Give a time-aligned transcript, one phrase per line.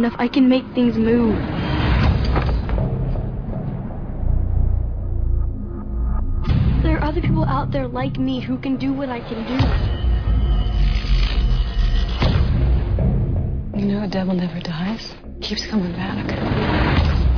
[0.00, 1.36] enough, I can make things move.
[6.82, 9.58] There are other people out there like me who can do what I can do.
[13.78, 15.12] You know, a devil never dies.
[15.42, 16.24] Keeps coming back.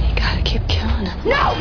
[0.08, 1.18] You gotta keep killing him.
[1.28, 1.54] No!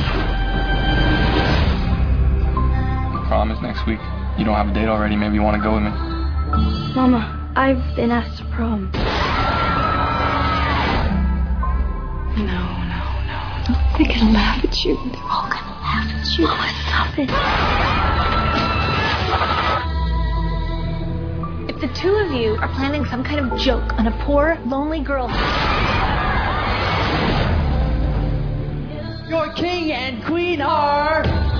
[3.27, 3.99] Prom is next week.
[4.37, 5.15] You don't have a date already.
[5.15, 5.89] Maybe you want to go with me.
[6.93, 8.91] Mama, I've been asked to prom.
[14.01, 14.95] They're gonna laugh at you.
[14.95, 16.47] They're all gonna laugh at you.
[16.47, 17.29] Mama, stop it.
[21.69, 25.01] If the two of you are planning some kind of joke on a poor, lonely
[25.01, 25.29] girl,
[29.29, 31.50] Your king and queen are.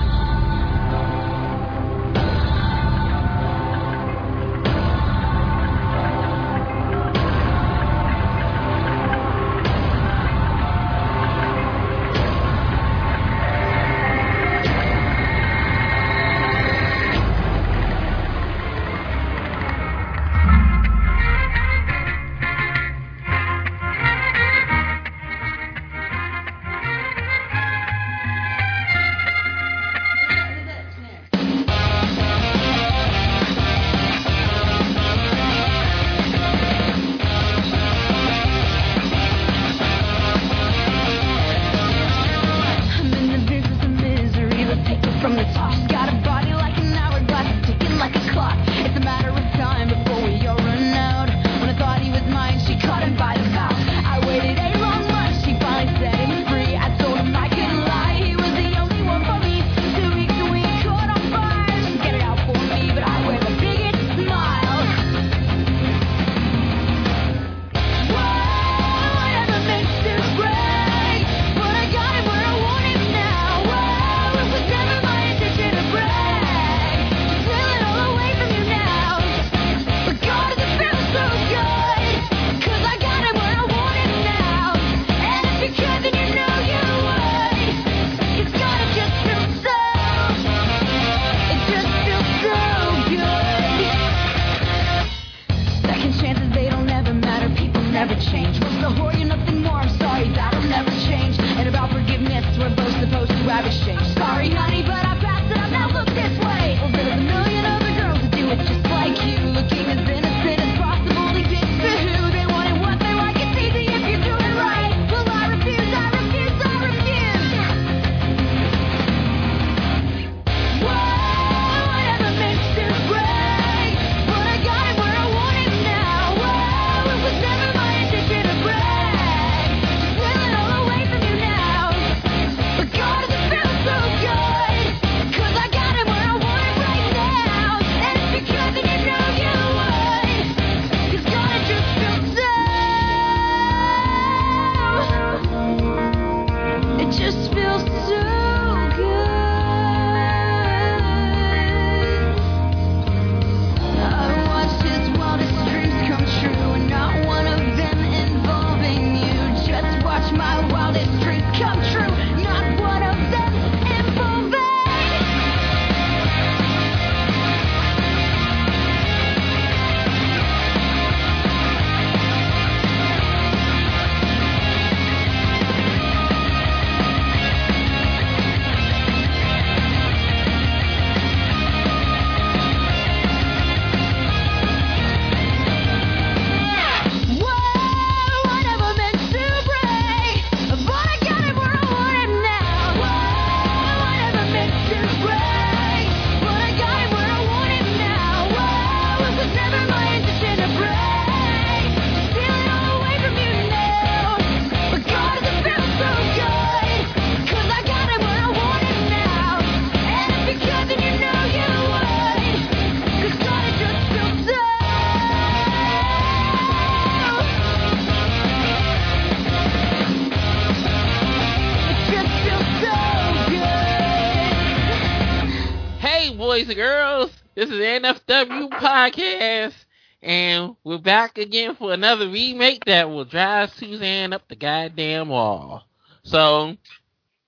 [227.62, 229.74] This is NFW Podcast,
[230.20, 235.84] and we're back again for another remake that will drive Suzanne up the goddamn wall.
[236.24, 236.76] So,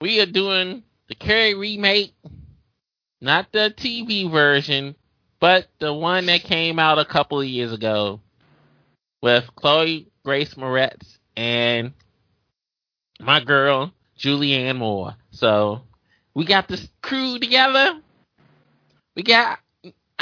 [0.00, 2.14] we are doing the Carrie remake,
[3.20, 4.94] not the TV version,
[5.40, 8.20] but the one that came out a couple of years ago
[9.20, 11.92] with Chloe Grace Moretz and
[13.18, 15.16] my girl Julianne Moore.
[15.32, 15.82] So
[16.34, 18.00] we got this crew together.
[19.16, 19.58] We got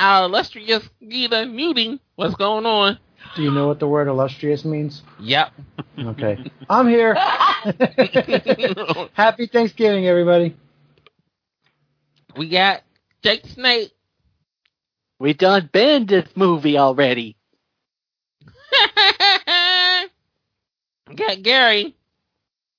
[0.02, 2.00] our illustrious Gita muting.
[2.16, 2.98] What's going on?
[3.36, 5.02] Do you know what the word illustrious means?
[5.20, 5.52] Yep.
[5.98, 6.50] Okay.
[6.68, 7.14] I'm here.
[9.12, 10.56] Happy Thanksgiving, everybody.
[12.36, 12.82] we got
[13.22, 13.92] Jake Snake.
[15.20, 17.36] We done been this movie already.
[21.14, 21.94] got Gary.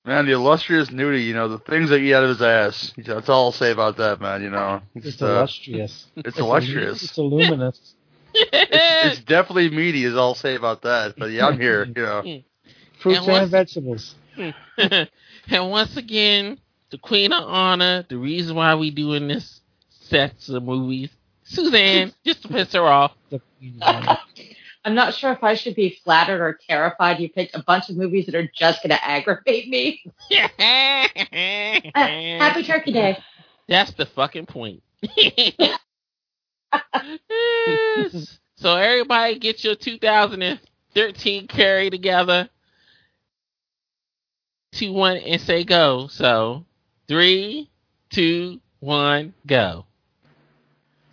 [0.05, 2.93] Man, the illustrious nudie, you know, the things that eat out of his ass.
[2.97, 4.81] That's all I'll say about that, man, you know.
[4.95, 6.07] It's uh, illustrious.
[6.17, 7.03] It's illustrious.
[7.03, 7.95] It's luminous.
[8.33, 11.15] it's, it's definitely meaty, is all I'll say about that.
[11.17, 12.21] But yeah, I'm here, you know.
[12.99, 14.15] Fruits And and, vegetables.
[14.77, 15.09] and
[15.71, 21.11] once again, the Queen of Honor, the reason why we doing this sets of movies,
[21.43, 23.13] Suzanne, just to piss her off.
[24.83, 27.89] The- I'm not sure if I should be flattered or terrified you picked a bunch
[27.89, 30.03] of movies that are just going to aggravate me.
[31.95, 32.07] Uh,
[32.39, 33.17] happy Turkey Day.
[33.67, 34.81] That's the fucking point.
[38.55, 42.49] so everybody get your 2013 carry together.
[44.71, 46.07] Two, one, and say go.
[46.07, 46.65] So
[47.07, 47.69] three,
[48.09, 49.85] two, one, go.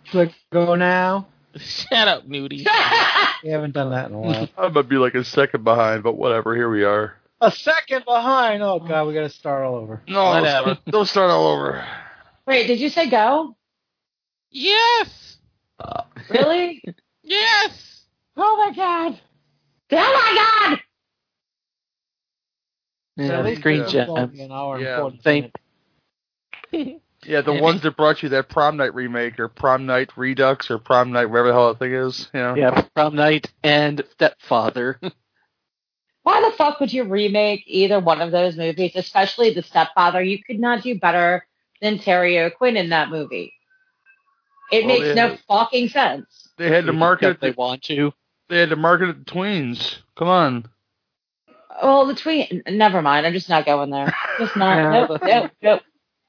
[0.09, 1.27] Click go now.
[1.57, 2.65] Shut up, Nudie.
[3.43, 4.49] We haven't done that in a while.
[4.57, 7.15] I might be like a second behind, but whatever, here we are.
[7.41, 8.61] a second behind.
[8.63, 10.01] Oh god, we got to start all over.
[10.07, 10.77] No, Whatever.
[10.87, 11.85] don't start all over.
[12.45, 13.55] Wait, did you say go?
[14.49, 15.37] Yes.
[16.29, 16.83] Really?
[17.23, 18.03] Yes.
[18.35, 19.19] oh my god.
[19.91, 20.79] Oh my god!
[23.15, 24.39] Yeah, At least screen gems.
[24.39, 24.99] An hour and Yeah.
[25.01, 25.51] 40 Same.
[27.25, 27.47] Minutes.
[27.47, 30.77] Yeah, the ones that brought you that prom night remake or prom night redux or
[30.79, 32.55] prom night whatever the hell that thing is, you know.
[32.55, 34.99] Yeah, prom night and stepfather.
[36.23, 40.21] Why the fuck would you remake either one of those movies, especially The Stepfather?
[40.21, 41.47] You could not do better
[41.81, 43.53] than Terry O'Quinn in that movie.
[44.71, 46.49] It Well, makes no had- fucking sense.
[46.57, 47.41] They had to market if it.
[47.41, 48.13] they want to.
[48.49, 49.97] They had to market it to tweens.
[50.15, 50.65] Come on.
[51.81, 52.61] Well, the tween.
[52.69, 53.25] Never mind.
[53.25, 54.13] I'm just not going there.
[54.37, 54.77] Just not.
[54.77, 55.81] Yeah, nope, but- nope, nope.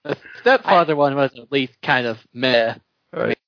[0.04, 2.74] The stepfather one was at least kind of meh.
[3.12, 3.38] Right.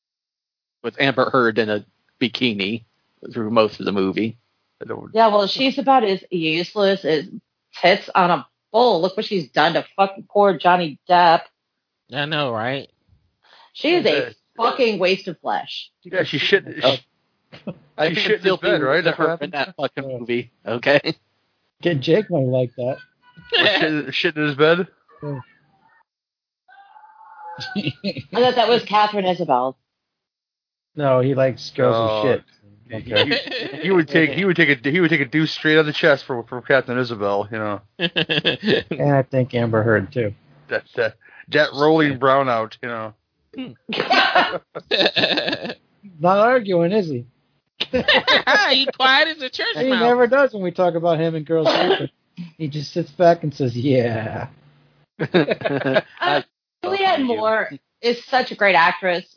[0.83, 1.85] With Amber Heard in a
[2.21, 2.85] bikini
[3.33, 4.37] through most of the movie.
[5.13, 7.27] Yeah, well, she's about as useless as
[7.81, 9.01] tits on a bull.
[9.01, 11.43] Look what she's done to fucking poor Johnny Depp.
[12.13, 12.91] I know, right?
[13.73, 14.35] She is a Okay.
[14.57, 15.91] fucking waste of flesh.
[16.03, 16.65] Yeah, she shit.
[16.83, 16.97] Oh.
[17.97, 18.97] I He can shit in still bed, feel right?
[19.03, 20.53] the That's what her in that fucking movie.
[20.67, 21.15] Okay.
[21.81, 22.99] Get Jake might like that.
[23.55, 24.87] shit, shit in his bed.
[27.77, 27.93] I
[28.33, 29.77] thought that was Katherine Isabelle.
[30.97, 32.25] no, he likes girls Oh.
[32.29, 32.45] with shit.
[32.87, 35.87] He, he would take he would take a he would take a deuce straight on
[35.87, 37.49] the chest for for Captain Isabel.
[37.51, 40.35] You know And I think Amber Heard too.
[40.69, 41.15] that that
[41.49, 42.77] that rolling brownout.
[42.83, 43.15] You know.
[46.21, 47.27] Not arguing, is he?
[47.93, 50.01] you quiet as a church He mouse.
[50.01, 51.69] never does when we talk about him and girls.
[52.59, 54.49] He just sits back and says, "Yeah."
[55.21, 56.43] I- uh,
[56.85, 59.37] Oh, Julianne Moore is such a great actress.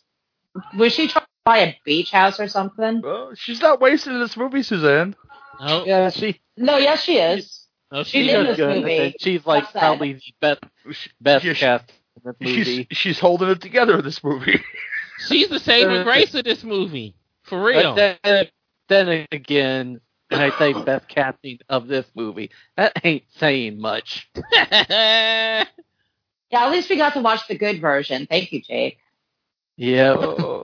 [0.78, 3.02] Was she trying to buy a beach house or something?
[3.02, 5.16] Well, she's not wasted in this movie, Suzanne.
[5.60, 7.66] No, yeah, uh, she No, yes, she is.
[7.92, 8.76] no, She she did does this good.
[8.82, 9.16] movie.
[9.20, 9.82] she's like Upset.
[9.82, 10.62] probably the best
[11.22, 11.92] best yeah, she- cast
[12.26, 12.88] in this She's movie.
[12.92, 14.60] she's holding it together in this movie.
[15.28, 17.16] she's the saving uh, grace of this movie.
[17.44, 17.96] For real.
[17.96, 18.48] But then,
[18.90, 24.30] then again, when I say best casting of this movie, that ain't saying much.
[26.52, 28.26] Yeah, at least we got to watch the good version.
[28.28, 29.00] Thank you, Jake.
[29.76, 30.16] Yeah.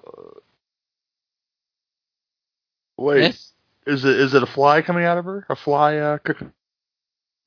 [2.97, 3.51] Wait, Yes.
[3.87, 5.45] is it is it a fly coming out of her?
[5.49, 5.97] A fly?
[5.97, 6.43] Uh, cook-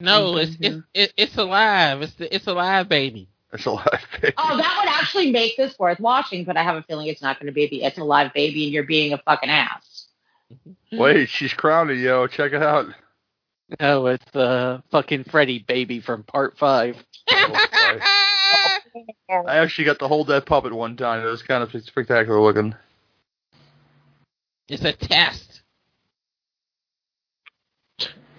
[0.00, 2.02] No, it's it's it, it's alive.
[2.02, 3.28] It's the, it's a live baby.
[3.52, 4.34] it's a live baby.
[4.36, 7.38] Oh, that would actually make this worth watching, but I have a feeling it's not
[7.38, 10.08] going to be the It's a Live Baby and you're being a fucking ass.
[10.92, 12.26] Wait, she's crowning, yo.
[12.26, 12.86] Check it out.
[13.80, 16.96] No, it's uh fucking Freddy baby from part five.
[19.30, 21.22] I actually got to hold that puppet one time.
[21.26, 22.74] It was kind of spectacular looking.
[24.68, 25.62] It's a test.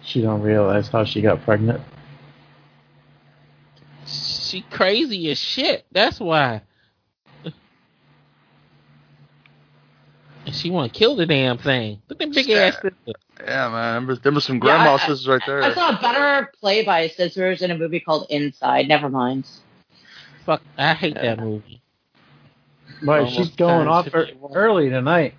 [0.04, 1.82] She don't realize how she got pregnant.
[4.06, 5.86] She crazy as shit.
[5.92, 6.62] That's why.
[10.54, 12.02] She want to kill the damn thing.
[12.08, 12.58] Look at them big Yeah.
[12.68, 12.94] ass sisters.
[13.46, 13.94] Yeah, man.
[14.06, 15.62] There was, there was some Yeah, grandma I- sisters right there.
[15.62, 18.88] I saw a better play by Scissors in a movie called Inside.
[18.88, 19.46] Never mind.
[20.48, 21.82] Fuck, I hate that movie.
[23.04, 24.54] But Almost she's going off to ear- be one.
[24.56, 25.36] early tonight.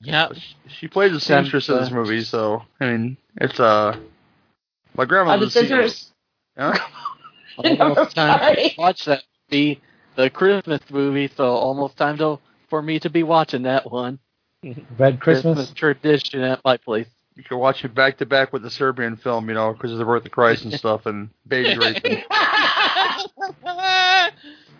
[0.00, 0.28] Yeah,
[0.66, 3.98] She plays a seamstress in this movie, so I mean, it's uh,
[4.96, 5.44] my Are grandmother.
[5.44, 6.10] the Scissors?
[6.56, 6.72] Huh?
[7.58, 9.82] Almost time to watch that movie,
[10.16, 11.28] the Christmas movie.
[11.36, 12.38] So almost time to
[12.70, 14.18] for me to be watching that one.
[14.98, 15.70] Red Christmas.
[15.74, 17.08] tradition at my place.
[17.36, 19.98] You can watch it back to back with the Serbian film, you know, because of
[19.98, 22.22] the birth of Christ and stuff, and baby raping.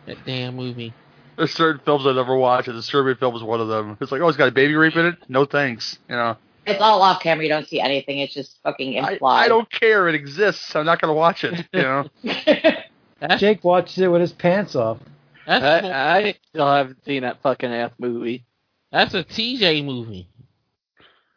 [0.06, 0.92] that damn movie.
[1.36, 3.96] There's certain films I never watch, and the Serbian film is one of them.
[4.00, 5.16] It's like, oh, it's got a baby rape in it?
[5.28, 5.98] No thanks.
[6.08, 7.44] You know, It's all off camera.
[7.44, 8.18] You don't see anything.
[8.18, 9.44] It's just fucking I, implied.
[9.44, 10.08] I don't care.
[10.08, 10.74] It exists.
[10.76, 11.66] I'm not gonna watch it.
[11.72, 12.08] You know,
[13.38, 14.98] Jake watches it with his pants off.
[15.46, 18.44] that's, I, I still haven't seen that fucking ass movie.
[18.92, 20.28] that's a TJ movie.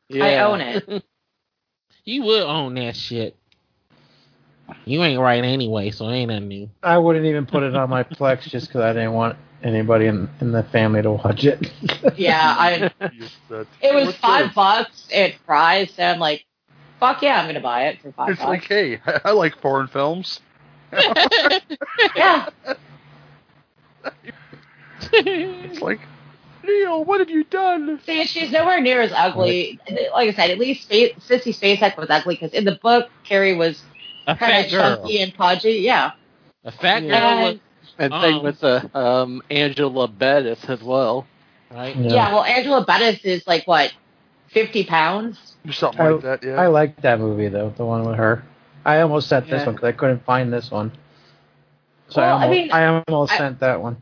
[0.09, 0.25] Yeah.
[0.25, 1.03] I own it.
[2.05, 3.37] You would own that shit.
[4.85, 6.69] You ain't right anyway, so ain't nothing new.
[6.83, 10.29] I wouldn't even put it on my Plex just because I didn't want anybody in,
[10.41, 11.71] in the family to watch it.
[12.17, 12.91] Yeah, I.
[13.81, 14.55] It was five this?
[14.55, 16.45] bucks at Fry's, so I'm like,
[16.99, 18.49] fuck yeah, I'm gonna buy it for five It's bucks.
[18.49, 20.39] like, hey, I, I like foreign films.
[22.15, 22.47] yeah,
[25.13, 25.99] It's like,
[26.63, 27.99] Neil, what have you done?
[28.05, 29.79] see, she's nowhere near as ugly.
[30.13, 33.55] Like I said, at least Spa- Sissy Spacek was ugly because in the book, Carrie
[33.55, 33.81] was
[34.27, 34.97] a kind fat of girl.
[34.97, 35.79] chunky and pudgy.
[35.81, 36.11] Yeah,
[36.63, 37.35] A fat girl Yeah.
[37.37, 37.59] was
[37.97, 41.27] And Um, same with uh, um, Angela Bettis as well.
[41.71, 41.95] right.
[41.95, 42.09] Yeah.
[42.13, 42.33] yeah.
[42.33, 43.93] well, Angela Bettis is like what,
[44.47, 45.57] fifty pounds?
[45.71, 46.55] Something I- like that, yeah.
[46.61, 48.43] I like that movie though, the one with her.
[48.85, 50.91] I almost sent this one because I couldn't find this one.
[52.09, 54.01] So Well, I I, almost, mean, I almost I- sent that one.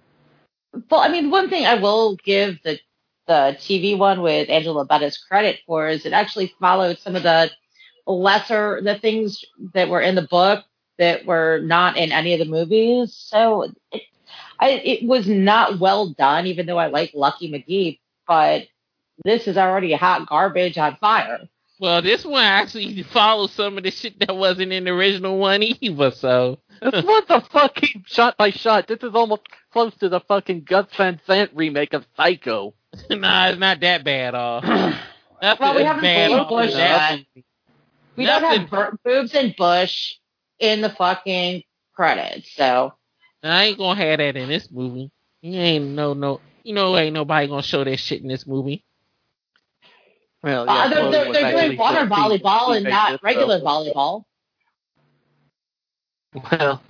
[0.90, 2.80] Well, I mean, one thing I will give the
[3.28, 7.50] the TV one with Angela Bettis credit for is it actually followed some of the
[8.06, 9.44] lesser the things
[9.74, 10.64] that were in the book
[10.98, 13.14] that were not in any of the movies.
[13.16, 14.04] So it,
[14.60, 18.00] I, it was not well done, even though I like Lucky McKee.
[18.28, 18.68] But
[19.26, 21.50] this is already hot garbage on fire.
[21.80, 25.64] Well, this one actually follows some of the shit that wasn't in the original one
[25.64, 26.12] either.
[26.12, 28.88] So This was the fucking shot by shot.
[28.88, 29.42] This is almost
[29.74, 32.76] close to the fucking Gus Van Sant remake of Psycho.
[33.10, 34.36] nah, it's not that bad.
[34.36, 34.62] All.
[35.42, 37.44] Nothing Well, we haven't bad seen
[38.28, 38.52] off Bush of yet.
[38.52, 38.52] that.
[38.52, 40.14] We don't have bur- boobs and Bush
[40.60, 41.64] in the fucking
[41.96, 42.54] credits.
[42.56, 42.94] So
[43.44, 45.12] I ain't gonna have that in this movie.
[45.42, 46.40] You ain't no no.
[46.64, 48.84] You know, ain't nobody gonna show that shit in this movie.
[50.44, 54.24] Well, uh, they're, Chloe they're, they're doing water volleyball and not regular so- volleyball.
[56.34, 56.82] Well,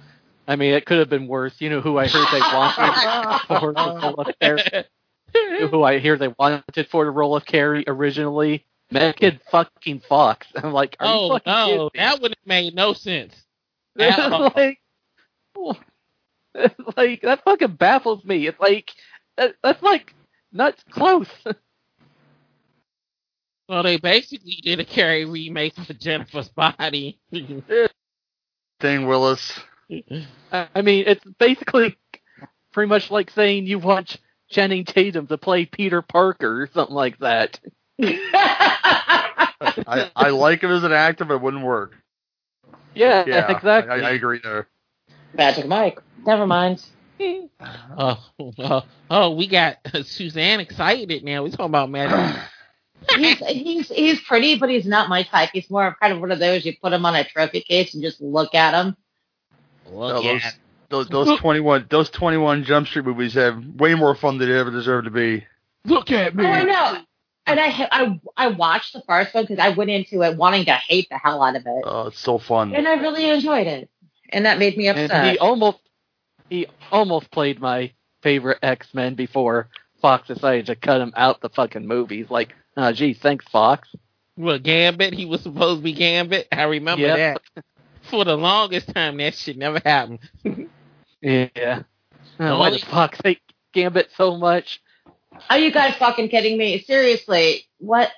[0.47, 1.55] I mean, it could have been worse.
[1.59, 4.85] You know who I heard they wanted for the role of Carrie?
[5.33, 8.65] You know who I hear they wanted for the role of Carrie originally?
[8.91, 10.47] Megan fucking Fox.
[10.55, 13.35] I'm like, are you oh fucking no, kidding that would have made no sense.
[13.97, 14.79] Like,
[16.97, 18.47] like that fucking baffles me.
[18.47, 18.91] It's like
[19.37, 20.13] that's like
[20.51, 21.29] not close.
[23.67, 27.19] Well, they basically did a Carrie remake for Jennifer's Body.
[28.79, 29.59] Thing Willis.
[30.51, 31.97] I I mean, it's basically
[32.71, 34.17] pretty much like saying you want
[34.49, 37.59] Channing Tatum to play Peter Parker or something like that.
[38.01, 41.95] I, I like him as an actor, but it wouldn't work.
[42.95, 43.93] Yeah, Yeah, exactly.
[43.93, 44.67] I, I agree there.
[45.33, 45.99] Magic Mike.
[46.25, 46.83] Never mind.
[47.97, 51.43] oh, oh, oh, we got Suzanne excited now.
[51.43, 52.41] We talking about Magic.
[53.17, 55.49] He's he's he's pretty, but he's not my type.
[55.53, 57.95] He's more of kind of one of those you put him on a trophy case
[57.95, 58.95] and just look at him.
[59.91, 60.55] Look No, at
[60.89, 64.37] those, those those twenty one those twenty one Jump Street movies have way more fun
[64.37, 65.43] than they ever deserve to be.
[65.85, 66.45] look at me.
[66.45, 67.01] Oh, I know.
[67.51, 70.73] And I I I watched the first one because I went into it wanting to
[70.73, 72.73] hate the hell out of it, Oh, it's so fun.
[72.75, 73.89] and I really enjoyed it,
[74.29, 75.31] and that made me and upset.
[75.31, 75.79] he almost
[76.49, 77.91] he almost played my
[78.21, 79.69] favorite X Men before
[80.01, 82.27] Fox decided to cut him out the fucking movies.
[82.29, 83.87] Like, uh, gee, thanks Fox.
[84.37, 85.13] Well, Gambit?
[85.13, 86.47] He was supposed to be Gambit.
[86.51, 87.41] I remember Yep.
[87.55, 87.63] that.
[88.09, 90.19] For the longest time, that shit never happened.
[91.21, 91.83] Yeah.
[92.37, 93.41] Why does Fox hate
[93.73, 94.81] Gambit so much?
[95.49, 96.81] Are you guys fucking kidding me?
[96.83, 98.11] Seriously, what?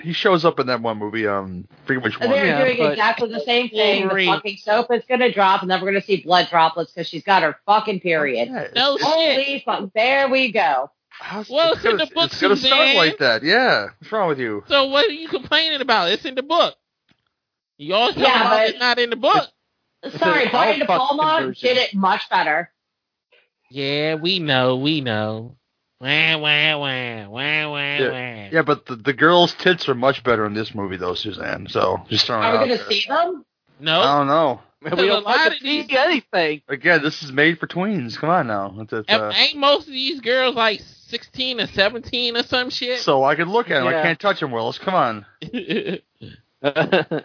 [0.00, 1.26] He shows up in that one movie.
[1.26, 2.30] Um, forget which one.
[2.30, 4.02] They're Yeah, doing exactly the same thing.
[4.02, 4.26] Wolverine.
[4.30, 7.24] The fucking soap is gonna drop, and then we're gonna see blood droplets because she's
[7.24, 8.48] got her fucking period.
[8.48, 9.44] Yeah, it's- No it's- shit.
[9.46, 9.90] Holy fuck!
[9.94, 10.90] There we go.
[11.10, 12.96] how's- Well, it's it's in gonna, the book, It's gonna start Suzanne.
[12.96, 13.42] like that.
[13.42, 13.88] Yeah.
[13.98, 14.64] What's wrong with you?
[14.68, 16.10] So what are you complaining about?
[16.10, 16.74] It's in the book.
[17.76, 19.48] Y'all talking Yeah, about but- it's not in the book.
[20.18, 22.72] Sorry, an Brian De Palma did it much better.
[23.70, 25.56] Yeah, we know, we know.
[26.02, 28.48] Wah, wah, wah, wah, wah, Yeah, wah.
[28.50, 31.68] yeah, but the, the girl's tits are much better in this movie, though, Suzanne.
[31.68, 32.90] So just throwing Are it we out gonna there.
[32.90, 33.44] see them?
[33.78, 34.60] No, I don't know.
[34.82, 36.62] we don't lot fucking of these- see anything.
[36.68, 38.16] Again, this is made for tweens.
[38.18, 38.74] Come on now.
[38.80, 42.98] It's, it's, uh, ain't most of these girls like 16 or 17 or some shit?
[43.00, 43.86] so I can look at them.
[43.86, 44.78] I can't touch them, Willis.
[44.78, 45.24] Come on.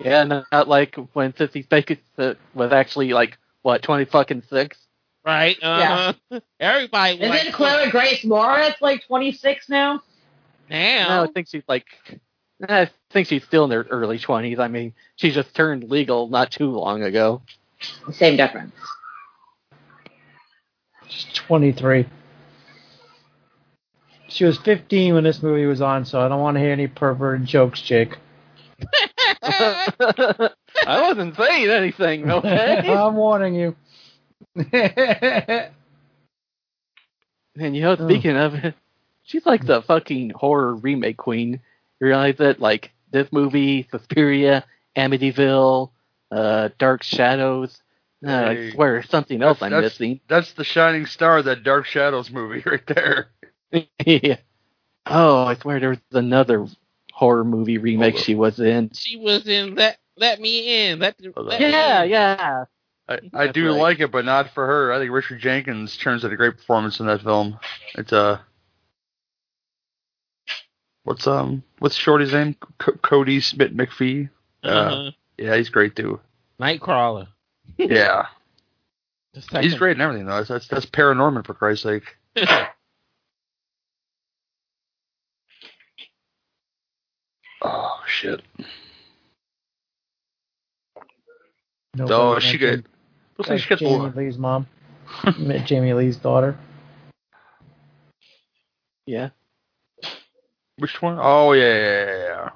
[0.00, 4.78] yeah, not like when Sissy Spacek uh, was actually like what twenty fucking six.
[5.28, 5.58] Right?
[5.62, 6.40] Uh-huh.
[6.58, 10.00] Everybody was Isn't like, Chloe Grace Moretz like 26 now?
[10.70, 11.08] damn.
[11.08, 11.84] No, I think she's like,
[12.66, 14.58] I think she's still in her early twenties.
[14.58, 17.42] I mean, she just turned legal not too long ago.
[18.10, 18.74] Same difference.
[21.08, 22.06] She's 23.
[24.28, 26.86] She was 15 when this movie was on, so I don't want to hear any
[26.86, 28.16] perverted jokes, Jake.
[29.42, 30.52] I
[30.86, 32.78] wasn't saying anything, okay?
[32.92, 33.76] I'm warning you.
[37.56, 38.74] And you know, speaking of it,
[39.24, 41.60] she's like the fucking horror remake queen.
[42.00, 44.64] You realize that, like this movie, Suspiria,
[44.96, 45.90] Amityville,
[46.30, 47.80] uh, Dark Shadows.
[48.26, 50.20] Uh, I swear, something else I'm That's- missing.
[50.28, 53.28] That's the shining star of that Dark Shadows movie right there.
[54.04, 54.36] yeah.
[55.06, 56.66] Oh, I swear there was another
[57.12, 58.90] horror movie remake she was in.
[58.92, 60.98] she was in Let Let Me In.
[60.98, 62.10] Let, let Yeah, Me In.
[62.10, 62.64] yeah.
[63.08, 63.80] I, I do right.
[63.80, 64.92] like it, but not for her.
[64.92, 67.58] I think Richard Jenkins turns out a great performance in that film.
[67.94, 68.38] It's uh,
[71.04, 72.54] what's um, what's Shorty's name?
[72.84, 74.28] C- Kodi Smit-McPhee.
[74.62, 75.10] Uh-huh.
[75.38, 76.20] Yeah, he's great too.
[76.60, 77.28] Nightcrawler.
[77.76, 78.26] Yeah,
[79.60, 80.36] he's great and everything though.
[80.38, 82.16] That's that's, that's Paranorman for Christ's sake.
[87.60, 88.40] Oh shit!
[91.96, 92.97] Nobody Oh, she mentioned got.
[93.38, 94.12] Looks like that's she got Jamie.
[94.16, 94.66] Lee's mom.
[95.38, 96.56] Met Jamie Lee's daughter.
[99.06, 99.30] Yeah.
[100.78, 101.18] Which one?
[101.20, 102.50] Oh yeah, yeah, yeah,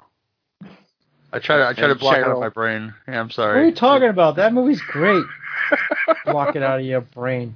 [0.61, 0.69] yeah.
[1.33, 2.93] I try to I try to And block it out of my brain.
[3.07, 3.55] Yeah, I'm sorry.
[3.57, 4.35] What are you talking about?
[4.35, 5.23] That movie's great.
[6.25, 7.55] Block it out of your brain.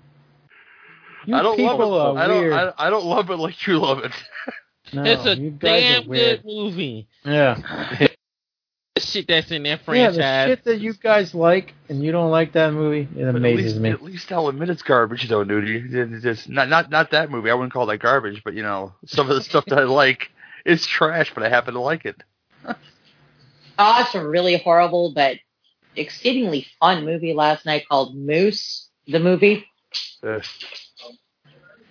[1.26, 2.20] You I don't people love it.
[2.20, 2.40] are I don't.
[2.40, 2.54] weird.
[2.54, 4.12] I, I don't love it like you love it.
[4.94, 7.08] no, it's a damn good movie.
[7.24, 8.07] Yeah.
[9.00, 12.32] The shit that's in that Yeah, the shit that you guys like and you don't
[12.32, 13.90] like that movie, it But amazes at least, me.
[13.90, 15.94] At least I'll admit it's garbage, though, Nudie.
[15.94, 17.52] It's just not not not that movie.
[17.52, 20.32] I wouldn't call that garbage, but you know, some of the stuff that I like
[20.66, 22.22] is trash, but I happen to like it.
[22.66, 22.76] I
[23.78, 25.38] watched a really horrible but
[25.96, 29.66] exceedingly fun movie last night called Moose, the movie.
[30.24, 30.40] Uh,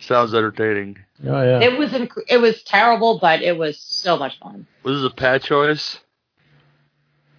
[0.01, 0.99] sounds entertaining.
[1.25, 1.61] Oh yeah.
[1.61, 4.67] It was inc- it was terrible, but it was so much fun.
[4.83, 5.99] Was this a Pat choice?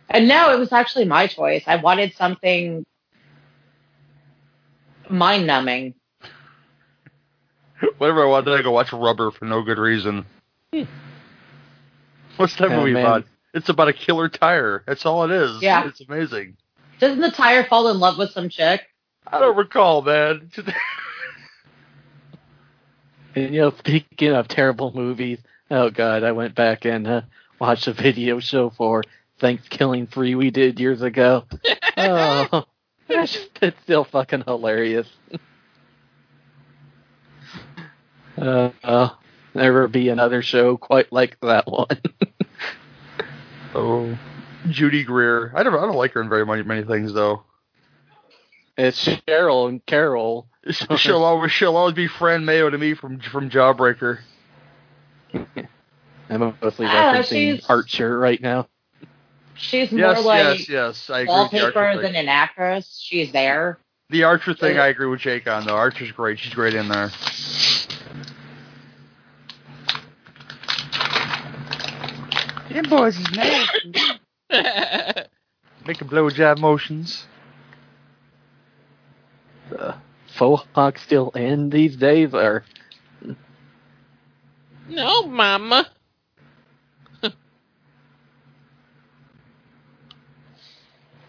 [0.10, 1.64] And no, it was actually my choice.
[1.68, 2.86] I wanted something
[5.10, 5.94] mind numbing.
[7.98, 10.26] Whatever I wanted, I go watch Rubber for no good reason.
[12.38, 13.06] What's that Oh, movie man.
[13.06, 13.24] about?
[13.54, 14.84] It's about a killer tire.
[14.86, 15.62] That's all it is.
[15.62, 15.88] Yeah.
[15.88, 16.58] It's amazing.
[17.00, 18.82] Doesn't the tire fall in love with some chick?
[19.26, 20.50] I don't recall, man.
[23.36, 25.38] And you know, speaking of terrible movies,
[25.70, 27.22] oh god, I went back and uh,
[27.60, 29.04] watched a video show for
[29.40, 31.46] Thanksgiving Free we did years ago.
[31.98, 32.66] oh,
[33.10, 35.08] it's, just- it's still fucking hilarious.
[38.38, 39.10] uh, uh,
[39.54, 41.88] never be another show quite like that one.
[43.76, 44.18] oh,
[44.70, 45.52] Judy Greer.
[45.56, 45.74] I don't.
[45.74, 47.44] I don't like her in very many many things though.
[48.78, 50.48] it's Cheryl and Carol.
[50.98, 54.20] she'll always she'll always be Fern Mayo to me from from Jawbreaker.
[56.30, 58.68] I'm mostly Ah, referencing she's- Archer right now.
[59.58, 61.10] She's more Yes, like yes, yes.
[61.10, 61.34] I agree.
[61.42, 63.00] With the, wallpaper than an actress.
[63.04, 63.80] She's there.
[64.10, 65.76] the Archer thing, I agree with Jake on though.
[65.76, 66.40] Archer's great.
[66.40, 67.12] She's great in there.
[72.70, 73.68] Them boys is mad.
[75.88, 77.26] Making blowjob motions.
[79.78, 79.94] Uh,
[80.38, 82.64] faux hawk still in these days, or
[84.90, 85.88] no, mama.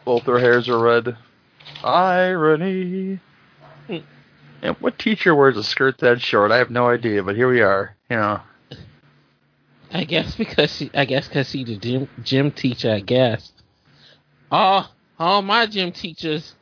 [0.08, 1.18] Both their hairs are red.
[1.84, 3.20] Irony.
[3.86, 3.98] Hmm.
[4.62, 6.50] And what teacher wears a skirt that short?
[6.50, 7.94] I have no idea, but here we are.
[8.08, 8.40] You know.
[9.92, 12.90] I guess because she, I guess because she's the gym gym teacher.
[12.90, 13.52] I guess.
[14.50, 16.54] All all my gym teachers,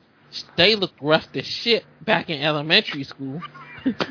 [0.56, 3.40] they look rough as shit back in elementary school.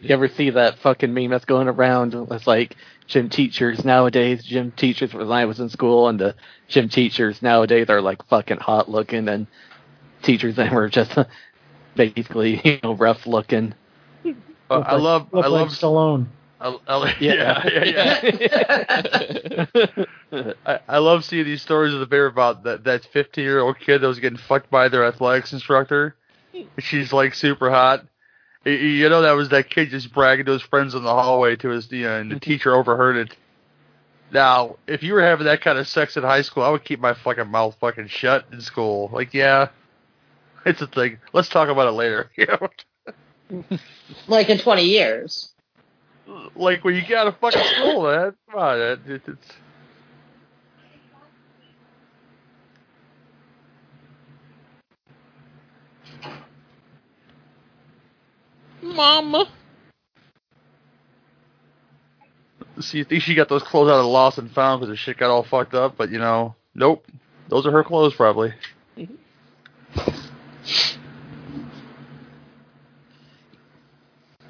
[0.00, 2.14] you ever see that fucking meme that's going around?
[2.30, 2.76] It's like
[3.06, 6.34] gym teachers nowadays, gym teachers when I was in school, and the
[6.68, 9.46] gym teachers nowadays are like fucking hot looking, and
[10.22, 11.16] teachers then were just
[11.94, 13.74] basically, you know, rough looking.
[14.70, 16.26] Uh, Look I love I like love Stallone.
[16.58, 18.24] I, I, yeah, yeah,
[20.32, 20.46] yeah.
[20.64, 23.78] I, I love seeing these stories of the bear about that that 15 year old
[23.78, 26.16] kid that was getting fucked by their athletics instructor.
[26.78, 28.06] She's like super hot.
[28.66, 31.12] Y- y- You know that was that kid just bragging to his friends in the
[31.12, 32.50] hallway to his you know, and the mm-hmm.
[32.50, 33.36] teacher overheard it.
[34.32, 36.98] Now, if you were having that kind of sex in high school, I would keep
[36.98, 39.10] my fucking mouth fucking shut in school.
[39.12, 39.68] Like, yeah,
[40.66, 41.18] it's a thing.
[41.32, 42.30] Let's talk about it later.
[42.36, 43.64] You know?
[44.26, 45.52] Like in 20 years.
[46.56, 48.34] like when you get out of fucking school, man.
[48.50, 49.52] Come on, it, it, it's
[58.84, 59.46] Mama.
[62.80, 65.16] See, you think she got those clothes out of lost and found because her shit
[65.16, 67.06] got all fucked up, but you know, nope.
[67.48, 68.52] Those are her clothes, probably.
[68.98, 69.14] Mm-hmm.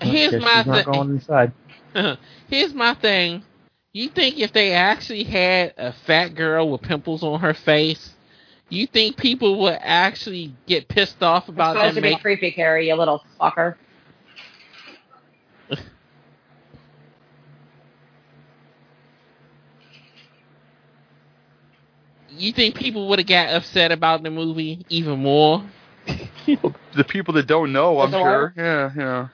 [0.00, 0.92] Here's Guess my she's not thing.
[0.92, 1.52] going inside.
[2.48, 3.42] Here's my thing.
[3.92, 8.14] You think if they actually had a fat girl with pimples on her face,
[8.68, 12.50] you think people would actually get pissed off about supposed them to be make, creepy,
[12.50, 13.76] Carrie, you little fucker.
[22.36, 25.62] You think people would have got upset about the movie even more?
[26.94, 28.54] The people that don't know, I'm Is it sure.
[28.56, 29.28] Yeah, yeah.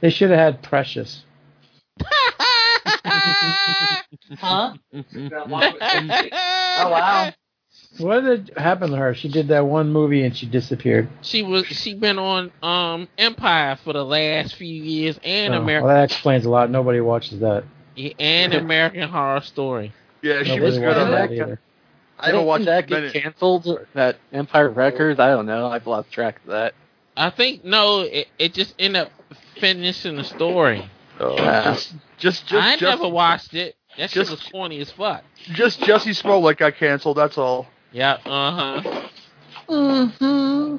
[0.00, 1.24] They should have had Precious.
[4.36, 4.74] Huh?
[4.94, 7.32] Oh, wow.
[7.98, 9.14] What did happen to her?
[9.14, 11.08] She did that one movie and she disappeared.
[11.20, 15.86] she was she been on um Empire for the last few years and Oh, American
[15.86, 16.70] well, that explains a lot.
[16.70, 17.64] Nobody watches that.
[17.94, 19.92] Yeah, and American Horror Story.
[20.22, 21.34] Yeah, she Nobody was good on that that.
[21.34, 21.60] either.
[22.18, 23.86] I haven't watched that many- get canceled.
[23.94, 25.18] That Empire Records.
[25.18, 25.66] I don't know.
[25.66, 26.74] I've lost track of that.
[27.16, 29.10] I think no, it, it just ended up
[29.58, 30.88] finishing the story.
[31.20, 31.64] Oh, Yeah.
[31.74, 33.74] just, just, just, I just, never watched it.
[33.98, 35.22] That shit just- was corny as fuck.
[35.52, 37.16] just Jussie Smollett got canceled.
[37.18, 37.66] That's all.
[37.90, 39.08] Yeah, uh huh.
[39.68, 40.76] Mm-hmm.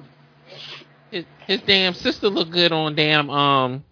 [1.12, 3.84] His, his damn sister looked good on damn um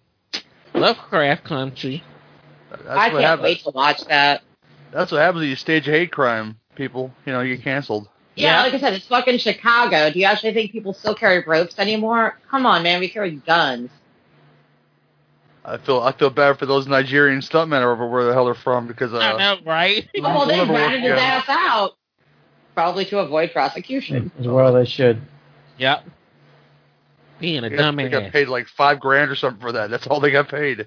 [0.74, 2.02] Lovecraft Country.
[2.70, 3.42] That's I what can't happens.
[3.44, 4.42] wait to watch that.
[4.92, 7.12] That's what happens when you stage a hate crime, people.
[7.26, 8.08] You know, you get canceled.
[8.34, 8.62] Yeah, Yeah.
[8.62, 10.10] like I said, it's fucking Chicago.
[10.10, 12.38] Do you actually think people still carry ropes anymore?
[12.50, 13.90] Come on, man, we carry guns.
[15.64, 18.88] I feel I feel bad for those Nigerian stuntmen over where the hell they're from
[18.88, 20.08] because uh, I know, right?
[20.16, 21.92] Oh, well, they We'll never work ratted his ass out.
[22.74, 24.32] Probably to avoid prosecution.
[24.40, 25.20] As well they should.
[25.78, 26.04] yep.
[27.38, 29.90] Being a they got- they got paid like five grand or something for that.
[29.90, 30.86] That's all they got paid.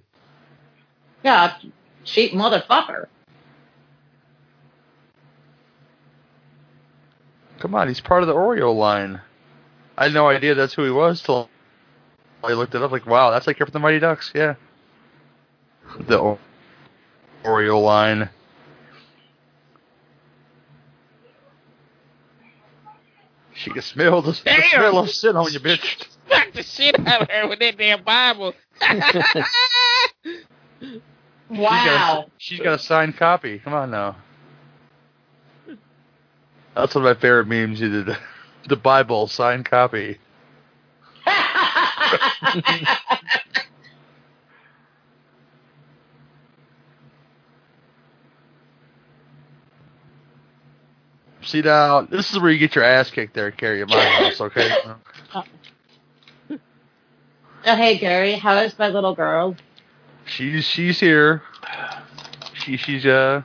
[1.23, 1.55] Yeah,
[2.03, 3.05] cheap motherfucker.
[7.65, 9.21] Come on, he's part of the Oreo line.
[9.97, 11.49] I had no idea that's who he was till
[12.43, 12.91] I looked it up.
[12.91, 14.31] Like, wow, that's like you're from the Mighty Ducks.
[14.35, 14.53] Yeah,
[15.99, 16.39] the o-
[17.43, 18.29] Oreo line.
[23.55, 26.05] She can smell the, the smell of sin on you, bitch.
[26.29, 28.53] Fuck the shit out of her with that damn Bible.
[31.49, 32.25] She's got, Wow.
[32.27, 33.57] a, she's got a signed copy.
[33.57, 34.17] Come on now.
[36.75, 37.79] That's one of my favorite memes.
[37.79, 38.17] You did
[38.67, 40.17] the Bible signed copy.
[51.41, 54.41] See now, this is where you get your ass kicked there, Carrie, at my house,
[54.41, 54.75] okay?
[55.35, 55.43] oh,
[57.63, 59.55] hey, Gary, how is my little girl?
[60.25, 61.43] She's she's here.
[62.53, 63.43] She she's uh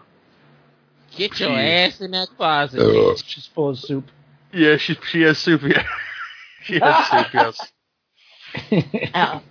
[1.20, 2.80] Get your She- ass in that closet.
[2.80, 3.14] Uh.
[3.26, 4.06] She's full of soup.
[4.54, 5.60] yeah she she has soup.
[5.62, 5.84] Yeah.
[6.64, 7.26] she has soup.
[7.34, 9.10] Yes.
[9.14, 9.42] Oh.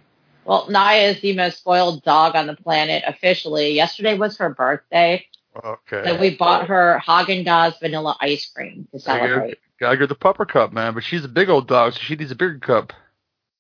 [0.46, 3.72] Well, Naya is the most spoiled dog on the planet officially.
[3.74, 5.24] Yesterday was her birthday,
[5.64, 6.02] Okay.
[6.06, 9.58] so we bought her Haagen Dazs vanilla ice cream to Gotta get, celebrate.
[9.80, 10.96] gotta get the pupper cup, man.
[10.96, 12.94] But she's a big old dog, so she needs a bigger cup.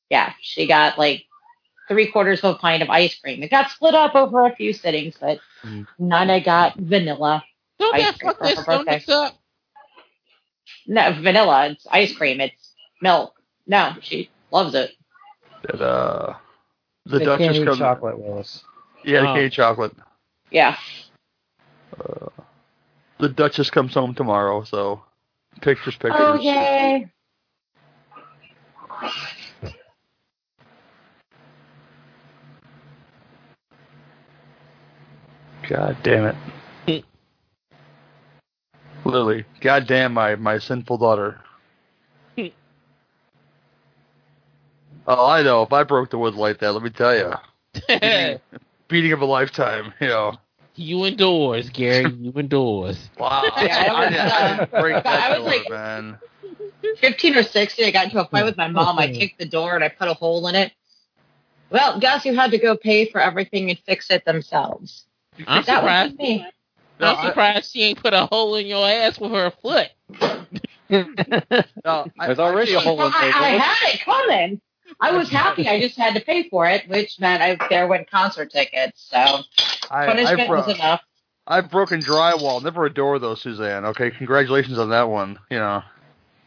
[0.09, 1.25] Yeah, she got like
[1.87, 3.43] three quarters of a pint of ice cream.
[3.43, 5.85] It got split up over a few sittings, but Mm.
[5.99, 7.43] Nana got vanilla.
[7.79, 8.99] Don't ice that cream fuck for that her birthday.
[8.99, 9.39] stomachs up?
[10.87, 11.67] No, vanilla.
[11.69, 12.41] It's ice cream.
[12.41, 13.33] It's milk.
[13.67, 14.91] No, she loves it.
[15.63, 16.35] That uh,
[17.05, 17.77] the they Duchess can't eat comes.
[17.79, 18.63] chocolate, Willis.
[19.03, 19.33] Yeah, the Oh.
[19.33, 19.93] can't eat chocolate.
[20.51, 20.77] Yeah.
[21.99, 22.27] Uh,
[23.19, 25.03] the Duchess comes home tomorrow, so
[25.61, 26.15] pictures, pictures.
[26.19, 27.07] Oh yay!
[35.67, 36.35] God damn it.
[39.09, 41.39] Lily, God damn my my sinful daughter.
[45.07, 45.63] Oh, I know.
[45.63, 47.33] If I broke the wood like that, let me tell you,
[48.87, 49.91] beating of a lifetime.
[49.99, 50.33] You know.
[50.75, 52.11] you indoors, Gary.
[52.19, 53.09] You indoors.
[53.17, 53.41] Wow.
[53.57, 56.17] Yeah, I was, I didn't break uh, that I was door, like- man.
[56.99, 58.99] 15 or 16, I got into a fight with my mom.
[58.99, 60.71] I kicked the door and I put a hole in it.
[61.71, 65.05] Well, guess who had to go pay for everything and fix it themselves?
[65.47, 66.11] I'm that surprised.
[66.11, 66.47] was me.
[66.99, 69.89] No, I'm I- surprised she ain't put a hole in your ass with her foot.
[70.89, 74.61] No, I- There's already a hole in I, I had it coming.
[74.99, 75.67] I was happy.
[75.67, 79.07] I just had to pay for it, which meant I there went concert tickets.
[79.09, 79.43] So I,
[79.91, 81.01] I, punishment bro- was enough.
[81.47, 83.85] I've broken drywall, never a door though, Suzanne.
[83.85, 85.39] Okay, congratulations on that one.
[85.49, 85.83] You know.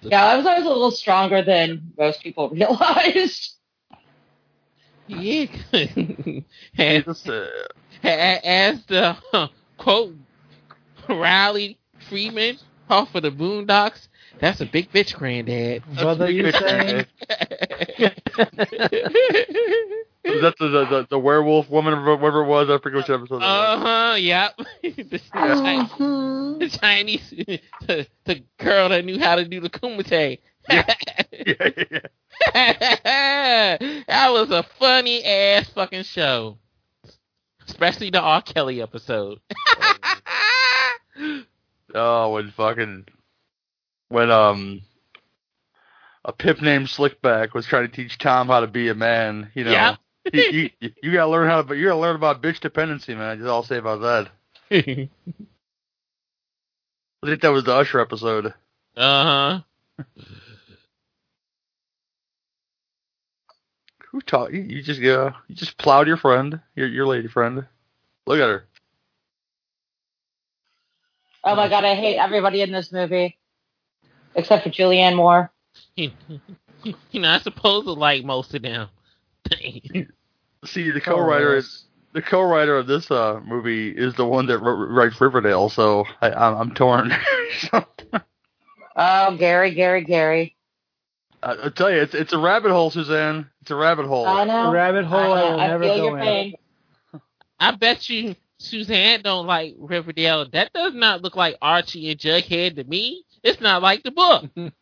[0.01, 3.53] Yeah, I was always a little stronger than most people realized.
[5.07, 5.47] Yeah.
[6.79, 7.47] and Just, uh,
[8.03, 10.15] as the huh, quote
[11.09, 14.09] Riley Freeman off of the Boondocks,
[14.41, 15.83] that's a big bitch, granddad.
[15.97, 17.07] What are you saying?
[20.25, 22.71] Is that the, the, the, the werewolf woman or whatever it was?
[22.71, 23.41] I forget which episode.
[23.41, 24.15] that Uh huh.
[24.17, 24.57] Yep.
[24.83, 27.31] the, Chi- the Chinese,
[27.87, 30.39] the, the girl that knew how to do the kumite.
[30.69, 30.95] Yeah,
[31.33, 31.71] yeah,
[32.55, 33.79] yeah.
[34.07, 36.59] that was a funny ass fucking show,
[37.67, 38.43] especially the R.
[38.43, 39.41] Kelly episode.
[41.95, 43.07] Oh, when fucking
[44.09, 44.83] when um
[46.25, 49.65] a pip named Slickback was trying to teach Tom how to be a man, you
[49.65, 49.73] know.
[49.73, 49.99] Yep.
[50.33, 51.77] you, you, you gotta learn how to.
[51.77, 53.39] You gotta learn about bitch dependency, man.
[53.39, 54.31] Just all I'll say about that.
[54.71, 55.09] I
[57.27, 58.47] think that was the Usher episode.
[58.97, 59.61] uh huh.
[64.11, 64.61] Who taught you?
[64.61, 67.67] You just uh, you just plowed your friend, your your lady friend.
[68.27, 68.67] Look at her.
[71.45, 73.39] Oh my god, I hate everybody in this movie
[74.35, 75.51] except for Julianne Moore.
[75.97, 78.89] You know, I suppose to like most of them.
[80.65, 84.91] See, the co-writer is the co-writer of this uh movie is the one that wrote,
[84.91, 85.69] writes Riverdale.
[85.69, 87.13] So I, I'm, I'm torn.
[88.95, 90.57] Oh, Gary, Gary, Gary.
[91.43, 93.51] I, I tell you, it's it's a rabbit hole, Suzanne.
[93.63, 94.27] It's a rabbit hole.
[94.27, 94.69] I know.
[94.69, 96.25] A rabbit hole I I, I never feel go your in.
[96.25, 96.55] pain.
[97.59, 100.49] I bet you Suzanne don't like Riverdale.
[100.51, 103.25] That does not look like Archie and Jughead to me.
[103.43, 104.47] It's not like the book.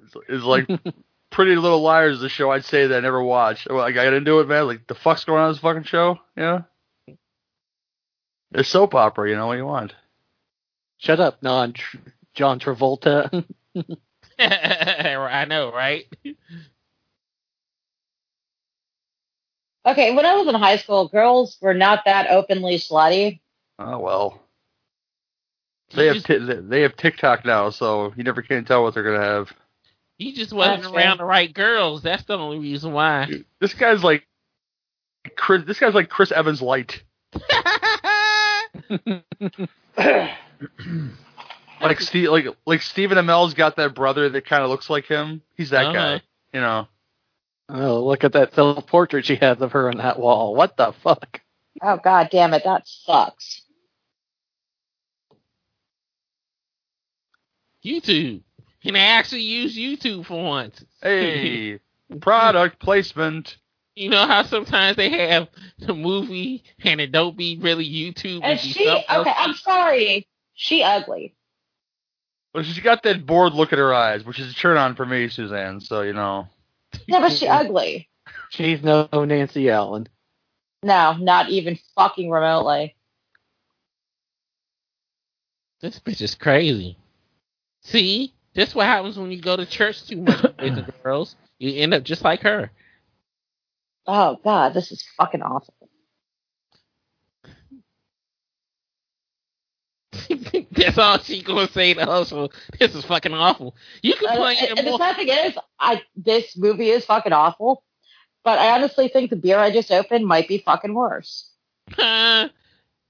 [0.00, 0.68] It's, it's like
[1.30, 3.66] Pretty Little Liars, the show I'd say that I never watched.
[3.68, 4.66] Well, I got into it, man.
[4.68, 6.20] Like the fuck's going on in this fucking show?
[6.36, 6.62] Yeah.
[8.52, 9.92] It's soap opera, you know what you want.
[10.98, 11.74] Shut up, non
[12.34, 13.44] John Travolta.
[14.38, 16.06] I know, right?
[19.88, 23.40] Okay, when I was in high school, girls were not that openly slutty.
[23.78, 24.40] Oh well.
[25.94, 29.24] They have t- they have TikTok now, so you never can tell what they're gonna
[29.24, 29.52] have.
[30.18, 31.24] He just wasn't That's around fair.
[31.24, 32.02] the right girls.
[32.02, 33.28] That's the only reason why.
[33.60, 34.26] This guy's like
[35.36, 35.62] Chris.
[35.66, 37.02] This guy's like Chris Evans light.
[41.80, 45.42] Like Steve, like like Stephen Amell's got that brother that kind of looks like him.
[45.56, 45.92] He's that Uh-huh.
[45.92, 46.22] guy.
[46.52, 46.88] You know.
[47.68, 50.54] Oh, look at that self portrait she has of her on that wall.
[50.54, 51.40] What the fuck?
[51.82, 53.62] Oh god damn it, that sucks.
[57.84, 58.42] YouTube.
[58.82, 60.84] Can I actually use YouTube for once?
[61.02, 61.80] Hey,
[62.20, 63.56] product placement.
[63.94, 68.40] You know how sometimes they have the movie and it don't be really YouTube.
[68.44, 70.28] And she okay, I'm sorry.
[70.54, 71.34] She ugly.
[72.54, 75.04] Well, she's got that bored look in her eyes, which is a turn on for
[75.04, 75.80] me, Suzanne.
[75.80, 76.48] So you know.
[77.06, 78.08] Yeah, but she ugly.
[78.50, 80.08] She's no Nancy Allen.
[80.82, 82.96] No, not even fucking remotely.
[85.80, 86.96] This bitch is crazy.
[87.82, 91.36] See, this what happens when you go to church too much with the girls.
[91.58, 92.70] You end up just like her.
[94.06, 95.74] Oh god, this is fucking awful.
[100.78, 102.32] That's all she gonna say to us.
[102.78, 103.74] This is fucking awful.
[104.02, 107.32] You can Uh, play and it the sad thing is, I this movie is fucking
[107.32, 107.82] awful.
[108.44, 111.50] But I honestly think the beer I just opened might be fucking worse.
[111.90, 112.48] Huh?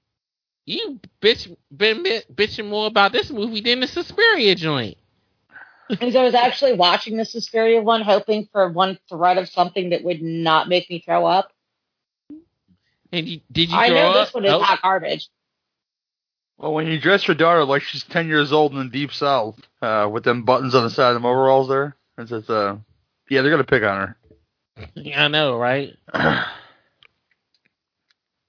[0.65, 2.03] you bitch been
[2.33, 4.97] bitching more about this movie than the Suspiria joint.
[5.89, 10.03] Because I was actually watching the Suspiria one, hoping for one thread of something that
[10.03, 11.51] would not make me throw up.
[13.11, 14.25] And you, did you I know up?
[14.27, 14.61] this one is Nope.
[14.61, 15.29] hot garbage.
[16.59, 19.57] Well, when you dress your daughter like she's ten years old in the deep south,
[19.81, 22.75] uh, with them buttons on the side of them overalls there, it's just, uh,
[23.29, 24.17] yeah, they're gonna pick on her.
[24.93, 25.95] Yeah, I know, right?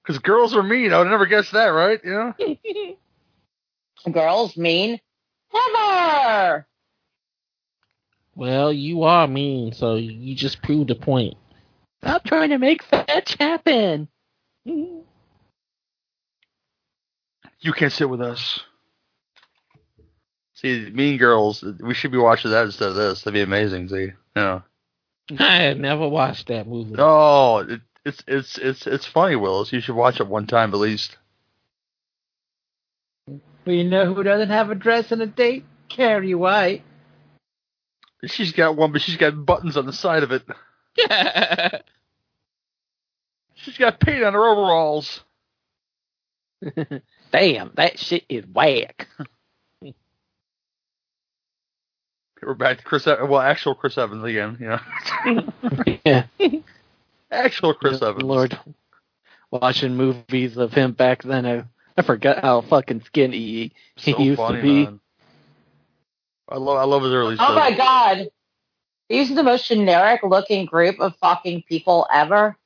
[0.03, 0.91] Because girls are mean.
[0.93, 1.99] I would never guess that, right?
[2.03, 2.97] You know.
[4.11, 4.99] Girls mean
[5.53, 6.65] never.
[8.35, 11.35] Well, you are mean, so you just proved the point.
[12.01, 14.07] Stop trying to make fetch happen.
[17.61, 18.61] You can't sit with us.
[20.55, 21.63] See, Mean Girls.
[21.63, 23.21] We should be watching that instead of this.
[23.21, 23.89] That'd be amazing.
[23.89, 24.61] See, yeah.
[25.39, 26.95] I had never watched that movie.
[26.97, 29.71] Oh, it, it's it's it's it's funny, Willis.
[29.71, 31.17] You should watch it one time at least.
[33.27, 35.65] But you know who doesn't have a dress and a date?
[35.87, 36.83] Carrie White.
[38.25, 40.43] She's got one, but she's got buttons on the side of it.
[43.55, 45.23] She's got paint on her overalls.
[47.31, 49.07] Damn, that shit is whack.
[52.41, 53.05] We're back to Chris.
[53.05, 53.29] Evans.
[53.29, 54.57] Well, actual Chris Evans again.
[54.59, 54.67] You
[55.35, 56.23] know, yeah.
[57.31, 58.23] actual Chris Evans.
[58.23, 58.59] Lord,
[59.51, 61.65] watching movies of him back then, I,
[61.95, 64.83] I forgot how fucking skinny he, he used funny, to be.
[64.85, 64.99] man.
[66.49, 67.55] I love I love his early Oh stuff.
[67.55, 68.29] my god.
[69.07, 72.57] These are the most generic looking group of fucking people ever.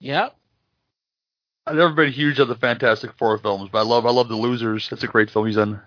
[0.00, 0.34] Yep.
[1.66, 4.36] I've never been huge on the Fantastic Four films, but I love I love the
[4.36, 4.88] Losers.
[4.90, 5.80] That's a great film he's in.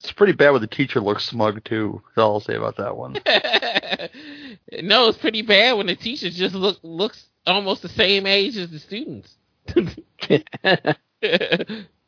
[0.00, 2.02] It's pretty bad when the teacher looks smug too.
[2.08, 3.14] That's all I'll say about that one.
[4.82, 8.70] no, it's pretty bad when the teacher just look looks almost the same age as
[8.70, 9.36] the students.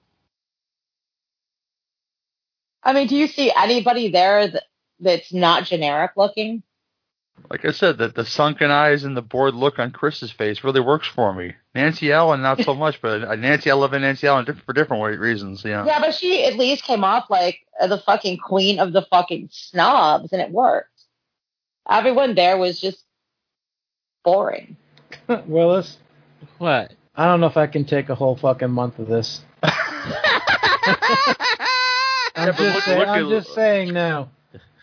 [2.83, 4.65] I mean, do you see anybody there that,
[5.01, 6.63] that's not generic looking?
[7.51, 10.81] Like I said, that the sunken eyes and the bored look on Chris's face really
[10.81, 11.55] works for me.
[11.75, 15.65] Nancy Allen, not so much, but uh, Nancy, I love Nancy Allen for different reasons.
[15.65, 15.85] Yeah.
[15.85, 19.49] Yeah, but she at least came off like uh, the fucking queen of the fucking
[19.51, 20.89] snobs, and it worked.
[21.89, 23.05] Everyone there was just
[24.25, 24.77] boring.
[25.47, 25.99] Willis,
[26.59, 26.93] what?
[27.15, 29.43] I don't know if I can take a whole fucking month of this.
[32.43, 34.29] I'm, Yeah, just, look- saying, I'm just saying now.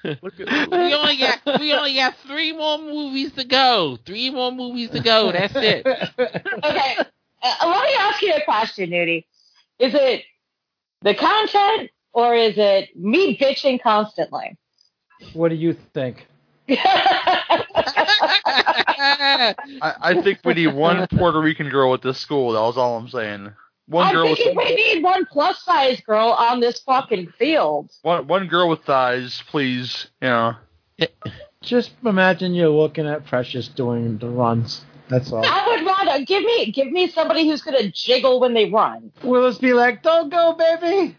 [0.03, 3.97] Look at, we only got we only got three more movies to go.
[4.05, 5.31] Three more movies to go.
[5.31, 5.85] That's it.
[6.61, 6.97] Okay,
[7.41, 9.25] uh, let me ask you a question, Nudie.
[9.79, 10.23] Is it
[11.01, 14.57] the content or is it me bitching constantly?
[15.33, 16.27] what do you think?
[16.69, 17.55] I,
[19.81, 22.53] I think we need one Puerto Rican girl at this school.
[22.53, 23.51] That was all I'm saying.
[23.89, 27.89] One I'm girl with thinking we need one plus size girl on this fucking field.
[28.03, 30.07] one one girl with thighs, please.
[30.21, 30.53] You know.
[31.61, 34.85] Just imagine you're looking at Precious doing the runs.
[35.09, 35.43] That's all.
[35.43, 39.11] I would rather give me give me somebody who's gonna jiggle when they run.
[39.23, 41.17] Willis be like, "Don't go, baby."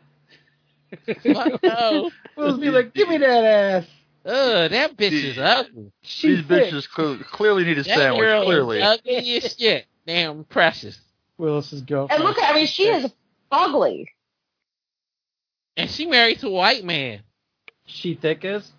[1.24, 2.10] no.
[2.36, 3.86] Willis be like, "Give me that ass."
[4.24, 5.90] Ugh, that bitch is ugly.
[6.02, 6.72] She These thick.
[6.72, 8.20] bitches cl- clearly need a That sandwich.
[8.20, 8.78] girl Clearly.
[8.78, 9.86] is ugly as shit.
[10.06, 11.00] Damn precious.
[11.40, 12.20] Willis's girlfriend.
[12.22, 13.10] And look at I mean she is
[13.50, 14.08] ugly.
[15.76, 17.20] And she married to a white man.
[17.86, 18.70] She thick is.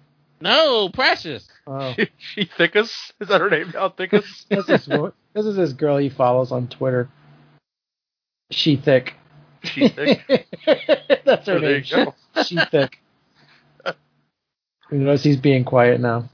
[0.42, 1.48] No, precious.
[1.68, 3.12] Oh, She, she Thickus?
[3.20, 3.90] Is that her name now?
[3.90, 4.46] Thickus?
[4.50, 4.86] this is
[5.34, 7.10] this is this girl he follows on Twitter.
[8.50, 9.14] She thick.
[9.64, 10.22] she thick.
[11.26, 11.84] That's her there name.
[11.86, 12.44] you.
[12.44, 13.00] She thick.
[14.92, 16.30] You notice he's being quiet now.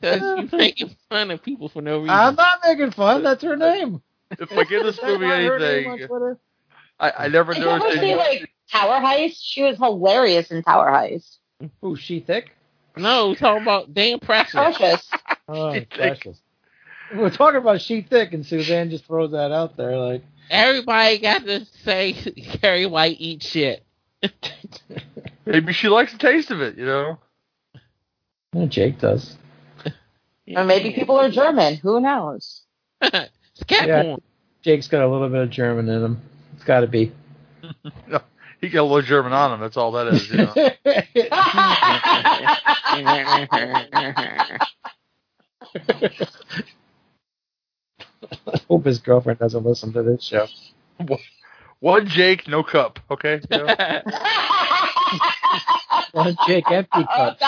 [0.00, 2.10] Because you making fun of people for no reason.
[2.10, 3.22] I'm not making fun.
[3.22, 4.02] That's her name.
[4.32, 6.36] If I give this movie not her name on anything,
[7.00, 9.38] I, I never Did you ever noticed see like Tower Heist?
[9.40, 11.36] She was hilarious in Tower Heist.
[11.84, 12.50] Ooh, she thick.
[12.96, 14.52] no, we're talking about damn precious.
[14.52, 15.08] Precious.
[15.50, 15.90] Oh, She thick.
[15.90, 16.42] precious.
[17.14, 20.22] We're talking about she thick, and Suzanne just throws that out there like.
[20.50, 23.82] Everybody got to say Carrie White eat shit.
[25.46, 27.18] Maybe she likes the taste of it, you know?
[28.54, 29.36] Oh, Jake does.
[30.56, 31.76] Or maybe people are German.
[31.76, 32.62] Who knows?
[33.02, 34.16] it's cat Yeah.
[34.62, 36.22] Jake's got a little bit of German in him.
[36.54, 37.12] It's got to be.
[38.60, 39.60] He got a little German on him.
[39.60, 40.52] That's all that is, you know?
[48.68, 50.48] Hope his girlfriend doesn't listen to this show.
[51.80, 53.40] One Jake, no cup, okay?
[53.50, 53.74] You know?
[56.12, 57.38] One Jake empty Oh, cup.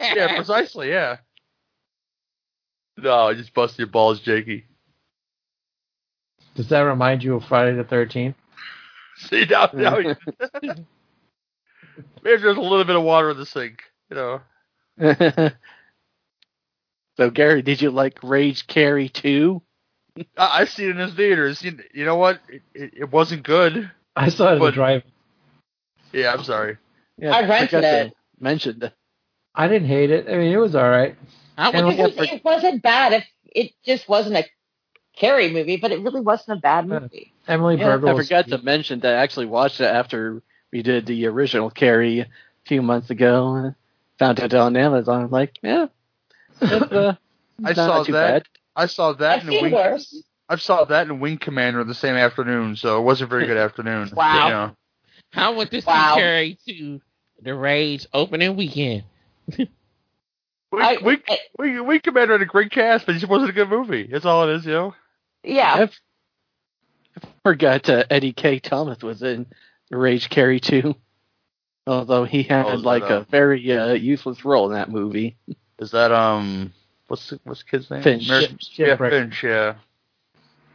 [0.00, 1.16] yeah, precisely, yeah.
[2.96, 4.64] No, I just busted your balls, Jakey.
[6.54, 8.36] Does that remind you of Friday the Thirteenth?
[9.16, 10.14] See, now, now you-
[12.22, 14.40] Maybe there's a little bit of water in the sink, you know?
[17.16, 19.62] So Gary, did you like Rage Carrie too?
[20.36, 21.62] I, I see it in his theaters.
[21.62, 22.40] You, you know what?
[22.48, 23.90] It, it, it wasn't good.
[24.16, 25.02] I saw it in the drive.
[26.12, 26.78] Yeah, I'm sorry.
[27.18, 28.12] Yeah, I rented forgot to it.
[28.38, 28.90] Mention.
[29.54, 30.28] I didn't hate it.
[30.28, 31.16] I mean, it was all right.
[31.56, 33.12] I It, was, it wasn't bad.
[33.12, 34.44] If it just wasn't a
[35.16, 37.32] Carrie movie, but it really wasn't a bad movie.
[37.46, 40.42] Emily Yeah, Berger I was forgot to mention that I actually watched it after
[40.72, 42.28] we did the original Carrie a
[42.66, 43.74] few months ago.
[44.18, 45.22] Found it on Amazon.
[45.22, 45.92] I'm like, yeah, it's,
[46.64, 47.14] uh,
[47.64, 48.12] I saw that.
[48.12, 48.42] bad.
[48.76, 49.72] I saw that I've in seen Wing.
[49.74, 50.22] worse.
[50.48, 53.56] I saw that in Wing Commander the same afternoon, so it wasn't a very good
[53.56, 54.10] afternoon.
[54.16, 54.44] Wow.
[54.46, 54.76] You know.
[55.34, 56.14] I went to see Wow.
[56.16, 57.00] Carrie to
[57.42, 59.04] the Rage opening weekend.
[59.58, 59.68] Wing,
[60.72, 63.54] I- Wing, I- Wing, Wing Commander had a great cast, but it just wasn't a
[63.54, 64.08] good movie.
[64.10, 64.94] That's all it is, you know.
[65.42, 65.86] Yeah.
[65.86, 69.46] I forgot uh, Eddie Kaye Thomas was in
[69.90, 70.94] Rage Carrie 2.
[71.86, 75.36] Although he had Oh, like a very uh, useless role in that movie.
[75.78, 76.72] Is that um,
[77.08, 78.02] what's the, what's the kid's name?
[78.02, 78.28] Finch.
[78.28, 79.12] Mer- Ship- yeah, Shipwreck.
[79.12, 79.42] Finch.
[79.42, 79.74] Yeah,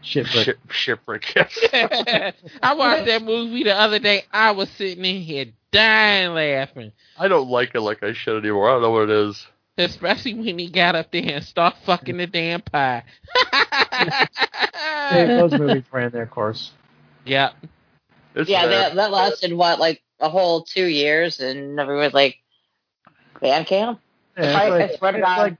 [0.01, 0.45] shipwreck.
[0.45, 1.35] Ship, shipwreck.
[1.35, 2.33] Yes.
[2.63, 4.23] I watched that movie the other day.
[4.31, 8.69] I was sitting in here dying laughing, I don't like it like I should anymore.
[8.69, 9.47] I don't know what it is.
[9.77, 13.03] especially when he got up there and start fucking the damn pie.
[15.11, 16.71] Hey, those movies ran their course.
[17.25, 17.51] yeah.
[18.35, 18.79] It's yeah, there.
[18.79, 22.37] that, that lasted what, like a whole two years, and everyone's like,
[23.41, 23.99] band camp.
[24.39, 25.37] Yeah, I- I it's, swear like, to it's God.
[25.39, 25.57] like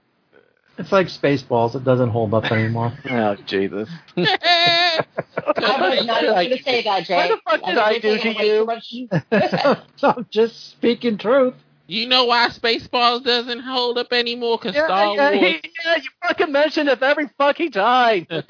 [0.78, 1.74] it's like Spaceballs.
[1.74, 2.92] It doesn't hold up anymore.
[3.10, 3.88] Oh Jesus!
[4.16, 5.04] I
[5.46, 7.16] was not What going to say that, Jay.
[7.16, 9.76] What the fuck did I do to you?
[10.02, 11.54] I'm just speaking truth.
[11.86, 14.56] you know why Spaceballs doesn't hold up anymore?
[14.58, 15.40] Because Yeah, Star yeah, Wars.
[15.62, 18.26] he- yeah, you fucking mention it every fucking time.
[18.30, 18.40] so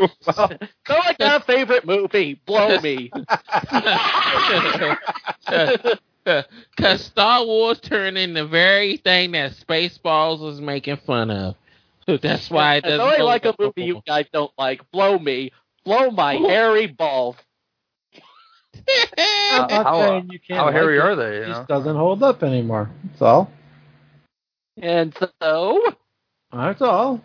[0.88, 2.40] I got a favorite movie.
[2.46, 3.10] Blow me.
[6.76, 11.54] Because Star Wars turned into the very thing that Spaceballs was making fun of.
[12.06, 13.00] That's why it doesn't.
[13.00, 14.88] I hold like a up movie you guys don't like.
[14.90, 15.52] Blow me.
[15.84, 17.36] Blow my hairy balls.
[18.88, 20.58] I'm not how- uh, saying you can't.
[20.58, 21.00] how like hairy it.
[21.00, 21.54] are they, you It know?
[21.54, 22.90] just doesn't hold up anymore.
[23.04, 23.50] That's all.
[24.82, 25.82] And so,
[26.52, 27.20] That's all.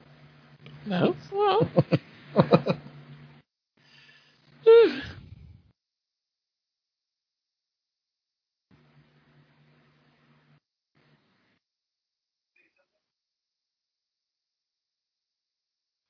[0.86, 1.16] no.
[1.32, 1.68] Well,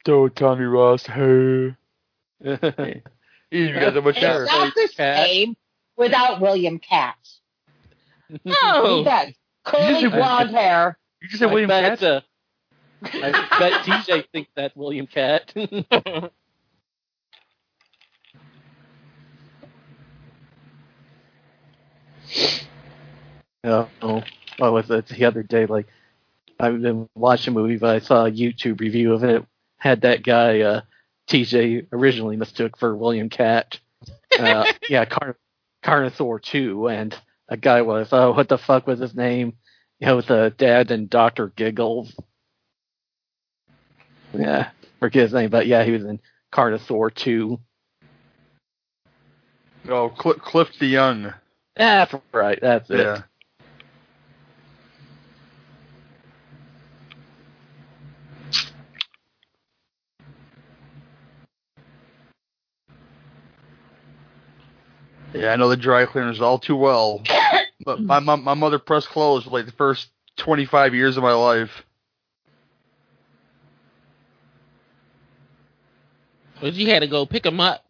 [0.06, 1.06] Don't Tommy Ross.
[1.06, 1.76] Hey.
[3.52, 4.46] You got that much It's hair.
[4.46, 5.28] not the Cat.
[5.28, 5.56] same
[5.96, 7.16] without William Katt.
[8.44, 8.98] no.
[8.98, 9.28] He got
[9.64, 10.98] curly You- blonde hair.
[11.22, 12.04] You just said William I bet, Katz.
[12.04, 12.22] uh,
[13.04, 15.54] I bet TJ thinks that William Katt.
[23.64, 24.24] oh, oh,
[24.58, 25.66] what was it the other day?
[25.66, 25.88] Like,
[26.60, 29.46] I've been watching a movie, but I saw a YouTube review of it.
[29.78, 30.82] Had that guy uh,
[31.30, 33.80] TJ originally mistook for William Katt.
[34.38, 35.38] Uh, yeah, Car-
[35.84, 37.16] Carnosaur 2, and
[37.50, 39.54] a guy was, oh, what the fuck was his name?
[40.00, 42.14] You know, with the dad and Doctor Giggles.
[44.34, 44.70] Yeah,
[45.00, 46.20] forget his name, but yeah, he was in
[46.54, 47.60] Carnosaur 2.
[49.88, 51.34] Oh, Cl- Cliff De Young.
[51.78, 52.98] That's right, that's it.
[65.36, 65.46] Yeah.
[65.46, 67.22] Yeah, I know the dry cleaners all too well.
[67.86, 71.34] but my mom, my mother pressed clothes for like the first 25 years of my
[71.34, 71.84] life.
[76.62, 77.86] But you had to go pick them up.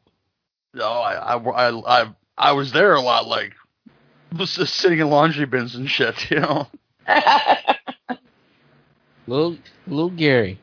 [0.74, 3.54] No, I, I, I, I, I was there a lot, like
[4.38, 6.68] was just sitting in laundry bins and shit, you know.
[9.28, 10.60] Little, little Gary.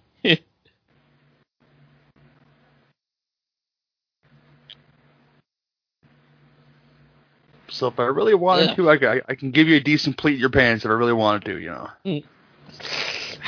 [7.73, 8.75] So if I really wanted Yeah.
[8.75, 10.95] to, I, ca- I can give you a decent pleat in your pants if I
[10.95, 11.89] really wanted to, you know.
[12.05, 12.25] Mm.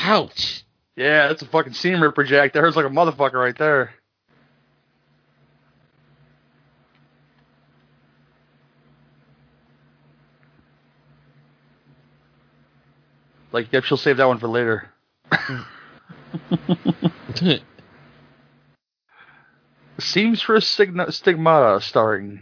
[0.02, 0.64] Ouch.
[0.96, 2.54] Yeah, that's a fucking seam ripper, Jack.
[2.54, 3.92] That hurts like a motherfucker right there.
[13.52, 14.90] Like, yep, she'll save that one for later.
[20.00, 22.40] Seamstress Stigmata, starring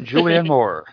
[0.00, 0.86] Julianne Moore.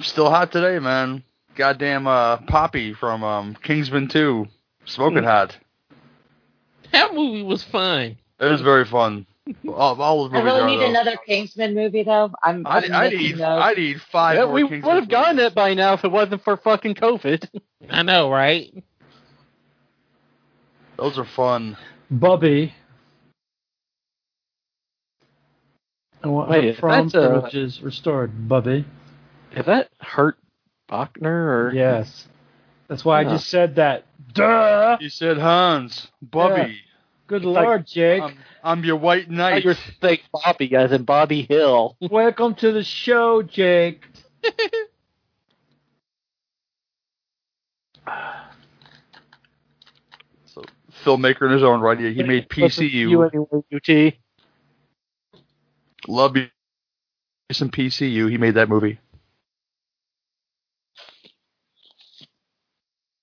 [0.00, 1.22] Still hot today, man.
[1.54, 4.46] Goddamn uh, Poppy from um, Kingsman 2.
[4.86, 5.56] Smoking hot.
[6.92, 8.16] that movie was fun.
[8.40, 9.26] It was very fun.
[9.68, 10.88] All, all I movies really are, need though.
[10.90, 12.30] another Kingsman movie, though.
[12.42, 12.66] I'm.
[12.66, 13.40] I, I'm I missing need those.
[13.62, 15.52] I need five Yeah, more we Kingsman would have gotten movies.
[15.52, 17.48] it by now if it wasn't for fucking COVID.
[17.90, 18.72] I know, right?
[20.96, 21.76] Those are fun.
[22.10, 22.74] Bubby.
[26.22, 28.48] I want Wait, from that's, uh, privileges restored.
[28.48, 28.84] Bubby.
[29.56, 30.38] Is that Hart
[30.90, 32.28] Bochner or Yes.
[32.88, 34.04] That's why I just said that.
[34.34, 34.98] Duh.
[35.00, 36.80] You said Hans, Bobby.
[37.26, 38.22] Good like- lord, Jake.
[38.22, 39.64] I'm, I'm your white knight.
[39.64, 41.96] you're saying Bobby as in Bobby Hill?
[42.00, 44.04] Welcome to the show, Jake.
[50.46, 50.62] So,
[51.04, 51.98] filmmaker in his own right.
[51.98, 53.30] He made Listen to You PCU.
[53.32, 54.21] anyway, UT.
[56.08, 56.48] Love you.
[57.50, 58.30] Some PCU.
[58.30, 58.98] He made that movie.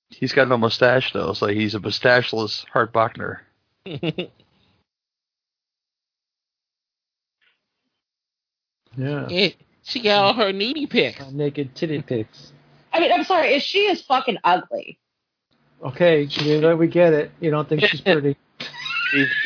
[0.09, 3.39] He's got no mustache though, so he's a mustacheless Hart Bochner.
[8.97, 9.27] Yeah.
[9.29, 11.23] It, she got all her nudie pics.
[11.31, 12.51] Naked titty pics.
[12.91, 14.99] I mean, I'm sorry, is she is fucking ugly?
[15.83, 17.31] Okay, yeah, we get it.
[17.39, 18.35] You don't think she's pretty.
[19.13, 19.27] He's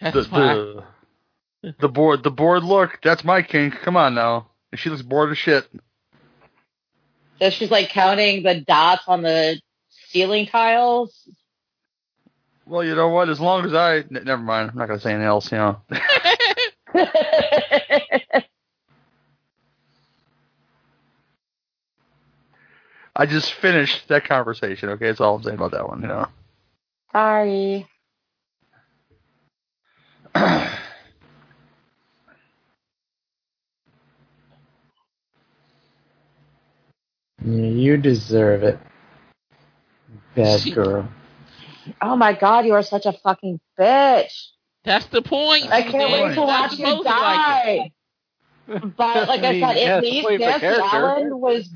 [0.00, 0.84] That's the, the
[1.78, 2.98] the board the board look.
[3.02, 3.74] That's my kink.
[3.82, 4.48] Come on now.
[4.72, 5.68] And she looks bored as shit.
[7.40, 9.60] So she's like counting the dots on the
[10.08, 11.28] ceiling tiles.
[12.66, 13.28] Well, you know what?
[13.28, 14.70] As long as I n- never mind.
[14.70, 15.50] I'm not gonna say anything else.
[15.50, 15.80] You know.
[23.16, 24.90] I just finished that conversation.
[24.90, 26.00] Okay, that's all I'm saying about that one.
[26.02, 26.28] You know.
[27.12, 27.88] Sorry.
[37.44, 38.78] You deserve it.
[40.34, 41.08] Bad She- girl.
[42.00, 44.48] Oh my god, you are such a fucking bitch.
[44.84, 45.70] That's the point.
[45.70, 47.92] I can't wait to watch you supposed to like die.
[48.96, 50.66] But like I I, mean, said, at it's least point for Nancy.
[50.96, 51.68] Allen was,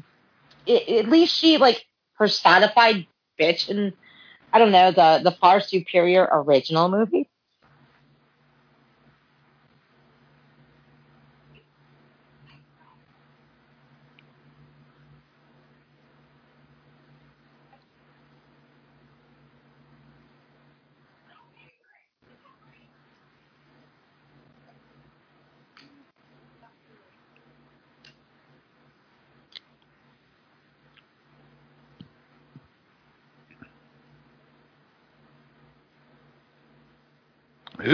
[0.68, 1.84] i at least she like
[2.16, 3.06] personified
[3.40, 3.92] bitch in,
[4.52, 7.28] I don't know, the the far superior original movie.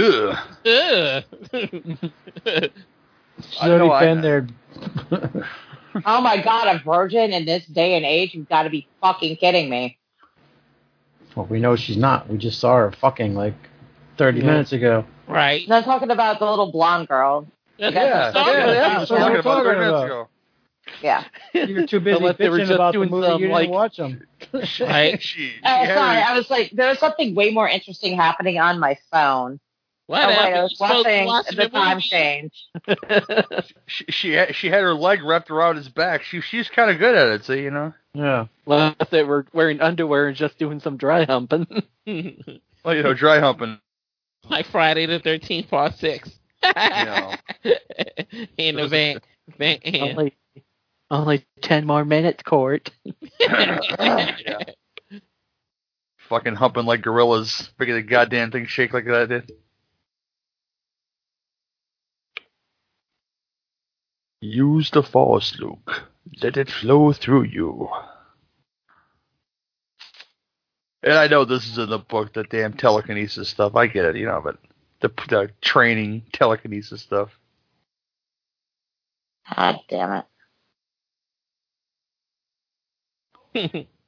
[0.00, 0.36] Ugh.
[0.66, 1.24] Ugh.
[3.42, 4.46] She's I know, already I- there.
[6.04, 8.34] Oh my god, a virgin in this day and age?
[8.34, 9.98] You've got to be fucking kidding me.
[11.34, 12.28] well, we know she's not.
[12.28, 13.54] We just saw her fucking like
[14.18, 14.46] 30 Yeah.
[14.46, 15.04] minutes ago.
[15.26, 15.62] right.
[15.64, 17.46] And I'm talking about the little blonde girl.
[17.78, 18.60] Yeah, what I'm yeah, talking yeah.
[18.70, 18.98] about.
[18.98, 20.28] That's what what we're I'm talking about 30 minutes ago.
[21.02, 21.24] Yeah.
[21.54, 23.26] You're too busy Unless bitching about the movie.
[23.26, 24.22] some, you didn't like- watch them.
[24.80, 25.20] Right.
[25.22, 25.86] She, she Oh, sorry.
[25.86, 29.58] her- I was like, there was something way more interesting happening on my phone.
[30.10, 30.62] What oh, wait, I happened?
[30.62, 32.68] was You supposed to watching the time change.
[33.86, 36.24] she she had, she had her leg wrapped around his back.
[36.24, 37.44] She she's kind of good at it.
[37.44, 37.94] See, you know.
[38.12, 38.46] Yeah.
[38.66, 41.84] Unless they were wearing underwear and just doing some dry humping.
[42.82, 43.78] Well, you know, dry humping.
[44.48, 46.30] like Friday the Thirteenth Part Six.
[46.62, 47.36] Yeah.
[48.56, 49.20] In the van.
[49.58, 50.34] van only,
[51.10, 52.90] only ten more minutes, Court.
[53.38, 53.78] yeah.
[56.30, 59.52] Fucking humping like gorillas, making the goddamn thing shake like that did.
[64.40, 66.08] Use the force, Luke.
[66.42, 67.88] Let it flow through you.
[71.02, 73.74] And I know this is in the book, the damn telekinesis stuff.
[73.74, 74.58] I get it, you know, but
[75.00, 77.30] the, the training telekinesis stuff.
[79.56, 80.22] God damn
[83.54, 83.88] it.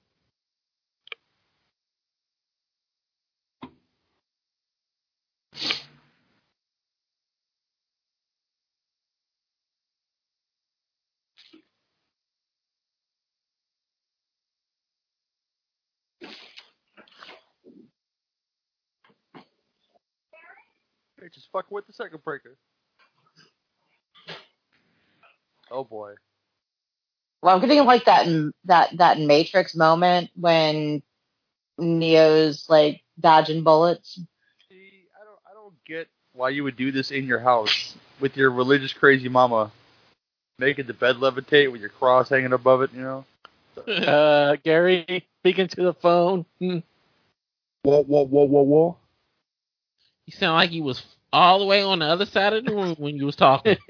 [21.32, 22.56] Hey, just fucking with the second breaker.
[25.70, 26.14] Oh boy.
[27.42, 28.26] Well, I'm getting like that
[28.64, 31.02] that that Matrix moment when
[31.78, 34.20] Neo's like dodging bullets.
[34.68, 38.36] See, I don't, I don't get why you would do this in your house with
[38.36, 39.70] your religious crazy mama,
[40.58, 42.92] making the bed levitate with your cross hanging above it.
[42.92, 43.24] You know.
[43.88, 46.44] Uh, Gary speaking to the phone.
[46.60, 46.78] Hmm.
[47.84, 48.96] Whoa, whoa, whoa, whoa, whoa.
[50.26, 51.02] You sound like you was
[51.32, 53.76] all the way on the other side of the room when you was talking.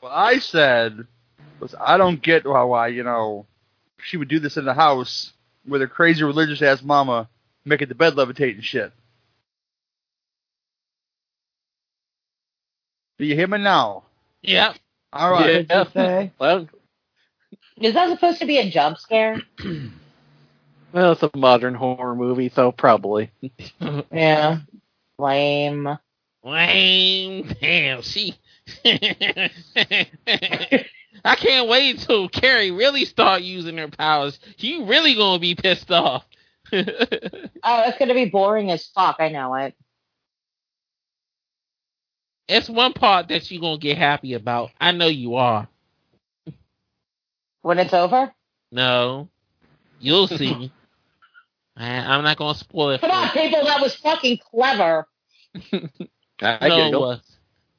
[0.00, 1.06] What I said
[1.60, 3.46] was, I don't get why, why you know,
[4.02, 5.32] she would do this in the house
[5.66, 7.28] with her crazy religious ass mama
[7.64, 8.92] making the bed levitate and shit.
[13.18, 14.02] Do you hear me now?
[14.42, 14.76] Yep.
[15.12, 15.66] All right.
[15.70, 15.84] Yeah.
[15.92, 16.32] Say?
[16.38, 16.68] Well,
[17.76, 19.40] Is that supposed to be a jump scare?
[20.92, 23.30] well, it's a modern horror movie, so probably.
[24.10, 24.58] Yeah.
[25.22, 25.98] Lame.
[26.44, 27.54] Lame.
[27.60, 28.34] Damn, she.
[31.24, 34.38] I can't wait till Carrie really start using her powers.
[34.58, 36.24] You really gonna be pissed off.
[37.64, 39.16] Oh, it's gonna be boring as fuck.
[39.20, 39.74] I know it.
[42.48, 44.70] it's one part that you gonna get happy about.
[44.80, 45.68] I know you are.
[47.62, 48.32] When it's over.
[48.72, 49.28] No,
[50.00, 50.72] you'll see.
[51.76, 53.00] I, I'm not gonna spoil it.
[53.00, 53.42] For Come on, you.
[53.42, 53.64] people.
[53.64, 55.06] That was fucking clever.
[56.40, 57.20] I, I no, it was.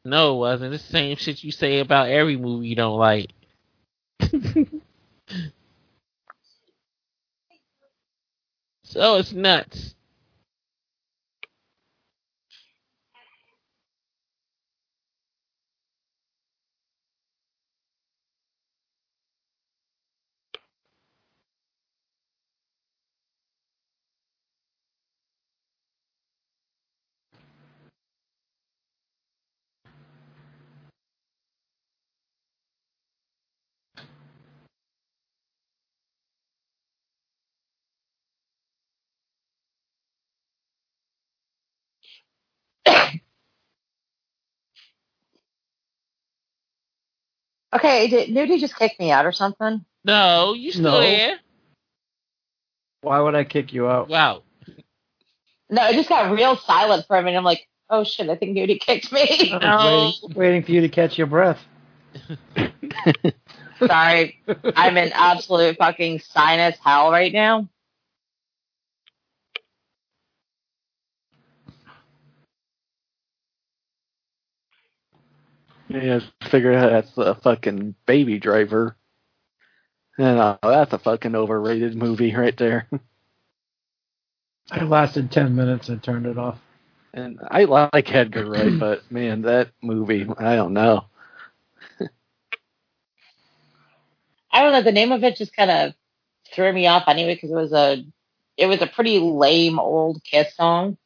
[0.05, 0.73] No, it wasn't.
[0.73, 3.31] It's the same shit you say about every movie you don't like.
[8.83, 9.95] so it's nuts.
[47.83, 49.83] Okay, did Nudie just kick me out or something?
[50.05, 51.01] No, you still No.
[51.01, 51.37] there?
[53.01, 54.07] Why would I kick you out?
[54.07, 54.43] Wow.
[55.69, 57.37] No, it just got real silent for a minute.
[57.37, 59.51] I'm like, oh shit, I think Nudie kicked me.
[59.51, 61.59] I was waiting, waiting for you to catch your breath.
[63.85, 64.39] Sorry,
[64.77, 67.67] I'm in absolute fucking sinus hell right now.
[75.93, 78.97] Yeah, figure out that's a fucking baby driver.
[80.17, 82.89] And uh, that's a fucking overrated movie right there.
[84.71, 86.57] I lasted ten minutes and turned it off.
[87.13, 91.05] And I like Edgar Wright, but man, that movie, I don't know.
[94.51, 94.81] I don't know.
[94.81, 95.93] The name of it just kind of
[96.53, 98.03] threw me off anyway because it was a
[98.57, 100.97] it was a pretty lame old Kiss song.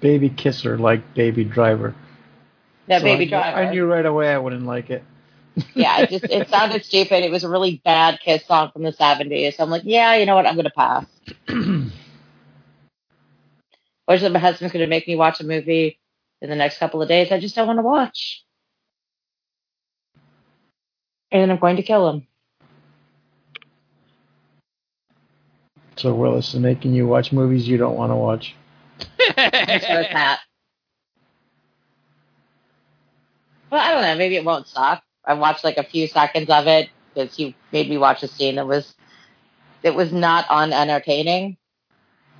[0.00, 1.94] Baby kisser like baby driver.
[2.88, 3.58] That So baby I, driver.
[3.58, 5.02] I knew right away I wouldn't like it.
[5.74, 7.24] yeah, it just it sounded stupid.
[7.24, 9.56] It was a really bad Kiss song from the seventies.
[9.56, 10.46] So I'm like, yeah, you know what?
[10.46, 11.06] I'm gonna pass.
[14.06, 15.98] Or that my husband's gonna make me watch a movie
[16.42, 17.32] in the next couple of days.
[17.32, 18.44] I just don't want to watch,
[21.32, 22.26] and then I'm going to kill him.
[25.96, 28.54] So Willis is making you watch movies you don't want to watch.
[29.36, 30.40] Thanks for the pat.
[33.74, 34.16] Well, I don't know.
[34.16, 35.02] Maybe it won't suck.
[35.24, 38.54] I watched like a few seconds of it because you made me watch a scene
[38.54, 38.94] that was
[39.82, 41.56] that was not unentertaining.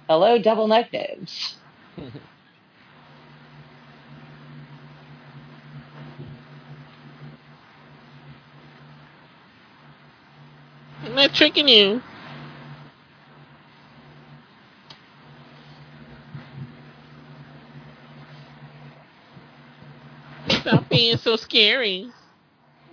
[0.08, 1.56] Hello, double negatives.
[1.98, 2.36] I'm
[11.16, 12.00] not tricking you.
[20.48, 22.08] Stop being so scary.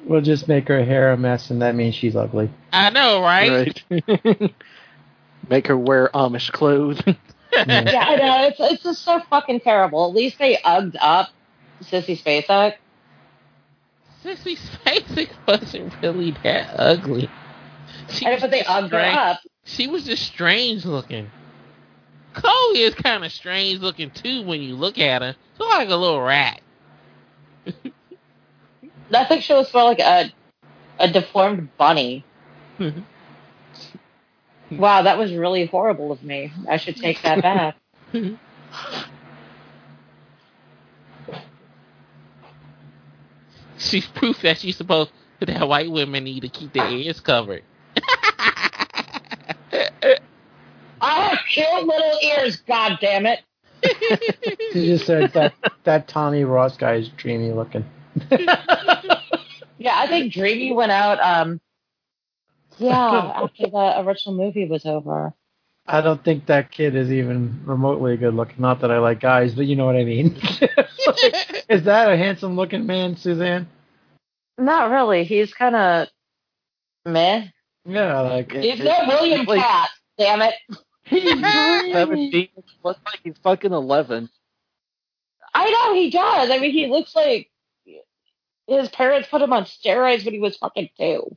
[0.05, 2.49] We'll just make her hair a mess, and that means she's ugly.
[2.73, 3.83] I know, right?
[3.89, 4.53] Right.
[5.49, 7.01] Make her wear Amish clothes.
[7.53, 8.47] yeah, I know.
[8.47, 10.07] It's it's just so fucking terrible.
[10.07, 11.29] At least they ugged up
[11.83, 12.75] Sissy Spacek.
[14.23, 17.29] Sissy Spacek wasn't really that ugly.
[18.09, 19.39] She I know, was but they just ugged her up.
[19.65, 21.29] She was just strange looking.
[22.33, 25.35] Chloe is kind of strange looking too when you look at her.
[25.57, 26.61] She's like a little rat.
[29.13, 30.31] I think she was more like a
[30.99, 32.25] a deformed bunny.
[34.71, 36.51] Wow, that was really horrible of me.
[36.69, 37.75] I should take that back.
[43.77, 47.63] She's proof that she's supposed that white women need to keep their ears covered.
[47.97, 49.89] I
[51.01, 53.41] have oh, cute little ears, god damn it.
[54.73, 55.53] She just said that
[55.83, 57.85] that Tommy Ross guy is dreamy looking.
[59.77, 61.59] Yeah, I think Dreamy went out um
[62.77, 65.33] yeah, after the original movie was over.
[65.87, 68.57] I don't think that kid is even remotely good looking.
[68.59, 70.35] Not that I like guys, but you know what I mean.
[71.69, 73.67] is that a handsome looking man, Suzanne?
[74.57, 75.23] Not really.
[75.23, 76.07] He's kinda
[77.05, 77.47] meh.
[77.85, 80.53] Yeah, like He's no William like- Katt, damn it.
[81.11, 81.23] He's.
[81.93, 82.49] Seventeen
[82.83, 84.29] looks like he's fucking eleven.
[85.53, 86.49] I know he does.
[86.49, 87.49] I mean, he looks like
[88.67, 91.35] his parents put him on steroids when he was fucking two.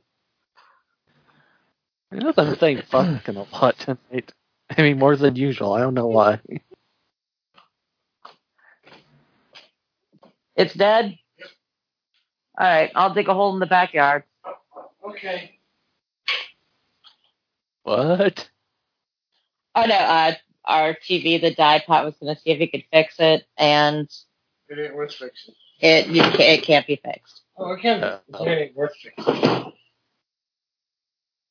[2.11, 4.31] I know I'm saying fucking a lot tonight.
[4.75, 5.73] I mean, more than usual.
[5.73, 6.39] I don't know why.
[10.55, 11.17] It's dead.
[12.57, 14.23] All right, I'll dig a hole in the backyard.
[15.07, 15.59] Okay.
[17.83, 18.49] What?
[19.75, 20.33] Oh no, uh,
[20.65, 24.09] our TV, the die pot, was going to see if he could fix it, and
[24.69, 25.53] It ain't worth fixing.
[25.79, 27.41] it you can't, it can't be fixed.
[27.57, 28.03] Oh, it can't.
[28.03, 29.73] Uh, It ain't worth fixing.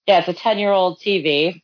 [0.06, 1.62] Yeah, it's a ten-year-old TV.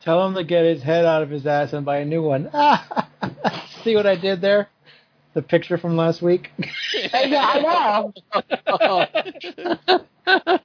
[0.00, 2.50] Tell him to get his head out of his ass and buy a new one.
[3.84, 4.68] See what I did there?
[5.34, 6.50] The picture from last week.
[7.12, 8.12] I know.
[8.68, 10.58] I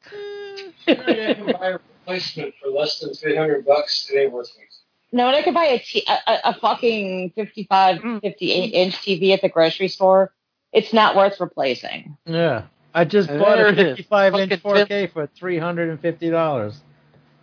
[1.34, 4.09] can buy a replacement for less than three hundred bucks.
[4.13, 4.67] It ain't worth fixing.
[5.13, 8.21] No, and I could buy a, t- a, a- a fucking 55, mm.
[8.21, 10.33] 58 inch TV at the grocery store.
[10.71, 12.15] It's not worth replacing.
[12.25, 12.63] Yeah.
[12.93, 16.79] I just There bought a 55 inch 4K for three hundred and fifty dollars.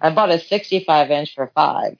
[0.00, 1.96] I bought a 65 inch for five.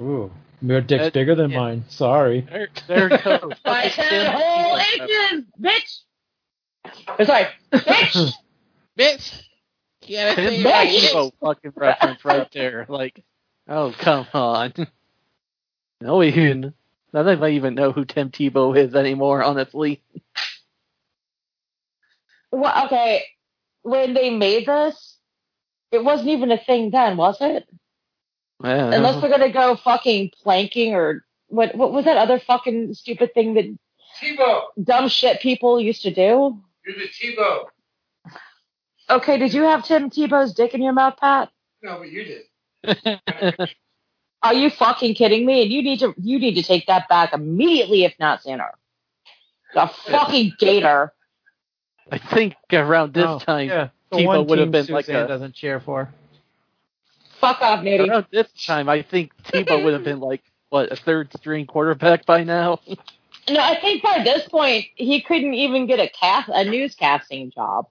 [0.00, 0.30] Ooh,
[0.62, 1.58] your dick's That- bigger than yeah.
[1.60, 1.84] mine.
[1.88, 2.40] Sorry.
[2.50, 3.52] There, there it goes.
[3.64, 6.00] I Fucking said Tim whole inches, bitch.
[7.18, 8.32] It's like, bitch.
[8.98, 9.42] Bitch.
[10.06, 11.10] You gotta Tim say it like bitch.
[11.10, 12.86] Tebow fucking reference right there.
[12.88, 13.22] Like,
[13.68, 14.72] oh come on.
[16.00, 16.72] No even.
[17.12, 19.42] I don't think I even know who Tim Tebow is anymore.
[19.42, 20.02] Honestly.
[22.50, 23.24] well, okay.
[23.82, 25.16] When they made this,
[25.90, 27.68] it wasn't even a thing then, was it?
[28.62, 28.92] Yeah.
[28.92, 31.74] Unless they're gonna go fucking planking or what?
[31.74, 33.64] What was that other fucking stupid thing that
[34.20, 36.60] Tebow, dumb shit people used to do?
[36.84, 37.66] you're the Tebow.
[39.10, 41.50] Okay, did you have Tim Tebow's dick in your mouth, Pat?
[41.82, 43.20] No, but you did.
[44.42, 45.62] Are you fucking kidding me?
[45.62, 48.70] And you need to you need to take that back immediately, if not sooner.
[49.74, 51.12] The fucking gator.
[52.10, 53.88] I think around this Oh, time, yeah.
[54.12, 56.08] Tebow would have team been like Suzanne a- doesn't cheer for.
[57.40, 58.08] Fuck off, Nitty.
[58.08, 62.24] around this time, I think Tebow would have been like what a third string quarterback
[62.26, 62.80] by now.
[63.48, 67.86] No, I think by this point he couldn't even get a cast a newscasting job.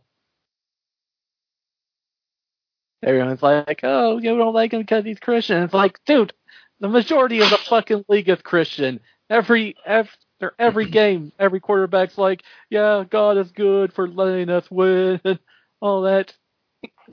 [3.03, 6.33] Everyone's like, "Oh, you don't like him because he's Christian." It's like, dude,
[6.79, 8.99] the majority of the fucking league is Christian.
[9.29, 15.21] Every after every game, every quarterback's like, "Yeah, God is good for letting us win,"
[15.23, 15.39] and
[15.81, 16.33] all that.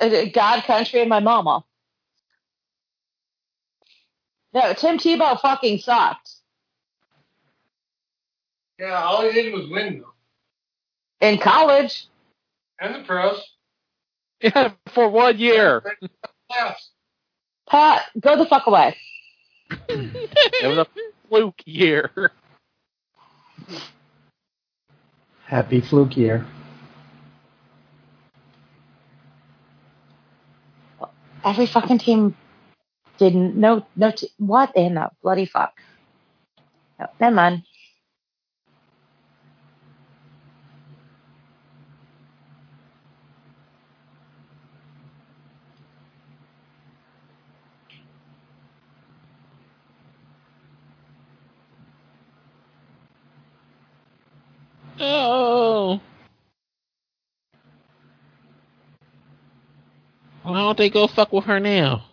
[0.01, 1.65] Uh, God, country, and my mama.
[4.55, 6.31] No, Tim Tebow fucking sucked
[8.79, 10.15] Yeah, all he did was win, though.
[11.27, 12.07] in college.
[12.81, 13.43] And the pros.
[14.43, 15.83] Yeah, for one year.
[17.69, 18.97] Pat, go the fuck away.
[19.89, 20.87] It was a
[21.29, 22.33] fluke year.
[25.45, 26.47] Happy fluke year.
[31.45, 32.37] Every fucking team
[33.19, 33.57] didn't.
[33.57, 34.11] No, no.
[34.11, 35.73] T- what in the bloody fuck?
[36.99, 37.63] No, never mind.
[55.09, 56.01] Oh.
[60.43, 62.05] Why don't they go fuck with her now?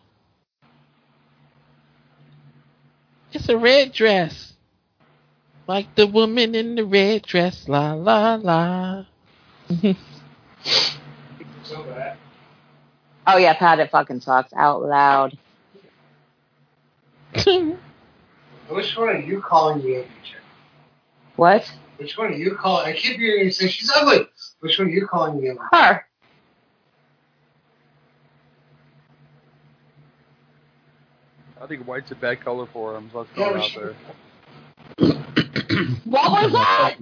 [3.31, 4.53] It's a red dress.
[5.67, 7.67] Like the woman in the red dress.
[7.67, 9.05] La la la.
[13.25, 15.37] Oh yeah, Pat, it fucking sucks out loud.
[17.45, 20.09] Which one are you calling the ugly?
[21.37, 21.71] What?
[21.97, 22.87] Which one are you calling?
[22.87, 24.27] I keep hearing you say she's ugly.
[24.59, 25.65] Which one are you calling the ugly?
[25.71, 26.01] Her.
[31.61, 33.81] I think white's a bad color for him, so let's Yeah, throw it out should-
[33.83, 33.95] there.
[36.05, 36.97] What was that?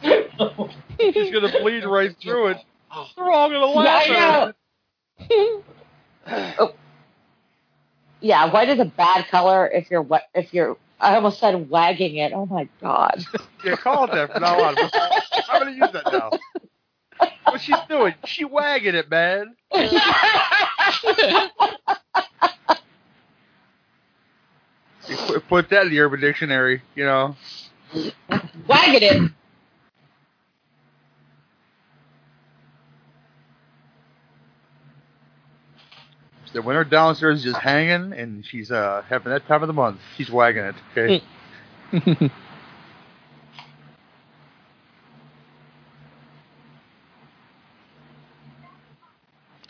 [0.98, 2.58] He's gonna bleed right through it.
[3.16, 4.54] They're all gonna Yeah, laugh at
[5.30, 5.62] I
[6.58, 6.74] oh.
[8.20, 10.76] Yeah, white is a bad color if you're wa- if you're.
[11.00, 12.32] I almost said wagging it.
[12.32, 13.24] Oh my god.
[13.64, 14.76] Yeah, call it that from now on.
[15.48, 16.30] I'm gonna use that now.
[17.44, 18.14] What she's doing?
[18.24, 19.56] She wagging it, man.
[25.48, 27.34] Put that in the Urban Dictionary, you know.
[28.68, 29.32] wagging it.
[36.58, 40.00] The winner downstairs is just hanging, and she's uh having that time of the month.
[40.16, 40.74] She's wagging it.
[40.90, 41.22] Okay.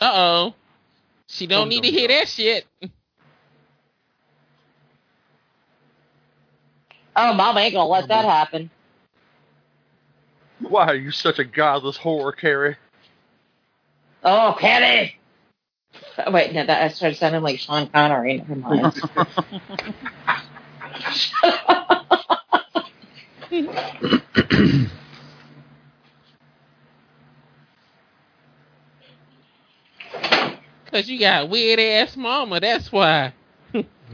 [0.01, 0.53] Uh oh.
[1.27, 2.65] She don't Dum, need dum, to hear that shit.
[7.15, 8.71] Oh, mom ain't gonna let that happen.
[10.59, 12.77] Why are you such a godless whore, Carrie?
[14.23, 15.18] Oh, Kenny!
[16.25, 18.37] Oh, wait, no, that I started sounding like Sean Connery.
[18.37, 19.01] Never mind.
[30.91, 33.33] Cause you got weird ass mama, that's why.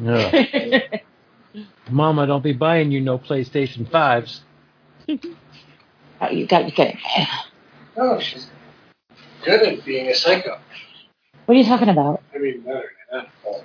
[0.01, 0.81] Yeah.
[1.89, 4.39] Mama, don't be buying you no PlayStation 5s.
[6.19, 6.97] oh, you got you get
[7.95, 8.49] No, she's
[9.45, 10.59] good at being a psycho.
[11.45, 12.23] What are you talking about?
[12.33, 13.63] I mean, better than that.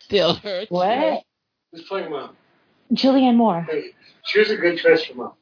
[0.00, 0.70] Still hurts.
[0.70, 1.24] What?
[1.72, 2.36] Who's playing mom?
[2.92, 3.66] Julianne Moore.
[3.68, 3.90] Hey,
[4.24, 5.32] she was a good choice for mom.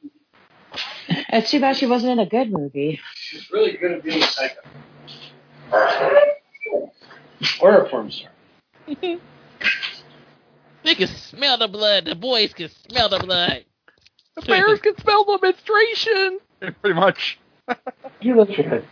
[1.07, 2.99] It's too bad she wasn't in a good movie.
[3.15, 4.61] She's really good at being a psycho.
[7.61, 8.31] Or a porn star.
[10.83, 12.05] They can smell the blood.
[12.05, 13.63] The boys can smell the blood.
[14.35, 16.39] The bears can smell the menstruation.
[16.81, 17.39] Pretty much.
[18.19, 18.85] You look good.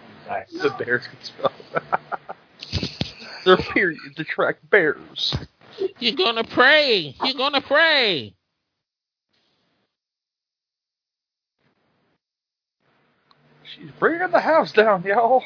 [0.51, 1.51] The bears can spell.
[3.45, 5.36] Their periods attract bears.
[5.99, 7.15] You're gonna pray.
[7.23, 8.34] You're gonna pray.
[13.63, 15.43] She's bringing the house down, y'all.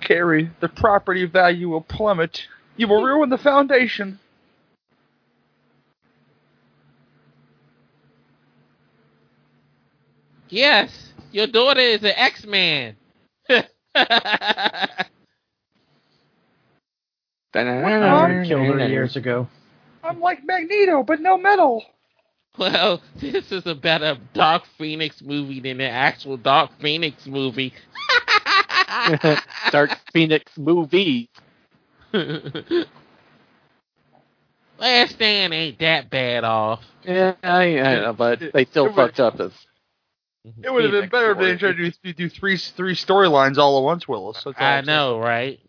[0.00, 2.46] Carrie, the property value will plummet.
[2.76, 4.18] You will ruin the foundation.
[10.50, 12.96] Yes, your daughter is an X-Man.
[13.48, 13.64] I
[18.46, 19.48] killed her years ago.
[20.02, 21.84] I'm like Magneto, but no metal.
[22.58, 27.72] well, this is a better Dark Phoenix movie than the actual Dark Phoenix movie.
[29.70, 31.30] Dark Phoenix movie.
[34.78, 36.82] Last Stand ain't that bad off.
[37.04, 39.52] Yeah, I, I know, but they still fucked up as.
[40.46, 40.64] Mm-hmm.
[40.64, 41.74] It would have been Phoenix better if they story.
[41.74, 44.42] tried to do, do three three storylines all at once, Willis.
[44.42, 44.96] That's I I'm saying.
[44.96, 45.60] know, right?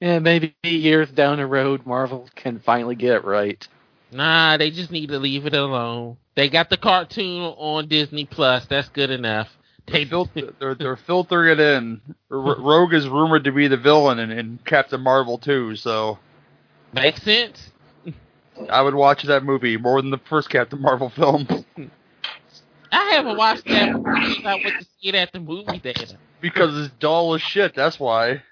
[0.00, 3.66] Yeah, maybe years down the road, Marvel can finally get it right.
[4.12, 6.16] Nah, they just need to leave it alone.
[6.34, 8.66] They got the cartoon on Disney Plus.
[8.66, 9.48] That's good enough.
[9.86, 10.30] They Fil-
[10.60, 12.00] they're, they're filtering it in.
[12.30, 16.18] R- Rogue is rumored to be the villain in, in Captain Marvel too, so
[16.92, 17.72] Makes sense.
[18.70, 21.46] I would watch that movie more than the first Captain Marvel film
[22.92, 26.16] I haven't watched that movie since I went to see it at the movie theater.
[26.40, 27.74] because it's dull as shit.
[27.74, 28.42] That's why.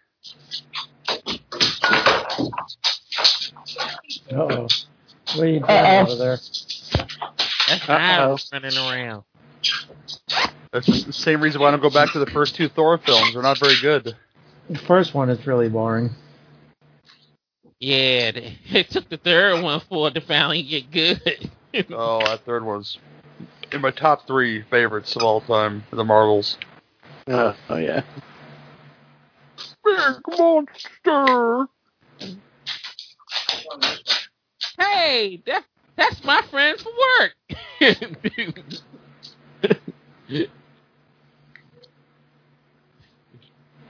[4.33, 4.67] Uh-oh.
[4.67, 6.01] What are you doing Uh-oh.
[6.03, 6.37] over there?
[7.69, 8.37] That's Uh-oh.
[8.37, 9.23] not running around.
[10.73, 13.33] That's the same reason why I don't go back to the first two Thor films.
[13.33, 14.15] They're not very good.
[14.69, 16.11] The first one is really boring.
[17.81, 21.51] Yeah, they, it took the third one for it to finally get good.
[21.91, 22.99] Oh, that third one's
[23.73, 26.57] in my top three favorites of all time for the Marvels.
[27.27, 28.05] Oh, oh yeah.
[29.85, 31.67] Big monster.
[34.79, 35.65] hey, that
[35.97, 37.35] that's my friend from work.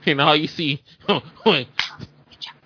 [0.05, 0.81] and all you see
[1.43, 1.65] when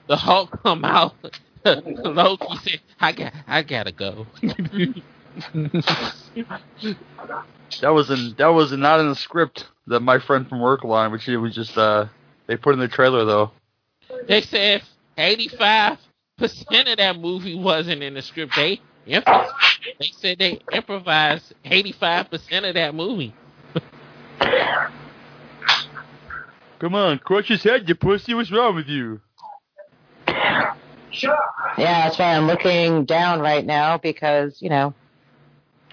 [0.09, 1.13] the Hulk come out,
[1.65, 4.27] Loki said, "I got, I gotta go."
[7.81, 9.65] That was in that was not in the script.
[9.87, 12.07] that my friend from work line, which it was just uh
[12.47, 13.51] they put in the trailer though.
[14.27, 14.81] they said
[15.17, 15.97] eighty-five
[16.37, 18.55] percent of that movie wasn't in the script.
[18.55, 19.49] They impro-
[19.99, 23.33] they said they improvised eighty-five percent of that movie.
[26.79, 28.33] Come on, crush his head, you pussy.
[28.33, 29.21] What's wrong with you?
[31.11, 31.35] Yeah,
[31.77, 34.93] that's why I'm looking down right now because you know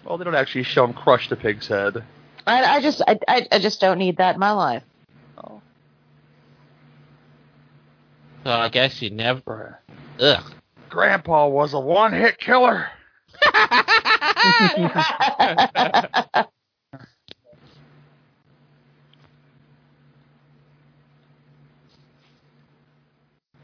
[0.04, 2.02] Well, they don't actually show him crush the pig's head.
[2.46, 4.82] I, I just I, I I just don't need that in my life.
[5.38, 5.60] Oh.
[8.44, 9.80] So I guess you never.
[10.20, 10.42] Ugh.
[10.88, 12.88] Grandpa was a one-hit killer.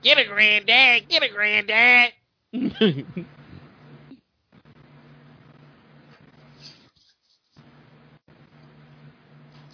[0.03, 2.13] Get a granddad, get a granddad.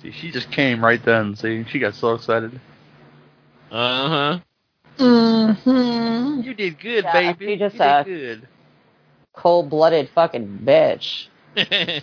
[0.02, 1.34] See, she just came right then.
[1.34, 2.60] See, she got so excited.
[3.70, 4.38] Uh huh.
[4.98, 6.40] Mm-hmm.
[6.42, 7.46] You did good, Yeah, baby.
[7.46, 8.48] she just, you did uh, good.
[9.34, 11.26] Cold blooded fucking bitch.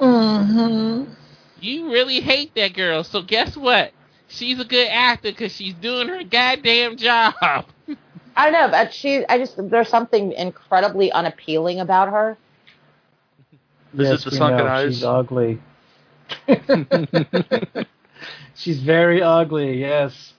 [0.00, 1.12] Mm-hmm.
[1.60, 3.02] You really hate that girl.
[3.02, 3.92] So guess what?
[4.28, 7.34] She's a good actor because she's doing her goddamn job.
[8.36, 12.38] I don't know, but she, I just, there's something incredibly unappealing about her.
[13.98, 14.66] Is yes, it the we sunken know.
[14.66, 14.94] eyes?
[14.94, 15.60] She's ugly.
[18.54, 19.80] She's very ugly.
[19.80, 20.34] Yes.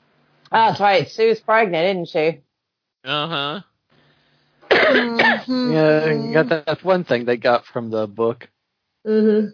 [0.52, 1.10] Oh, that's right.
[1.10, 2.42] Sue's pregnant, isn't she?
[3.04, 3.62] Uh huh.
[4.72, 8.50] Yeah, you got that, that's one thing they got from the book.
[9.08, 9.50] Mm-hmm.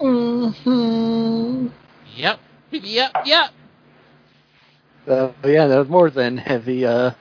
[0.00, 1.68] Mm-hmm.
[2.16, 2.40] Yep.
[2.70, 3.10] Yep.
[3.24, 3.50] Yep.
[5.06, 7.12] Uh, yeah, that was more than heavy uh,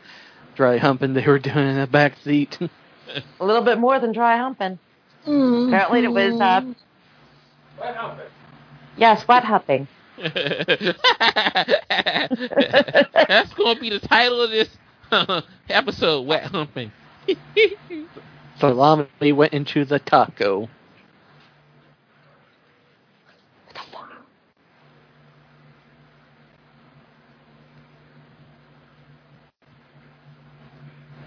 [0.56, 2.58] dry humping they were doing in the back seat.
[3.40, 4.80] A little bit more than dry humping.
[5.24, 6.40] Apparently, it was.
[6.42, 6.62] Uh,
[8.98, 9.88] Yes, sweat humping.
[10.18, 10.34] That's
[13.54, 14.70] going to be the title of this
[15.70, 16.92] episode, Wet Humping.
[18.60, 20.70] Salami went into the taco.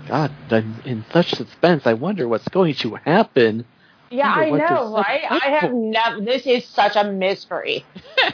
[0.09, 1.87] God, I'm in such suspense.
[1.87, 3.67] I wonder what's going to happen.
[4.11, 5.21] Yeah, I Wonder what know, right?
[5.31, 6.23] I have never.
[6.23, 7.85] This is such a mystery.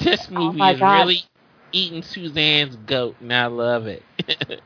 [0.00, 1.06] this oh movie Oh is God.
[1.06, 1.22] really
[1.72, 4.02] eating Suzanne's goat, and I love it.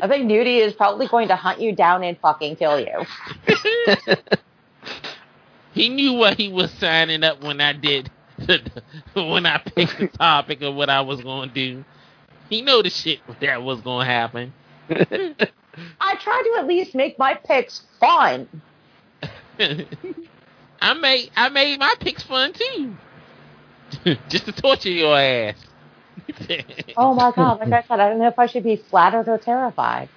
[0.00, 3.04] I think Nudie is probably going to hunt you down and fucking kill you.
[5.76, 8.10] he knew what he was signing up when I did
[9.14, 11.84] when I picked the topic of what I was going to do.
[12.48, 14.54] He know the shit that was going to happen.
[14.88, 18.48] I try to at least make my picks fun.
[20.80, 22.96] I made I made my picks fun too,
[24.28, 25.56] just to torture your ass.
[26.96, 27.60] Oh my god!
[27.60, 30.08] Like I said, I don't know if I should be flattered or terrified.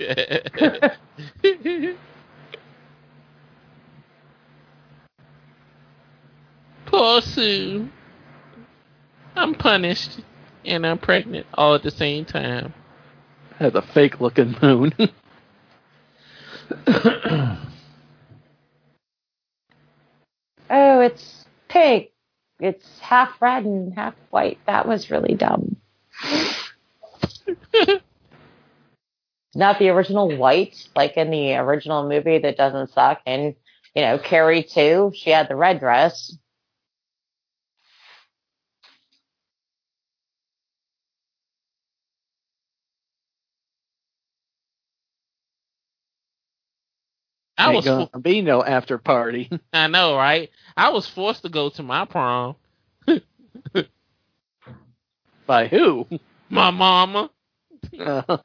[6.89, 7.87] Poor Sue.
[9.35, 10.21] I'm punished
[10.65, 12.73] and I'm pregnant all at the same time.
[13.57, 14.93] Has a fake looking moon.
[20.69, 22.09] Oh, it's pink.
[22.59, 24.59] It's half red and half white.
[24.67, 25.77] That was really dumb.
[29.55, 33.19] Not the original white, like in the original movie that doesn't suck.
[33.25, 33.55] And,
[33.95, 36.37] you know, Carrie too, she had the red dress.
[47.59, 49.49] I was gonna fo- be no after party.
[49.73, 50.49] I know, right?
[50.77, 52.55] I was forced to go to my prom.
[55.45, 56.07] By who?
[56.49, 57.29] My mama.
[57.99, 58.37] Uh,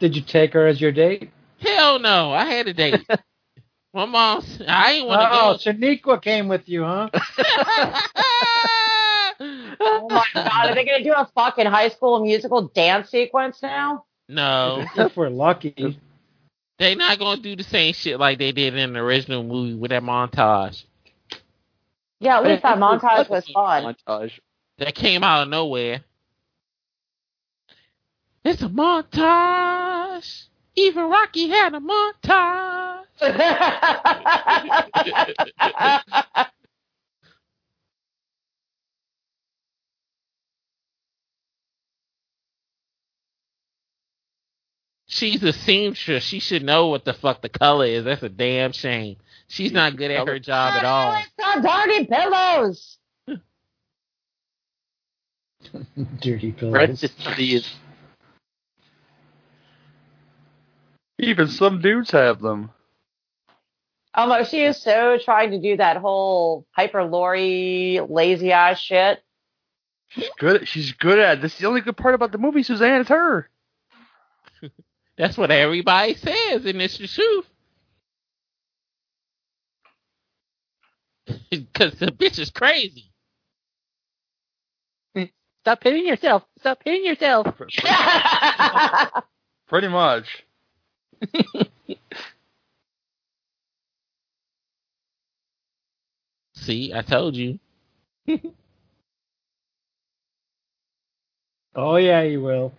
[0.00, 1.30] Did you take her as your date?
[1.60, 3.06] Hell no, I had a date.
[3.94, 5.58] my mom, I ain't want to Oh, go.
[5.58, 7.08] Shaniqua came with you, huh?
[9.80, 14.04] Oh my god, are they gonna do a fucking high school musical dance sequence now?
[14.28, 15.98] no, if we're lucky.
[16.78, 19.90] They not gonna do the same shit like they did in the original movie with
[19.90, 20.84] that montage
[22.20, 23.94] Yeah, at least that montage was fun.
[24.08, 24.38] Montage.
[24.78, 26.00] that came out of nowhere.
[28.44, 30.44] It's a montage.
[30.76, 33.04] Even Rocky had a montage.
[45.18, 46.22] She's a seamstress.
[46.22, 48.04] She should know what the fuck the color is.
[48.04, 49.16] That's a damn shame.
[49.48, 51.16] She's not good at her job at all.
[51.16, 52.98] it's got dirty pillows.
[56.20, 57.74] Dirty pillows.
[61.18, 62.70] Even some dudes have them.
[64.14, 69.20] Um, she is so trying to do that whole Piper Laurie lazy ass shit.
[70.10, 70.68] She's good.
[70.68, 71.38] She's good at.
[71.38, 71.42] it.
[71.42, 73.00] This is the only good part about the movie, Suzanne.
[73.00, 73.50] It's her.
[75.18, 77.46] That's what everybody says, and it's the truth.
[81.50, 83.10] Because the bitch is crazy.
[85.62, 86.44] Stop hitting yourself.
[86.60, 87.46] Stop hitting yourself.
[89.68, 90.44] Pretty much.
[96.56, 97.60] See, I told you.
[101.74, 102.72] Oh yeah, you will.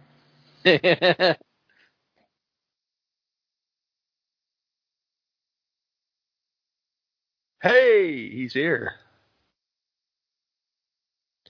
[7.61, 8.93] Hey, he's here.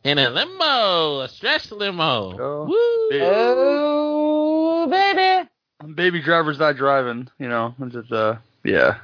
[0.03, 2.37] In a limo, a stretch limo.
[2.39, 2.65] Oh.
[2.65, 3.19] Woo!
[3.21, 5.49] Oh, baby.
[5.93, 7.75] Baby driver's not driving, you know.
[7.81, 8.99] It's just, uh, yeah.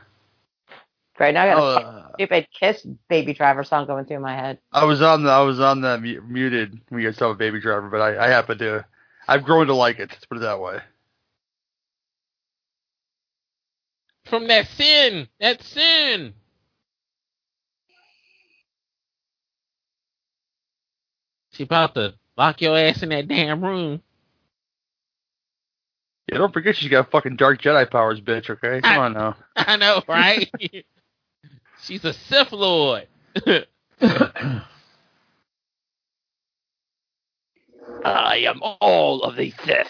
[1.20, 4.36] Right now, I got a Oh, uh, stupid Kiss Baby Driver song going through my
[4.36, 4.60] head.
[4.74, 7.62] I was on the I was on the mu- muted when you guys saw Baby
[7.62, 8.86] Driver, but I, I happen to
[9.28, 10.10] I've grown to like it.
[10.12, 10.80] Let's put it that way.
[14.26, 16.34] From that sin, that sin.
[21.56, 24.02] She about to lock your ass in that damn room.
[26.30, 28.50] Yeah, don't forget she's got fucking dark Jedi powers, bitch.
[28.50, 29.38] Okay, come on now.
[29.56, 30.52] I know, right?
[31.84, 33.08] She's a Sith Lord.
[38.04, 39.88] I am all of the Sith.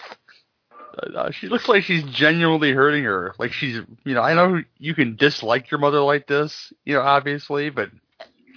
[1.14, 3.34] Uh, she looks like she's genuinely hurting her.
[3.38, 7.02] Like she's, you know, I know you can dislike your mother like this, you know,
[7.02, 7.90] obviously, but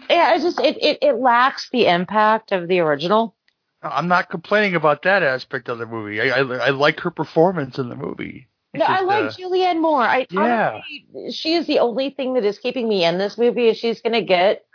[0.10, 3.36] Yeah, it just it, it, it lacks the impact of the original.
[3.81, 6.19] I'm not complaining about that aspect of the movie.
[6.19, 8.48] I I, I like her performance in the movie.
[8.73, 10.02] It's No, I like uh, Julianne Moore.
[10.02, 10.81] I Yeah.
[10.81, 13.68] honestly, she is the only thing that is keeping me in this movie.
[13.68, 14.65] Is she's gonna get,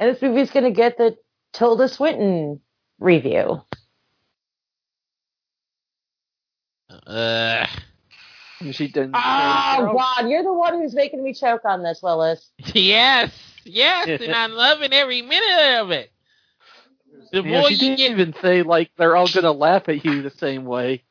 [0.00, 1.16] and this movie's gonna get the
[1.52, 2.60] Tilda Swinton
[2.98, 3.62] review.
[7.06, 7.66] Uh,
[8.70, 9.14] She didn't.
[9.14, 12.50] Oh God, you're the one who's making me choke on this, Willis.
[12.74, 13.32] yes,
[13.64, 16.10] yes, and I'm loving every minute of it.
[17.32, 20.04] The Yeah, more she you didn't get, even say like they're all gonna laugh at
[20.04, 21.02] you the same way.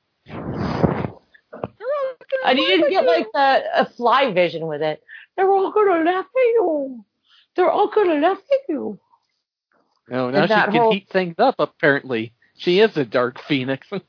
[2.43, 5.01] I didn't get like the a fly vision with it.
[5.35, 7.03] They're all gonna laugh at you.
[7.55, 8.99] They're all gonna laugh at you.
[10.09, 11.55] No, now And she can whole- heat things up.
[11.59, 13.87] Apparently, she is a dark phoenix.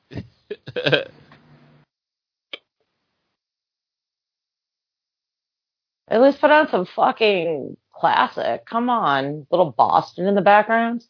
[6.08, 8.66] At least put on some fucking classic.
[8.66, 11.04] Come on, little Boston in the background.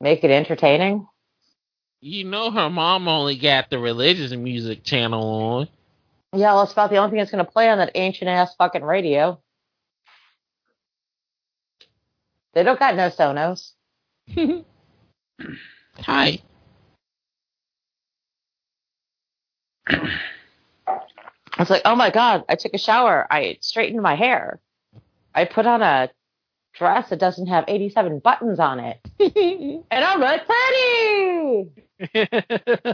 [0.00, 1.06] Make it entertaining.
[2.00, 5.68] you know her mom only got the religious music channel on.
[6.36, 8.82] Yeah, well, it's about the only thing that's gonna play on that ancient ass fucking
[8.82, 9.40] radio.
[12.54, 13.70] They don't got no Sonos.
[16.00, 16.40] Hi.
[21.60, 23.24] It's like, oh my god, I took a shower.
[23.30, 24.58] I straightened my hair.
[25.32, 26.10] I put on a
[26.74, 28.98] dress that doesn't have 87 buttons on it.
[29.90, 31.70] and I'm like, pretty!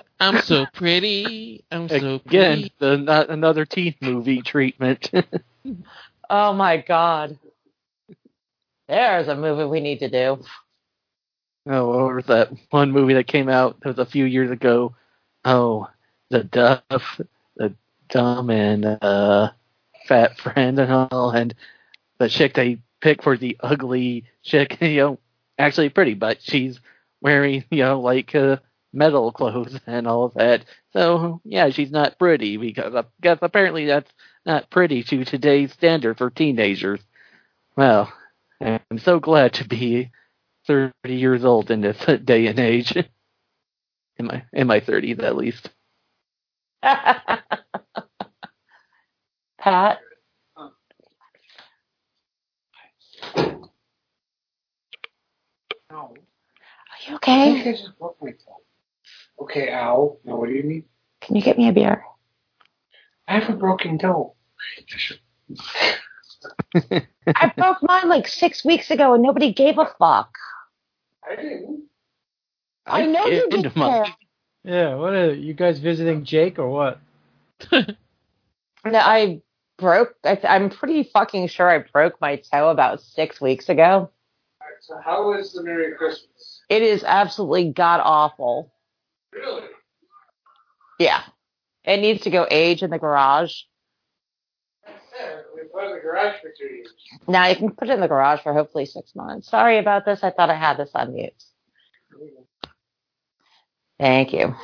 [0.20, 1.64] I'm so pretty.
[1.70, 1.96] I'm so
[2.26, 2.72] Again, pretty.
[2.78, 5.10] the not another teen movie treatment.
[6.32, 7.36] Oh my god.
[8.86, 10.42] There's a movie we need to do.
[11.68, 13.80] oh, what was that one movie that came out?
[13.80, 14.94] That was a few years ago.
[15.44, 15.88] Oh,
[16.30, 17.20] the Duff,
[17.56, 17.74] the
[18.08, 19.50] dumb and uh,
[20.06, 21.52] fat friend and all, and
[22.18, 24.78] the chick they pick for the ugly chick.
[24.82, 25.18] You know,
[25.58, 26.80] actually pretty, but she's
[27.20, 28.56] wearing you know like uh,
[28.92, 30.64] metal clothes and all of that.
[30.92, 34.10] So yeah, she's not pretty because guess apparently that's
[34.46, 37.00] not pretty to today's standard for teenagers.
[37.76, 38.12] Well,
[38.60, 40.10] I'm so glad to be
[40.66, 42.94] 30 years old in this day and age.
[44.18, 45.70] In my in my 30s at least.
[49.58, 50.00] Pat?
[57.06, 57.60] You okay?
[57.60, 58.56] I just broke my toe.
[59.42, 60.18] Okay, ow.
[60.24, 60.84] Now what do you mean?
[61.20, 62.04] Can you get me a beer?
[63.28, 64.34] I have a broken toe.
[67.26, 70.34] I broke mine like six weeks ago and nobody gave a fuck.
[71.28, 71.84] I didn't.
[72.86, 74.14] I, know you didn't my- care.
[74.62, 77.00] Yeah, what are you guys visiting Jake or what?
[77.72, 79.42] No, I
[79.78, 80.14] broke.
[80.24, 84.10] I, I'm pretty fucking sure I broke my toe about six weeks ago.
[84.60, 86.49] Alright, so how was the Merry Christmas?
[86.70, 88.72] It is absolutely god awful.
[89.32, 89.64] Really?
[91.00, 91.22] Yeah,
[91.84, 93.54] it needs to go age in the garage.
[94.86, 96.94] Yeah, we put it in the garage for two years.
[97.26, 99.50] Now you can put it in the garage for hopefully six months.
[99.50, 100.22] Sorry about this.
[100.22, 101.32] I thought I had this on mute.
[103.98, 104.54] Thank you.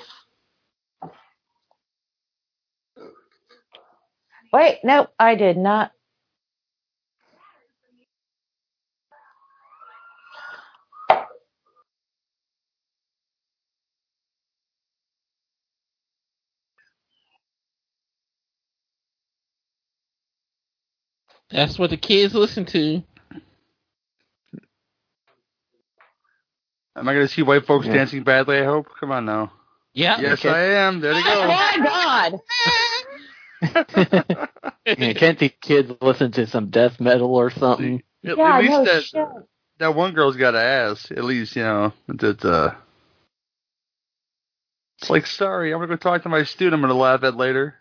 [4.53, 5.91] Wait, no, I did not.
[21.51, 23.03] That's what the kids listen to.
[26.97, 27.95] Am I going to see white folks Yeah.
[27.95, 28.59] dancing badly?
[28.59, 28.87] I hope.
[28.99, 29.53] Come on now.
[29.93, 30.21] Yeah.
[30.21, 30.51] Yes, Okay.
[30.51, 31.01] I am.
[31.01, 31.49] There you Oh go.
[31.49, 32.41] my
[33.63, 34.49] god!
[34.99, 38.03] Man, can't these kids listen to some death metal or something?
[38.25, 39.29] At, Yeah, at least no that shit.
[39.79, 41.11] that one girl's got an ass.
[41.11, 42.45] At least you know that.
[42.45, 42.75] Uh,
[45.01, 46.75] it's like, sorry, I'm gonna go talk to my student.
[46.75, 47.75] I'm gonna laugh at later.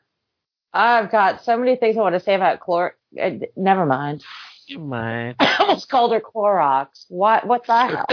[0.74, 2.92] I've got so many things I want to say about chlor.
[3.22, 4.24] Uh, never mind.
[4.70, 5.36] Man.
[5.40, 7.06] I almost called her Clorox.
[7.10, 7.46] What?
[7.46, 8.06] What the hell?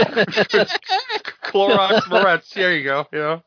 [1.43, 2.53] Clorox Moretz.
[2.53, 3.07] There you go.
[3.11, 3.39] Yeah.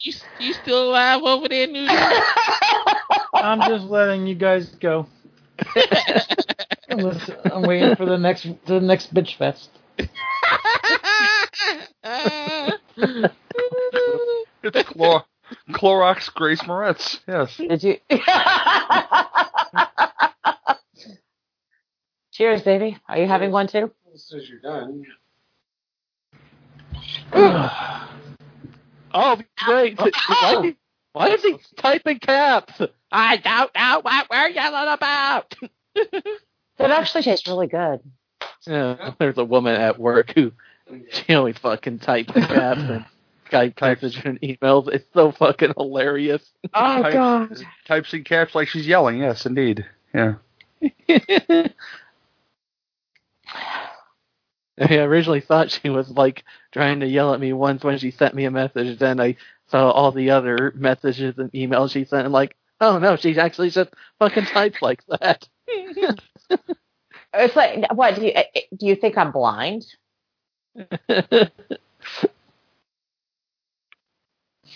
[0.00, 1.92] You, you still alive over there, New York?
[3.34, 5.06] I'm just letting you guys go.
[6.90, 9.70] Listen, I'm waiting for the next the next bitch fest.
[14.62, 15.24] It's Clor-
[15.70, 17.20] Clorox Grace Moretz.
[17.26, 17.56] Yes.
[17.56, 17.98] Did you?
[22.32, 22.98] Cheers, baby.
[23.08, 23.92] Are you having one too?
[24.14, 25.04] Says you're done.
[29.14, 29.38] Oh,
[29.68, 29.98] wait.
[29.98, 30.72] Why, oh.
[31.12, 32.80] why is he typing caps?
[33.10, 35.54] I don't know what we're yelling about.
[36.78, 38.00] It actually tastes really good.
[38.66, 40.52] Yeah, there's a woman at work who
[41.10, 43.04] she always fucking types in caps and
[43.48, 44.88] Skype message and emails.
[44.88, 46.42] It's so fucking hilarious.
[46.74, 47.64] Oh Types- god.
[47.86, 49.18] Types in caps like she's yelling.
[49.18, 49.84] Yes, indeed.
[50.14, 50.36] Yeah.
[54.90, 58.34] I originally thought she was like trying to yell at me once when she sent
[58.34, 58.98] me a message.
[58.98, 59.36] Then I
[59.68, 62.24] saw all the other messages and emails she sent.
[62.26, 63.90] and like, oh no, she actually just
[64.20, 65.48] fucking types like that.
[67.34, 68.44] It's like, what do you uh,
[68.78, 68.86] do?
[68.86, 69.86] You think I'm blind?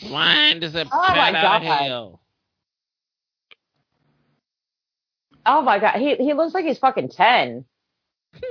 [0.02, 1.62] Blind is a Oh, my out of God.
[1.62, 2.20] hell.
[5.46, 7.64] Oh my god, he he looks like he's fucking ten.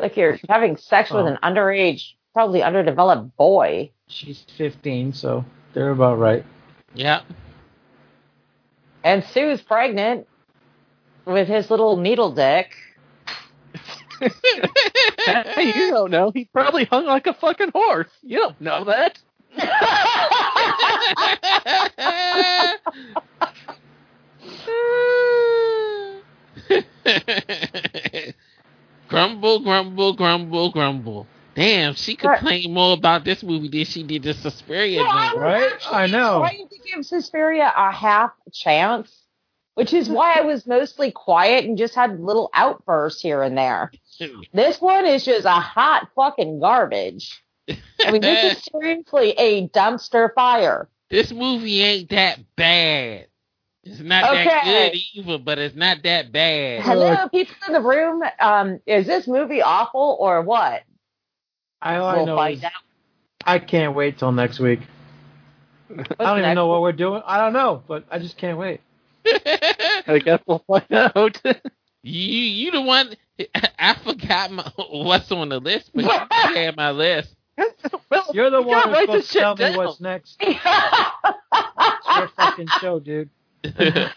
[0.02, 1.28] Like you're having sex with Oh.
[1.28, 3.92] an underage, probably underdeveloped boy.
[4.08, 6.44] She's 15, so they're about right.
[6.94, 7.24] Yep.
[9.04, 10.28] And Sue's pregnant
[11.26, 12.74] with his little needle dick.
[14.20, 16.32] hey, you don't know.
[16.32, 18.10] He probably hung like a fucking horse.
[18.22, 19.20] You don't know that.
[29.16, 31.28] grumble, grumble, grumble, grumble.
[31.56, 35.72] Damn, she complained more about this movie than she did the Suspiria Well, I Right?
[35.90, 36.40] I know.
[36.40, 39.10] Trying to give Suspiria a half chance,
[39.76, 43.92] which is why I was mostly quiet and just had little outbursts here and there.
[44.54, 47.44] This one is just a hot fucking garbage.
[47.68, 50.88] I mean, this is seriously a dumpster fire.
[51.10, 53.28] This movie ain't that bad.
[53.86, 56.82] It's not that good either, but it's not that bad.
[56.82, 58.24] Hello, people in the room.
[58.40, 60.84] Um, is this movie awful or what?
[61.82, 62.72] I, all I we'll know find out.
[63.46, 64.80] I can't wait till next week.
[65.92, 67.22] I don't even know what we're doing.
[67.28, 68.82] I don't know, but I just can't wait.
[69.26, 71.40] I guess we'll find out.
[72.02, 73.16] You you the one
[73.80, 77.36] I forgot my, what's on the list, but you had my list.
[78.10, 80.38] well, You're the you one who's supposed to tell shit me what's next.
[80.42, 80.64] It's
[82.18, 83.30] your fucking show, dude.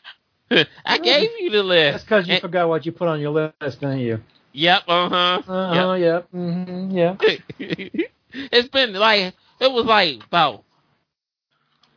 [0.85, 1.93] I gave you the list.
[1.93, 4.21] That's because you And- forgot what you put on your list, didn't you?
[4.53, 5.43] Yep, uh huh.
[5.47, 6.29] Uh-huh, yep.
[6.31, 7.17] hmm yeah.
[7.59, 10.65] it's been like it was like about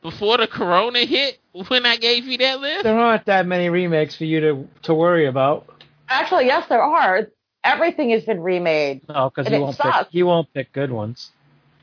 [0.01, 2.83] before the corona hit when I gave you that list.
[2.83, 5.67] There aren't that many remakes for you to to worry about.
[6.09, 7.27] Actually, yes, there are.
[7.63, 9.07] Everything has been remade.
[9.07, 9.93] No, because And he won't pick.
[9.93, 10.11] sucks.
[10.11, 11.31] He won't pick good ones.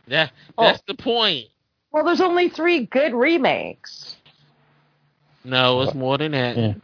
[0.09, 0.65] That Oh.
[0.65, 1.47] that's the point.
[1.93, 4.17] Well, there's only three good remakes.
[5.45, 6.57] No, it's more than that.
[6.57, 6.75] Yeah.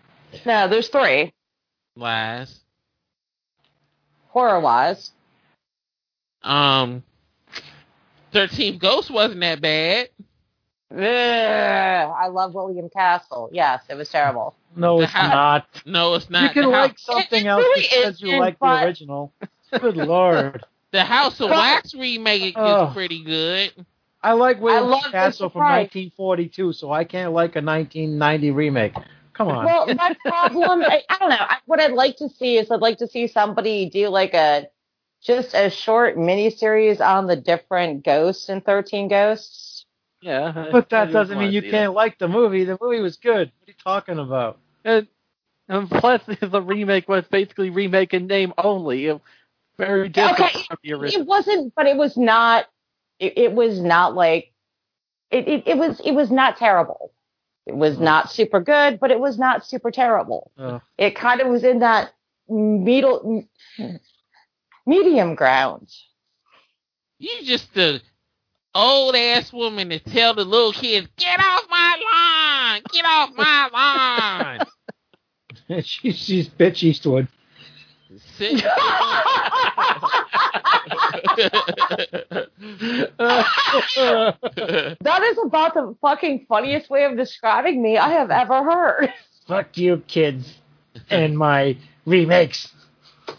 [0.47, 1.33] No, there's three.
[1.97, 2.61] Lies.
[4.29, 5.11] Horror wise.
[6.43, 7.03] Um,
[8.33, 10.09] Thirteenth Ghost wasn't that bad.
[10.97, 13.49] I love William Castle.
[13.53, 14.55] Yes, it was terrible.
[14.77, 15.67] No, The it's house- not.
[15.87, 16.43] No, it's not.
[16.43, 19.33] You can the, like house, something It else really because you like but- the original.
[19.81, 20.65] Good lord.
[20.93, 22.91] the House of Wax remake is Oh.
[22.93, 23.73] pretty good.
[24.25, 28.95] I like William love Castle from 1942, so I can't like a 1990 remake.
[29.35, 29.67] Come on.
[29.67, 31.37] Well, my problem, I, I don't know.
[31.39, 34.69] I, what I'd like to see is I'd like to see somebody do like a
[35.23, 39.85] just a short miniseries on the different ghosts in Thirteen Ghosts.
[40.23, 42.65] Yeah, but that doesn't mean you can't like the movie.
[42.65, 43.53] The movie was good.
[43.59, 44.59] What are you talking about?
[44.83, 45.07] And,
[45.69, 49.07] and plus, the remake was basically remake in name only.
[49.07, 49.21] It-
[49.77, 51.23] Very different Okay, from the original.
[51.23, 52.67] It wasn't, but it was not.
[53.19, 54.53] It, it was not like
[55.31, 55.63] it, it.
[55.67, 56.01] It was.
[56.05, 57.13] It was not terrible.
[57.67, 58.01] It was mm.
[58.01, 60.53] not super good, but it was not super terrible.
[60.59, 60.81] Oh.
[60.99, 62.13] It kind of was in that
[62.49, 63.47] middle,
[64.87, 65.89] medium ground.
[67.19, 68.03] You just the
[68.75, 72.83] old ass woman to tell the little kids, "Get off my lawn!
[72.93, 74.59] Get off my
[75.69, 77.29] lawn!" she, she's bitch Eastwood.
[81.37, 83.13] Sit-
[85.01, 89.13] That is about the fucking funniest way of describing me I have ever heard.
[89.47, 90.55] Fuck you, kids,
[91.11, 91.77] and my
[92.07, 92.73] remakes.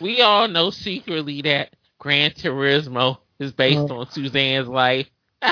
[0.00, 5.08] we all know secretly that Gran Torino is based on Suzanne's life.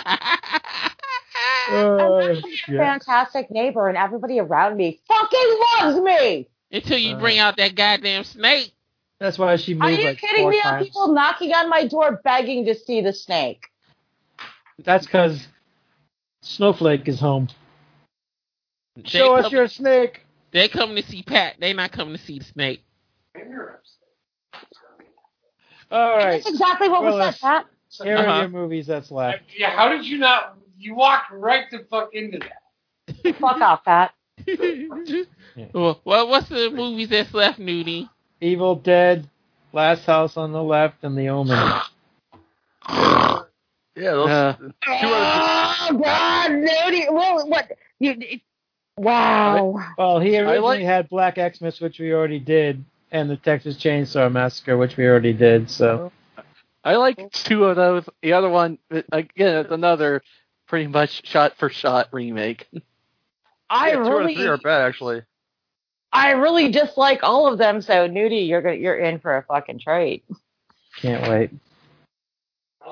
[1.66, 2.34] Uh,
[2.68, 2.76] yeah.
[2.76, 6.46] Fantastic neighbor, and everybody around me fucking loves me.
[6.70, 8.74] Until you bring out that goddamn snake.
[9.20, 10.58] That's why she moved Are you like kidding me?
[10.60, 10.86] Are times.
[10.88, 13.66] people knocking on my door begging to see the snake?
[14.82, 15.46] That's because
[16.42, 17.48] Snowflake is home.
[18.96, 20.22] They Show us your snake.
[20.50, 21.56] They coming to see Pat.
[21.58, 22.84] They not coming to see the snake.
[25.90, 26.42] All right.
[26.42, 27.66] That's exactly what was Willis, said, Pat.
[28.02, 28.30] Here Uh-huh.
[28.30, 29.42] are your movies that's left.
[29.56, 30.56] Yeah, how did you not?
[30.78, 33.36] You walked right the fuck into that.
[33.38, 34.12] Fuck off, Pat.
[35.72, 38.08] well, well, what's the movies that's left, Nudie?
[38.44, 39.28] Evil Dead,
[39.72, 41.80] Last House on the Left, and The Omen.
[43.96, 47.12] Yeah, those Uh, two out Oh God, Nudie.
[47.12, 47.70] Well, what?
[48.00, 48.16] You?
[48.18, 48.40] it-
[48.96, 49.78] Wow.
[49.98, 53.76] Well, he I originally like- had Black Xmas, which we already did, and the Texas
[53.76, 55.70] Chainsaw Massacre, which we already did.
[55.70, 56.10] So
[56.84, 58.04] I like two of those.
[58.22, 60.22] The other one, again, it's another
[60.66, 62.66] pretty much shot for shot remake.
[63.70, 65.22] I yeah, two out of really, three are bad actually.
[66.14, 67.82] I really dislike all of them.
[67.82, 70.24] So, Nudie, you're gonna, you're in for a fucking treat.
[70.96, 71.50] can't wait.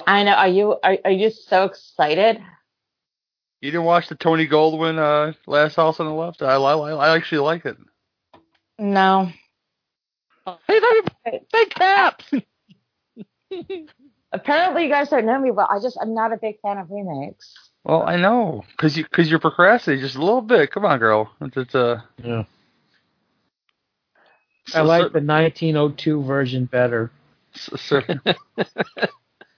[0.06, 0.32] I know.
[0.32, 0.76] Are you?
[0.82, 2.42] Are, are you so excited?
[3.60, 6.42] You didn't watch the Tony Goldwyn uh, Last House on the Left?
[6.42, 7.76] I, I, I actually like it.
[8.78, 9.30] No.
[10.44, 12.24] Hey, they're big caps.
[14.32, 16.90] Apparently, you guys don't know me, but I just I'm not a big fan of
[16.90, 17.54] remakes.
[17.84, 20.72] Well, I know, cause you, cause you're procrastinating just a little bit.
[20.72, 21.30] Come on, girl.
[21.40, 22.44] It's, it's uh, Yeah.
[24.74, 27.10] I like so- the 1902 version better.
[27.54, 28.02] so- so-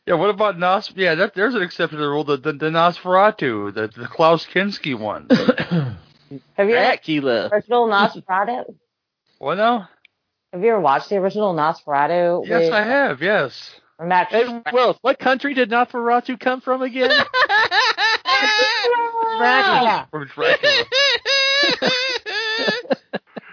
[0.07, 0.15] yeah.
[0.15, 0.93] What about Nos?
[0.97, 2.25] Yeah, that, there's an exception to the rule.
[2.25, 5.29] The the, the Nosferatu, the the Klaus Kinski one.
[5.31, 7.49] Have you ever Dracula.
[7.53, 8.75] original Nosferatu?
[9.39, 9.89] what now?
[10.53, 12.47] Have you ever watched the original Nosferatu?
[12.47, 13.21] Yes, with I have.
[13.23, 13.81] Yes.
[14.01, 17.11] Max Hey, Will, what country did Nosferatu come from again?
[19.39, 20.09] Dracula.
[20.11, 20.85] From Dracula.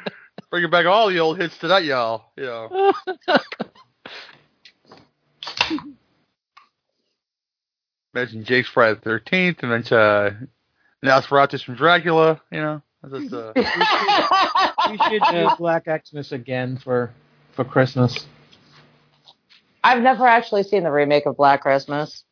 [0.51, 2.25] Bringing back all the old hits tonight, y'all.
[2.37, 2.93] You know.
[8.13, 10.31] Mention Jake's Friday the Thirteenth, and then uh,
[11.03, 12.41] Nosferatu's from Dracula.
[12.51, 12.81] You know.
[13.09, 13.53] Just, uh,
[14.89, 17.11] We should do Black Xmas again for
[17.53, 18.27] for Christmas.
[19.83, 22.23] I've never actually seen the remake of Black Christmas.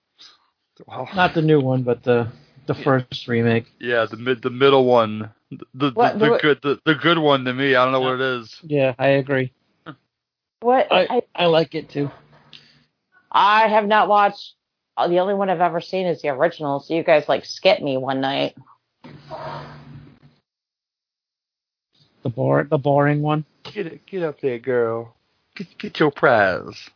[0.85, 2.27] well, Not the new one, but the
[2.67, 3.65] the first remake.
[3.79, 7.17] yeah, the mid, the middle one, the the, What- the, what- good, the, the good
[7.17, 7.75] one to me.
[7.75, 8.57] I don't know what it is.
[8.63, 9.51] Yeah, I agree.
[10.61, 10.91] What?
[10.91, 12.11] I I, I like it too.
[13.31, 14.53] I have not watched.
[14.97, 16.79] uh, The only one I've ever seen is the original.
[16.79, 18.55] So you guys like skip me one night.
[22.23, 23.45] The bore the boring one.
[23.63, 25.15] Get it, get up there, girl.
[25.55, 26.89] Get, get your prize.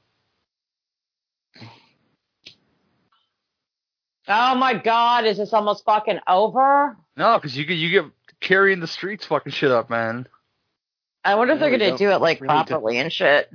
[4.27, 5.25] Oh my God!
[5.25, 6.95] Is this almost fucking over?
[7.17, 8.05] No, because you get you get
[8.44, 10.28] carrying the streets fucking shit up, man.
[11.24, 12.68] I wonder if they're Really gonna don't- it like really don't.
[12.68, 13.52] properly and shit.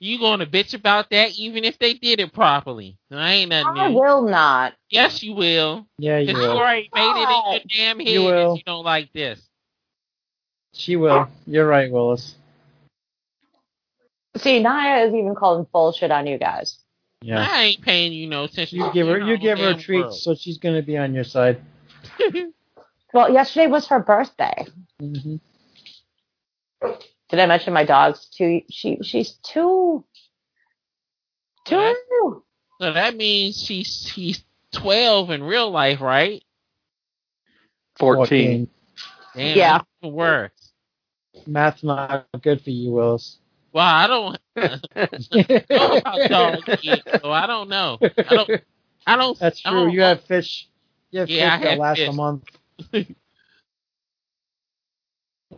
[0.00, 2.96] You gonna bitch about that even if they did it properly?
[3.12, 3.98] I ain't nothing I new.
[3.98, 4.72] will not.
[4.88, 5.86] Yes, you will.
[5.98, 6.58] Yeah, you Because you will.
[6.58, 8.56] already made it in your damn head You will.
[8.56, 9.46] you don't like this.
[10.72, 11.28] She will.
[11.46, 12.36] You're right, Willis.
[14.38, 16.78] See, Naya is even calling bullshit on you guys.
[17.20, 17.46] Yeah.
[17.46, 18.78] I ain't paying you no attention.
[18.78, 20.14] You give her You're you on give her a treat, world.
[20.18, 21.60] so she's gonna be on your side.
[23.12, 24.66] Well, yesterday was her birthday.
[25.00, 25.36] hmm
[27.28, 28.62] Did I mention my dog's two?
[28.70, 30.04] She she's two.
[31.64, 32.42] Two.
[32.80, 34.42] So that means she's she's
[34.72, 36.42] twelve in real life, right?
[37.98, 38.68] 14.
[39.34, 39.72] Damn, Yeah.
[39.78, 40.50] that's even worse.
[41.46, 43.38] Math's not good for you, Willis.
[43.72, 44.38] Well, I don't
[45.70, 46.64] know about dogs
[47.22, 47.98] so I don't know.
[48.00, 48.50] I don't.
[49.06, 49.38] I don't.
[49.38, 49.80] That's I true.
[49.80, 50.68] don't- You have fish.
[51.10, 52.14] You have Yeah, I fish that had last a fish.
[52.14, 52.42] month.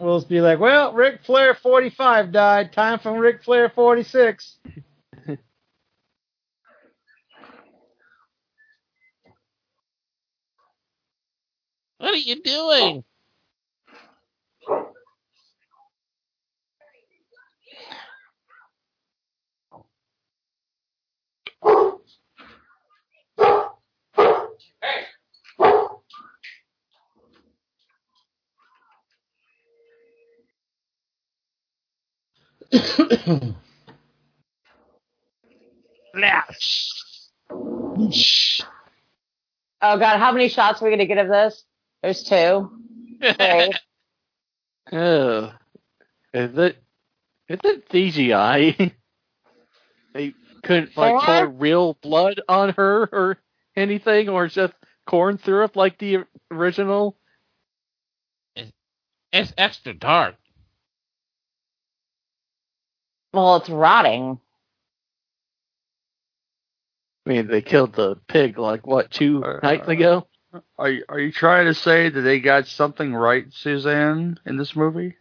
[0.00, 2.72] Willis be like, well, Ric Flair 45 died.
[2.72, 4.58] Time for Ric Flair 46.
[11.98, 13.04] What are you doing?
[39.82, 41.64] Oh god, how many shots are we gonna get of this?
[42.02, 42.70] There's two.
[43.20, 43.72] Three.
[44.90, 45.52] Oh,
[46.34, 46.76] is it?
[47.48, 48.92] Is it CGI?
[50.14, 50.34] they
[50.64, 53.38] couldn't like pour real blood on her or
[53.76, 54.74] anything, or just
[55.06, 57.16] corn syrup like the original.
[59.32, 60.34] It's extra dark.
[63.32, 64.38] Well, it's rotting.
[67.26, 70.26] I mean, they killed the pig like what two Uh, nights ago.
[70.78, 74.76] Are you, are you trying to say that they got something right, Suzanne, in this
[74.76, 75.16] movie?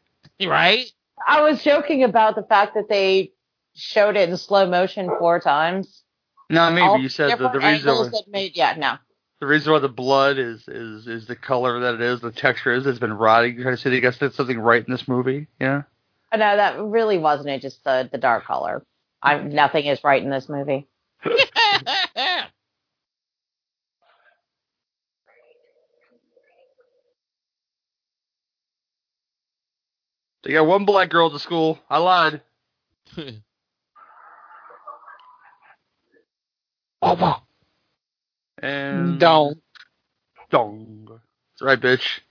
[0.46, 0.86] Right?
[1.26, 3.32] I was joking about the fact that they
[3.76, 6.04] showed it in slow motion four times.
[6.50, 8.98] No, maybe All you said the, the reason angles why, that made yeah no.
[9.40, 12.74] the reason why the blood is, is is the color that it is, the texture
[12.74, 13.54] is, it's been rotting.
[13.56, 15.48] You're trying to say they got something right in this movie?
[15.62, 15.84] Yeah.
[16.34, 17.62] Oh, no, that really wasn't it.
[17.62, 18.86] Just the the dark color.
[19.24, 20.88] I'm, nothing is right in this movie.
[30.44, 31.80] They got one black girl at the school.
[31.90, 32.42] I lied.
[37.02, 37.42] oh,
[38.62, 39.58] And Don't.
[40.52, 41.08] dong.
[41.10, 42.22] That's right, bitch.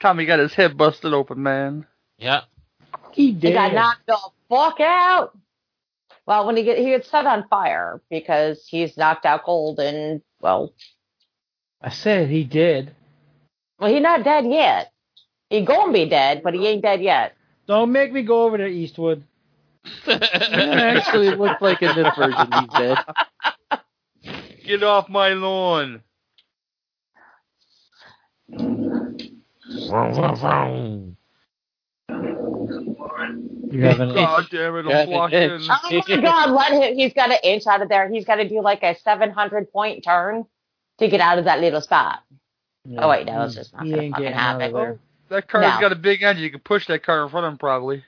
[0.00, 1.86] Tommy got his head busted open, man.
[2.18, 2.42] Yeah.
[3.12, 3.48] He did.
[3.48, 4.18] He got knocked the
[4.48, 5.36] fuck out.
[6.26, 10.20] Well, when he get he gets set on fire because he's knocked out cold and
[10.40, 10.74] well,
[11.80, 12.94] I said he did.
[13.78, 14.92] well, he not dead yet.
[15.48, 17.34] He gonna be dead, but he ain't dead yet.
[17.66, 19.24] Don't make me go over to Eastwood.
[20.06, 22.98] Actually, it actually looks like in this version he's dead.
[24.66, 26.02] Get off my lawn.
[33.70, 35.62] You have an God damn it, I'm blocked in.
[35.70, 38.08] Oh my god, let him he's got an inch out of there.
[38.10, 40.46] He's gotta do like a seven hundred point turn
[40.98, 42.20] to get out of that little spot.
[42.98, 44.74] Oh wait, no, it's just not He gonna ain't fucking getting out of happen.
[44.74, 45.00] there.
[45.00, 45.80] Oh, that car's No.
[45.80, 46.44] got a big engine.
[46.44, 48.04] You can push that car in front of him, probably.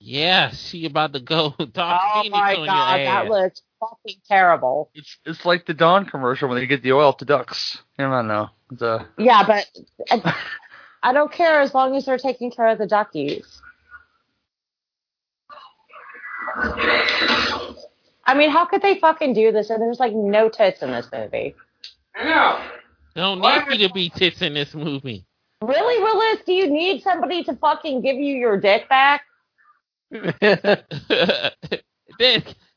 [0.00, 3.62] Yeah, she about to go Dark Oh my god, that ass.
[3.80, 4.90] Looks fucking terrible.
[4.94, 7.78] It's it's like the Dawn commercial when they get the oil to ducks.
[7.98, 8.50] I don't know.
[8.72, 9.66] It's a Yeah, but
[10.10, 10.34] I,
[11.02, 13.60] I don't care as long as they're taking care of the duckies.
[18.24, 19.70] I mean, how could they fucking do this?
[19.70, 21.54] And there's like no tits in this movie.
[22.16, 22.60] I know.
[23.14, 25.24] Don't need you to be tits in this movie.
[25.62, 26.40] Really, Willis?
[26.46, 29.22] Do you need somebody to fucking give you your dick back?
[30.10, 30.82] they're,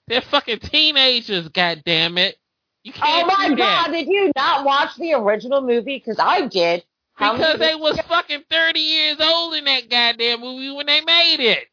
[0.08, 2.38] they're fucking teenagers, god damn it.
[2.84, 3.62] You Oh can't my do that.
[3.62, 5.98] Oh my god, did you not watch the original movie?
[5.98, 6.84] Because I did.
[7.14, 11.02] How Because many- they was fucking 30 years old in that goddamn movie when they
[11.02, 11.68] made it.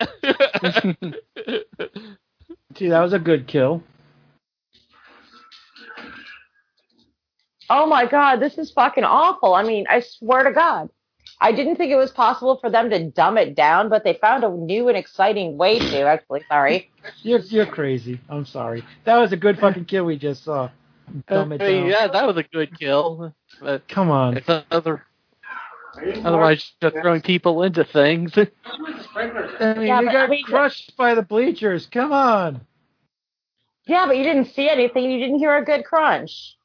[2.76, 3.82] See, that was a good kill.
[7.70, 9.54] Oh my god, this is fucking awful.
[9.54, 10.90] I mean, I swear to God.
[11.42, 14.44] I didn't think it was possible for them to dumb it down, but they found
[14.44, 16.42] a new and exciting way to, actually.
[16.48, 16.88] Sorry.
[17.22, 18.20] You're you're crazy.
[18.28, 18.84] I'm sorry.
[19.04, 20.70] That was a good fucking kill we just saw.
[21.26, 21.86] Dumb I it mean, down.
[21.90, 23.34] yeah, that was a good kill.
[23.60, 24.36] But Come on.
[24.36, 25.04] it's other,
[26.24, 28.32] otherwise, just throwing people into things.
[28.36, 28.44] I
[29.74, 31.86] mean, Yeah, you got I mean- crushed by the bleachers.
[31.86, 32.60] Come on.
[33.86, 35.10] Yeah, but you didn't see anything.
[35.10, 36.56] You didn't hear a good crunch.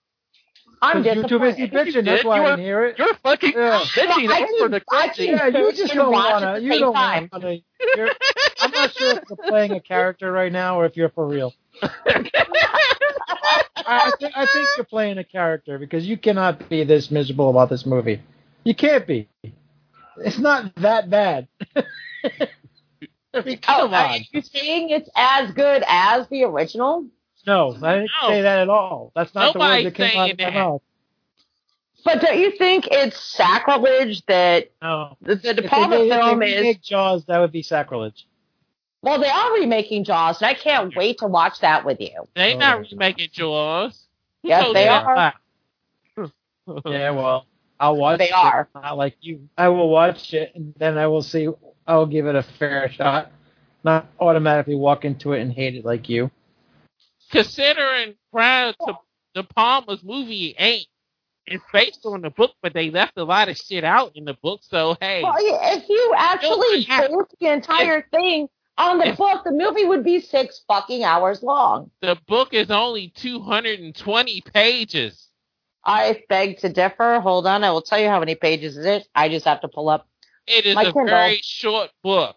[0.82, 2.06] I'm 'Cause you're too busy bitching.
[2.06, 2.99] That's why You I were- didn't hear it.
[2.99, 3.80] You're fucking Yeah.
[3.80, 5.26] bitching well, over the crazy.
[5.26, 6.60] Yeah, you just don't wanna.
[6.60, 7.30] You don't time.
[7.32, 7.58] wanna.
[7.95, 8.10] You're,
[8.60, 11.54] I'm not sure if you're playing a character right now or if you're for real.
[11.82, 17.49] I, I, think, I think you're playing a character because you cannot be this miserable
[17.49, 18.22] about this movie.
[18.64, 19.28] You can't be.
[20.18, 21.48] It's not that bad.
[21.76, 21.84] I
[23.45, 24.22] mean, Oh, come are on.
[24.32, 27.06] you saying it's as good as the original?
[27.48, 28.28] No, I didn't No.
[28.30, 29.11] say that at all.
[29.15, 30.82] That's not the Nobody's words that came out of my saying mouth.
[32.06, 35.18] But don't you think it's sacrilege that No.
[35.22, 36.61] the, the De If they Palma made- if film they is?
[36.61, 38.28] remake Jaws, that would be sacrilege.
[39.02, 42.28] Well, they are remaking Jaws, and I can't wait to watch that with you.
[42.36, 42.57] they Oh.
[42.57, 44.07] not remaking Jaws.
[44.44, 45.06] Yes, told they you that?
[45.06, 45.34] are.
[46.86, 47.45] Yeah, well,
[47.80, 48.18] I'll watch.
[48.19, 48.68] They it, are.
[48.76, 49.48] Not like you.
[49.57, 51.48] I will watch it, and then I will see.
[51.88, 53.32] I will give it a fair shot.
[53.86, 56.30] Not automatically walk into it and hate it like you.
[57.32, 58.98] Considering prior to
[59.36, 60.88] De Palma's movie ain't
[61.49, 64.34] it's based on the book, but they left a lot of shit out in the
[64.34, 64.60] book.
[64.64, 67.08] So hey, Well, yeah, if you actually Yeah.
[67.08, 68.49] base the entire thing
[68.80, 71.90] On the book, the movie would be six fucking hours long.
[72.02, 75.30] The book is only 220 pages.
[75.84, 77.20] I beg to differ.
[77.22, 79.08] Hold on, I will tell you how many pages it is.
[79.16, 80.08] I just have to pull up.
[80.45, 81.06] It is My a Kindle.
[81.06, 82.36] very short book.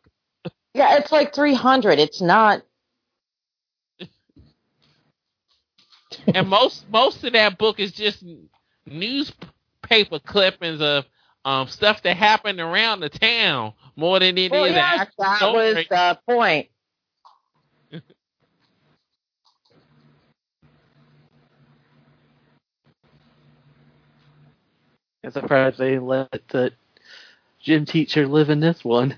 [0.73, 1.99] Yeah, it's like 300.
[1.99, 2.63] It's not.
[6.35, 8.25] And most most of that book is just
[8.87, 11.07] newspaper clippings of
[11.45, 15.27] um stuff that happened around the town more than it is Well, an yes, actual
[15.41, 15.91] that was story.
[15.91, 16.69] the point.
[25.25, 26.73] I'm surprised they let the
[27.63, 29.17] gym teacher live in this one.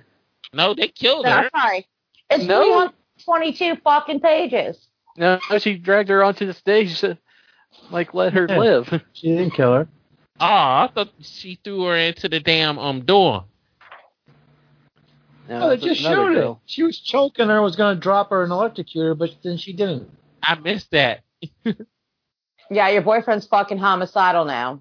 [0.52, 1.51] No, they killed No, her.
[1.56, 1.89] sorry.
[2.30, 2.93] It's No.
[3.26, 4.89] 322 fucking pages.
[5.16, 7.18] No, she dragged her onto the stage to,
[7.90, 8.59] like, let her Yeah.
[8.59, 9.02] live.
[9.12, 9.89] She didn't kill her.
[10.40, 13.44] Oh, I thought she threw her into the damn um door.
[15.48, 16.56] No, Oh, they just showed it.
[16.66, 19.72] She was choking her, was going to drop her and electrocute her, but then she
[19.72, 20.09] didn't.
[20.43, 21.22] I missed that.
[22.70, 24.80] Yeah, your boyfriend's fucking homicidal now.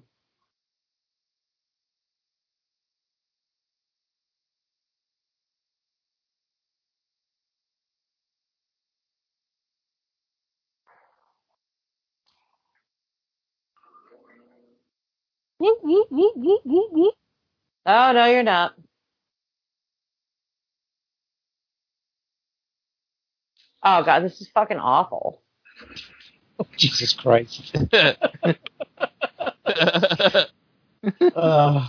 [17.86, 18.74] Oh, no, you're not.
[23.82, 25.42] Oh, God, this is fucking awful.
[26.60, 27.76] Oh, Jesus Christ.
[29.66, 30.48] At
[31.34, 31.88] Uh,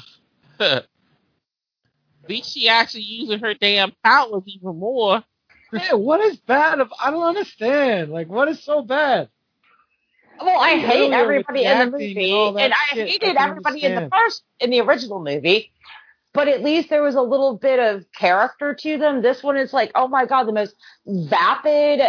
[2.30, 5.24] least she actually using her damn powers even more.
[5.74, 6.80] yeah, what is bad?
[6.80, 8.12] Of, I don't understand.
[8.12, 9.30] Like, what is so bad?
[10.42, 13.96] Well, I hate everybody in the movie, and and I I hated can everybody in
[13.96, 15.72] the first, in the original movie.
[16.34, 19.22] But at least there was a little bit of character to them.
[19.22, 22.02] This one is like, oh my god, the most vapid,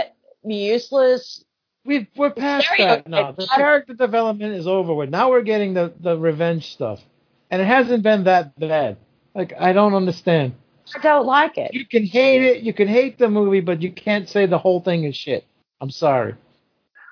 [0.43, 1.45] useless.
[1.85, 3.33] We've, we're past that now.
[3.33, 5.11] The character development is over with.
[5.11, 7.03] Now we're getting the, the revenge stuff.
[7.51, 8.97] And it hasn't been that bad.
[9.35, 10.55] Like, I don't understand.
[10.95, 11.75] I don't like it.
[11.75, 14.81] You can hate it, you can hate the movie, but you can't say the whole
[14.81, 15.45] thing is shit.
[15.81, 16.35] I'm sorry.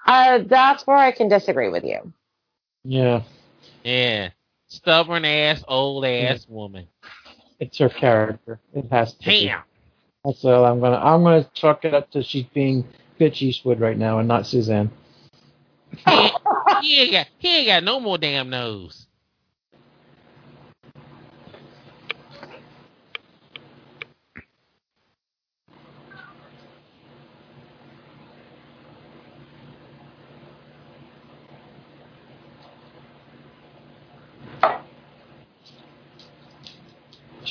[0.07, 2.13] Uh, that's where I can disagree with you.
[2.85, 3.23] Yeah.
[3.85, 4.31] Yeah.
[4.69, 6.89] Stubborn ass, old ass woman.
[7.61, 8.59] It's her character.
[8.75, 9.47] It has to be.
[9.47, 9.63] Damn.
[10.25, 10.97] That's all I'm gonna.
[10.97, 12.85] I'm gonna chalk it up to she's being
[13.21, 14.91] bitch Eastwood right now and not Suzanne.
[16.81, 19.02] He ain't got he ain't got no more damn nose.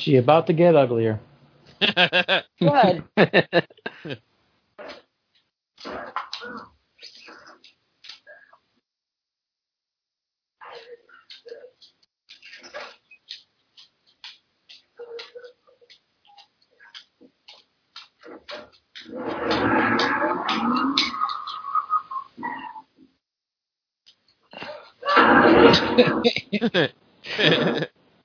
[0.02, 1.20] She about to get uglier.
[2.60, 3.04] Good.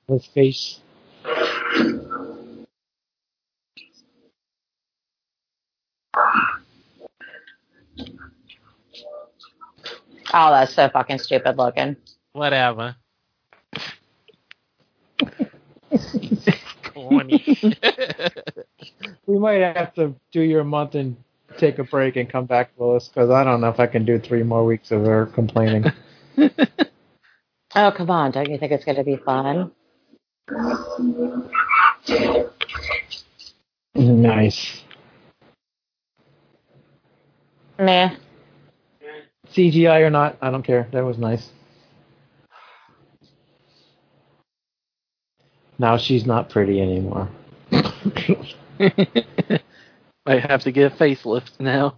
[0.08, 0.80] His face.
[10.34, 11.96] Oh, that's so fucking stupid looking.
[12.32, 12.96] Whatever.
[16.82, 17.58] Corny.
[19.26, 21.16] We might have to do your month and
[21.56, 24.18] take a break and come back, Willis, because I don't know if I can do
[24.18, 25.84] three more weeks of her complaining.
[27.74, 28.30] Oh, come on.
[28.30, 29.70] Don't you think it's going to be fun?
[33.94, 34.82] Nice.
[37.78, 38.16] Meh.
[39.52, 40.88] CGI or not, I don't care.
[40.92, 41.50] That was nice.
[45.78, 47.28] Now she's not pretty anymore.
[50.26, 51.94] I have to get a facelift now.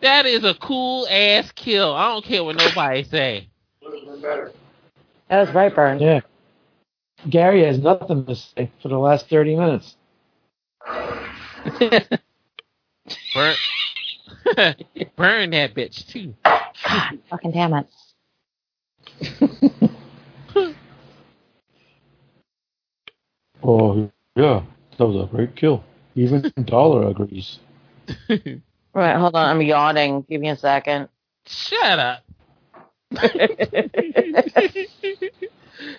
[0.00, 1.92] that is a cool ass kill.
[1.92, 3.48] I don't care what nobody say.
[3.82, 4.52] That
[5.40, 5.98] was right, Burn.
[6.00, 6.20] Yeah.
[7.28, 9.96] Gary has nothing to say for the last 30 minutes.
[13.34, 13.54] Burn,
[15.16, 16.34] burn that bitch too.
[16.44, 17.86] God, fucking damn it.
[23.62, 24.62] Oh, yeah.
[24.98, 25.84] That was a great kill.
[26.14, 27.58] Even Dollar agrees.
[28.94, 29.48] Right, hold on.
[29.48, 30.26] I'm yawning.
[30.28, 31.08] Give me a second.
[31.46, 32.24] Shut up.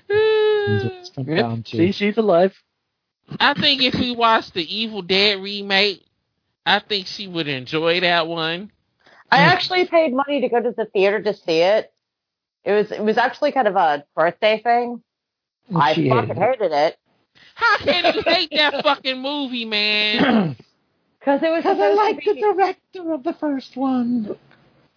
[0.10, 2.54] It's come Yep, down to- See, she's alive.
[3.40, 6.04] I think if we watched the Evil Dead remake,
[6.66, 8.72] I think she would enjoy that one.
[9.32, 11.92] I actually paid money to go to the theater to see it.
[12.64, 15.02] It was it was actually kind of a birthday thing.
[15.76, 16.98] I She fucking hated hated it
[17.56, 20.56] How can you hate that fucking movie, man?
[21.20, 24.36] because it was Because I to be, director of the first one.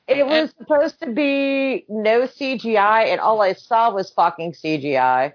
[0.09, 5.33] It was supposed to be no CGI, and all I saw was fucking CGI.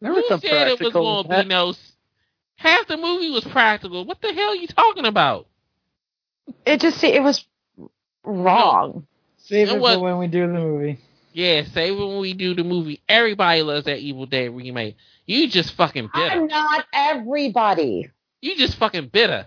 [0.00, 1.74] There Who was some said it was practical going to be no?
[2.56, 4.04] Half the movie was practical.
[4.04, 5.46] What the hell are you talking about?
[6.64, 7.44] It just it was
[8.24, 9.06] wrong.
[9.38, 10.98] Save It it was- for when we do the movie.
[11.32, 14.96] Yeah, say when we do the movie, everybody loves that Evil Dead remake.
[15.26, 16.30] You just fucking bitter.
[16.30, 18.08] I'm not everybody.
[18.40, 19.46] You just fucking bitter.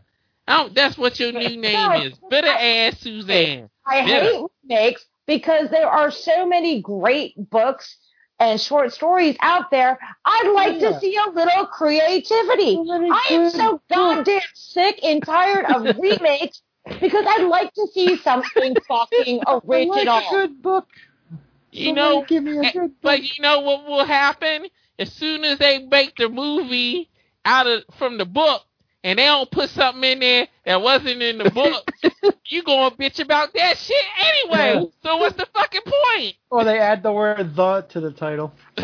[0.49, 2.13] I don't, that's what your new name is.
[2.29, 3.69] Bitter ass Suzanne.
[3.85, 4.25] I Bitter.
[4.25, 7.97] hate remakes because there are so many great books
[8.39, 9.99] and short stories out there.
[10.25, 10.89] I'd like Yeah.
[10.91, 12.75] to see a little creativity.
[12.75, 16.61] So many I am so goddamn sick and tired of remakes
[16.99, 20.15] because I'd like to see something fucking I original.
[20.15, 20.87] like a good book.
[21.71, 23.01] You Somebody know, give me a good book.
[23.01, 24.65] but you know what will happen?
[24.97, 27.09] As soon as they make the movie
[27.45, 28.63] out of from the book
[29.03, 31.89] and they don't put something in there that wasn't in the book,
[32.45, 34.73] you gonna bitch about that shit anyway.
[34.75, 34.83] Yeah.
[35.03, 36.35] So what's the fucking point?
[36.49, 38.53] Or they add the word the to the title.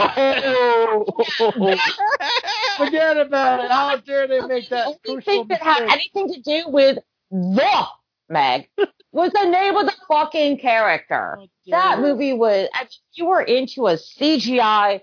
[2.78, 3.72] Forget about it.
[3.72, 7.00] How dare they make that only crucial thing that had anything to do with
[7.32, 7.86] the
[8.30, 8.70] Meg
[9.12, 11.38] was the name of the fucking character.
[11.40, 12.68] Oh, that movie was.
[12.82, 15.02] If you were into a CGI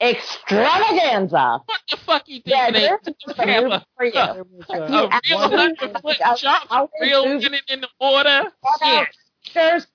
[0.00, 4.12] extravaganza, What the fuck you think yeah, they this is movie a, for you.
[4.18, 4.44] A-
[4.88, 6.16] real actually- hundred foot
[6.70, 8.50] I'll- real winning in the order?
[8.82, 9.08] Shit.
[9.54, 9.86] There's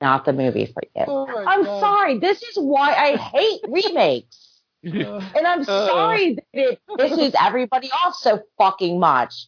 [0.00, 1.04] not the movie for you.
[1.06, 1.80] Oh I'm God.
[1.80, 2.18] sorry.
[2.18, 4.60] This is why I hate remakes.
[4.86, 9.46] Uh, And I'm sorry that it pisses everybody off so fucking much.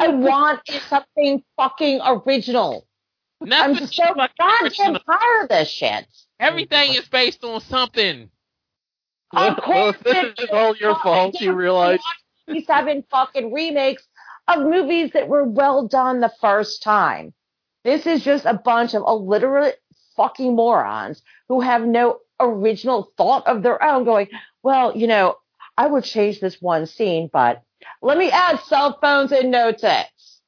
[0.00, 2.86] I want something fucking original.
[3.50, 4.70] I'm so goddamn
[5.06, 6.06] tired of this shit.
[6.40, 8.30] Everything is based on something.
[9.32, 11.40] Of course, this is all your fault.
[11.40, 12.00] You realize?
[12.66, 14.06] Seven fucking remakes
[14.48, 17.32] of movies that were well done the first time.
[17.84, 19.80] This is just a bunch of illiterate
[20.16, 24.04] fucking morons who have no original thought of their own.
[24.04, 24.28] Going,
[24.62, 25.36] well, you know,
[25.78, 27.62] I would change this one scene, but
[28.02, 30.42] let me add cell phones and no text.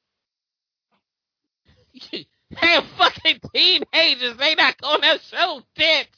[2.55, 6.09] Hey, fucking teenagers, they not gonna show tits.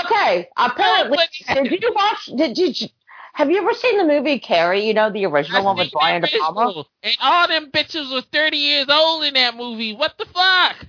[0.00, 1.18] Okay, apparently,
[1.54, 2.26] did you watch?
[2.36, 2.88] Did you?
[3.34, 4.86] Have you ever seen the movie Carrie?
[4.86, 6.84] You know the original one with Brian De Palma.
[7.02, 9.94] And all them bitches were 30 years old in that movie.
[9.94, 10.86] What the fuck?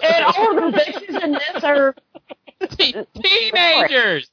[0.00, 1.94] And all the bitches in this are
[2.76, 4.30] Te- teenagers.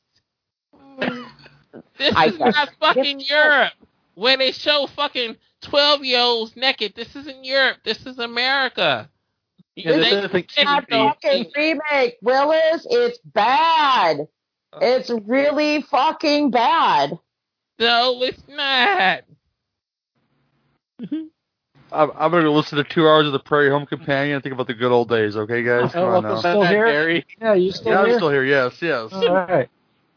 [1.97, 3.73] This I is not fucking Europe
[4.15, 6.93] where they show fucking 12 year olds naked.
[6.95, 7.77] This isn't Europe.
[7.83, 9.09] This is America.
[9.77, 12.87] Yeah, this isn't that fucking remake, Willis.
[12.89, 14.27] It's bad.
[14.81, 17.19] It's really fucking bad.
[17.79, 19.21] no, it's not.
[21.91, 24.67] I'm, I'm gonna listen to two hours of the Prairie Home Companion and think about
[24.67, 25.37] the good old days.
[25.37, 26.39] Okay, guys, oh, come Oh, on well, now.
[26.39, 26.85] Still here?
[26.87, 27.25] Gary.
[27.39, 28.43] Yeah, you still Yeah, I'm still here.
[28.43, 29.13] Yes, yes.
[29.13, 29.69] All right.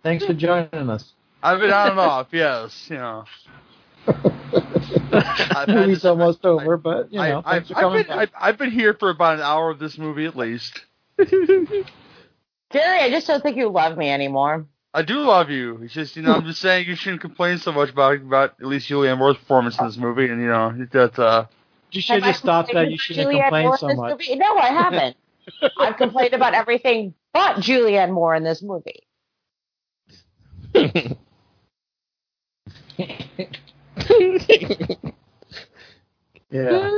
[0.03, 1.13] Thanks for joining us.
[1.43, 2.29] I've been on and off.
[2.33, 3.25] Yes, you know.
[4.07, 8.11] Had Movie's to- almost over, but you know, I, I've, I've, been.
[8.11, 10.81] I've, I've been here for about an hour of this movie at least.
[11.19, 11.85] Gary,
[12.73, 14.67] I just don't think you love me anymore.
[14.93, 15.81] I do love you.
[15.83, 18.67] It's just you know I'm just saying you shouldn't complain so much about about at
[18.67, 21.47] least Julianne Moore's performance in this movie, and you know that uh
[21.93, 22.91] You should Have I have stopped that.
[22.91, 24.11] You shouldn't Julianne complain Moore so much.
[24.19, 24.35] movie?
[24.37, 25.17] No, I haven't.
[25.79, 29.05] I've complained about everything but Julianne Moore in this movie.
[36.53, 36.91] Yeah.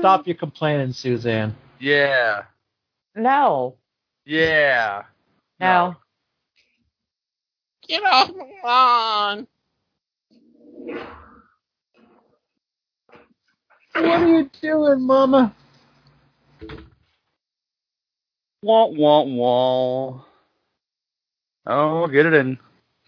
[0.00, 1.54] Stop your complaining, Suzanne.
[1.78, 2.42] yeah
[3.14, 3.76] No,
[4.24, 5.02] yeah
[5.60, 5.94] no.
[7.86, 9.46] Get off my lawn.
[13.94, 15.54] What are you doing, Mama?
[18.62, 20.24] wah wah wah.
[21.66, 22.58] Oh, get it in.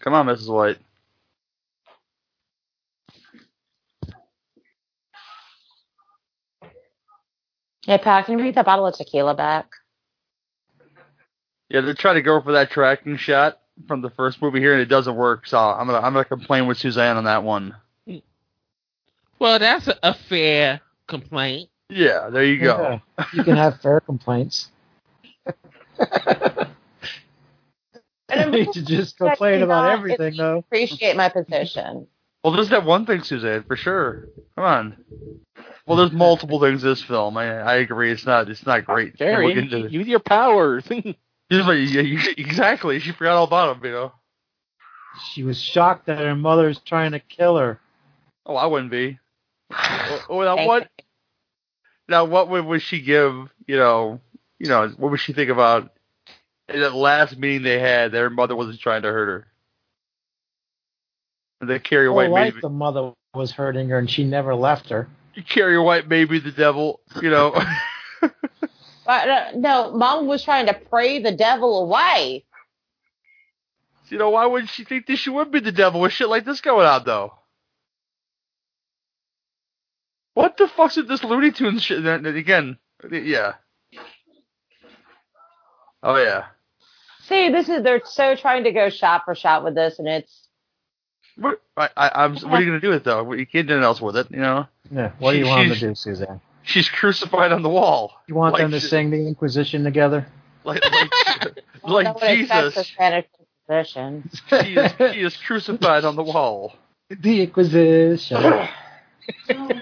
[0.01, 0.47] Come on, Mrs.
[0.47, 0.77] White.
[7.89, 9.65] Hey, Pat, can you bring that bottle of tequila back?
[11.69, 14.81] Yeah, they're trying to go for that tracking shot from the first movie here, and
[14.83, 15.47] it doesn't work.
[15.47, 17.75] So I'm gonna I'm gonna complain with Suzanne on that one.
[19.39, 21.71] Well, that's a, a fair complaint.
[21.89, 23.01] Yeah, there you go.
[23.17, 23.25] Yeah.
[23.33, 24.69] You can have fair complaints.
[25.97, 26.67] I
[28.29, 30.59] don't need to just complain about everything, though.
[30.59, 32.05] Appreciate my position.
[32.43, 34.29] Well, there's that one thing, Suzanne, for sure.
[34.55, 34.97] Come on.
[35.85, 37.35] Well, there's multiple things in this film.
[37.35, 38.11] I, I agree.
[38.11, 38.49] It's not.
[38.49, 39.15] It's not great.
[39.17, 39.91] Jerry, We'll get into it.
[39.91, 40.85] use your powers.
[41.51, 42.99] Like- yeah, you- exactly.
[42.99, 43.83] She forgot all about him.
[43.83, 44.11] You know.
[45.33, 47.79] She was shocked that her mother's trying to kill her.
[48.45, 49.17] Oh, I wouldn't be.
[49.71, 50.89] Oh, oh, now what?
[52.07, 53.33] Now what would, would she give?
[53.65, 54.21] You know.
[54.59, 54.89] You know.
[54.89, 55.91] What would she think about
[56.71, 58.11] in that last meeting they had?
[58.11, 59.47] Their mother wasn't trying to hurt her.
[61.61, 64.55] And that Carrie Her White life, maybe the mother was hurting her, and she never
[64.55, 65.09] left her.
[65.47, 67.01] Carrie White may be the devil.
[67.21, 67.61] You know.
[69.09, 72.45] But uh, no, mom was trying to pray the devil away.
[74.09, 76.45] you know why would she think that she would be the devil with shit like
[76.45, 77.33] this going on though?
[80.35, 82.03] What the fuck's with this Looney Tunes shit?
[82.03, 82.77] Then then Again,
[83.11, 83.53] yeah.
[86.03, 86.45] Oh yeah.
[87.23, 90.38] See, this is they're so trying to go shot for shot with this, and it's
[91.39, 92.35] What I, I, I'm.
[92.35, 93.31] What are you gonna do with it though?
[93.33, 94.27] You can't do anything else with it.
[94.31, 94.67] You know.
[94.91, 95.11] Yeah.
[95.19, 96.41] What do you She- want them to do, Suzanne?
[96.63, 98.13] She's crucified on the wall.
[98.27, 100.27] You want Like them to she- sing the Inquisition together?
[100.65, 101.11] Like like,
[101.87, 102.77] no like one Jesus.
[102.77, 103.25] a Spanish
[103.67, 104.29] position.
[104.49, 106.75] She is, she is crucified on the wall.
[107.09, 108.67] The Inquisition.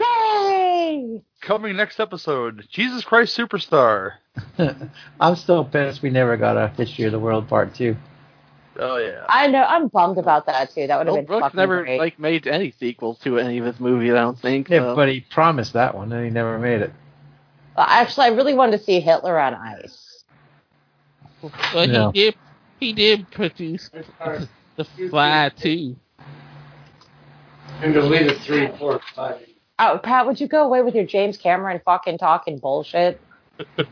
[0.00, 1.22] Yay!
[1.40, 4.12] Coming next episode, Jesus Christ Superstar.
[5.20, 7.96] I'm still pissed we never got a History of the World Part Two.
[8.78, 9.24] Oh yeah.
[9.28, 9.62] I know.
[9.62, 10.86] I'm bummed about that too.
[10.86, 11.98] That would have Well, been Brooks fucking never great.
[11.98, 14.12] like made any sequels to any of his movies.
[14.12, 14.68] I don't think.
[14.68, 14.96] Yeah, so.
[14.96, 16.92] but he promised that one, and he never made it.
[17.76, 20.24] Well, actually, I really wanted to see Hitler on ice.
[21.72, 22.10] But Yeah.
[22.12, 22.34] he did
[22.80, 23.90] he did produce
[24.76, 25.96] the Fly too.
[27.82, 29.40] And the deleted three, four, five.
[29.78, 33.20] Oh, Pat, would you go away with your James Cameron fucking talking bullshit?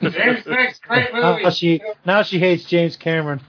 [0.00, 3.40] James makes great Now she now she hates James Cameron.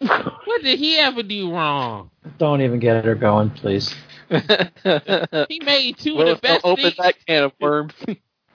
[0.00, 2.10] What did he ever do wrong?
[2.38, 3.94] Don't even get her going, please.
[4.30, 6.96] He made two Well, of the best don't open things.
[6.98, 7.92] that can of worms.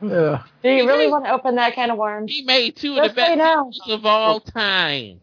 [0.02, 0.44] Yeah.
[0.64, 2.32] Do you really want to open that can of worms?
[2.32, 3.72] He made two of the best no.
[3.94, 5.22] of all time.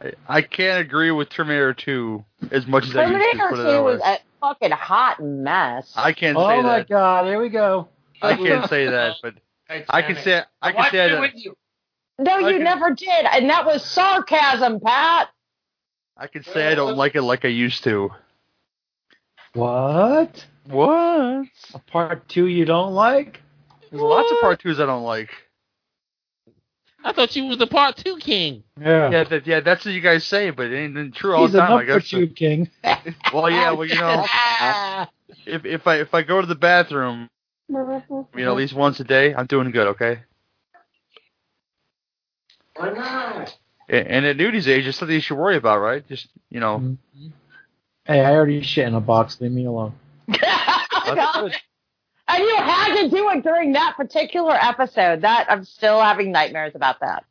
[0.00, 3.18] I, I can't agree with Terminator 2 as much as I used to.
[3.38, 5.92] Terminator Put it 2 was a fucking hot mess.
[5.96, 6.58] I can't Oh say that.
[6.58, 6.82] Oh my.
[6.84, 7.26] God!
[7.26, 7.88] Here we go.
[8.20, 9.34] I can't say that, but
[9.88, 11.20] I can say I can watched say it that.
[11.20, 11.56] with you.
[12.18, 12.58] no, you Okay.
[12.58, 15.28] never did, and that was sarcasm, Pat.
[16.22, 18.10] I can say I don't like it like I used to.
[19.54, 20.46] What?
[20.68, 21.48] What?
[21.74, 23.42] A part two you don't like?
[23.90, 25.30] There's lots of part twos I don't like.
[27.02, 28.62] I thought you was the part two king.
[28.80, 29.10] Yeah.
[29.10, 31.54] Yeah, that, yeah, that's what you guys say, but it ain't ain't true all He's
[31.54, 31.72] the time.
[31.72, 32.08] I number guess.
[32.08, 32.70] two king.
[33.34, 34.24] Well, yeah, well, you know,
[35.44, 37.28] if if I if I go to the bathroom,
[37.68, 37.76] you
[38.36, 39.88] know, at least once a day, I'm doing good.
[39.88, 40.20] Okay.
[42.76, 43.58] Why not?
[43.92, 46.06] And, and at Nudie's age, it's something you should worry about, right?
[46.08, 47.26] Just you know, Mm-hmm.
[48.04, 49.40] Hey, I already shit in a box.
[49.40, 49.94] Leave me alone.
[52.28, 55.20] And you had to do it during that particular episode.
[55.22, 57.24] That I'm still having nightmares about that.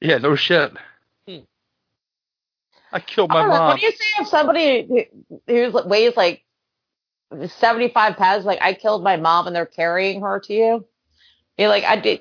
[0.00, 0.72] Yeah, no shit.
[1.28, 1.38] Hmm.
[2.92, 3.68] I killed my don't know, mom.
[3.68, 6.44] What do you say if somebody who- who's like- weighs like
[7.30, 10.84] 75 pounds, like I killed my mom, and they're carrying her to you?
[11.58, 12.20] You're like, I did.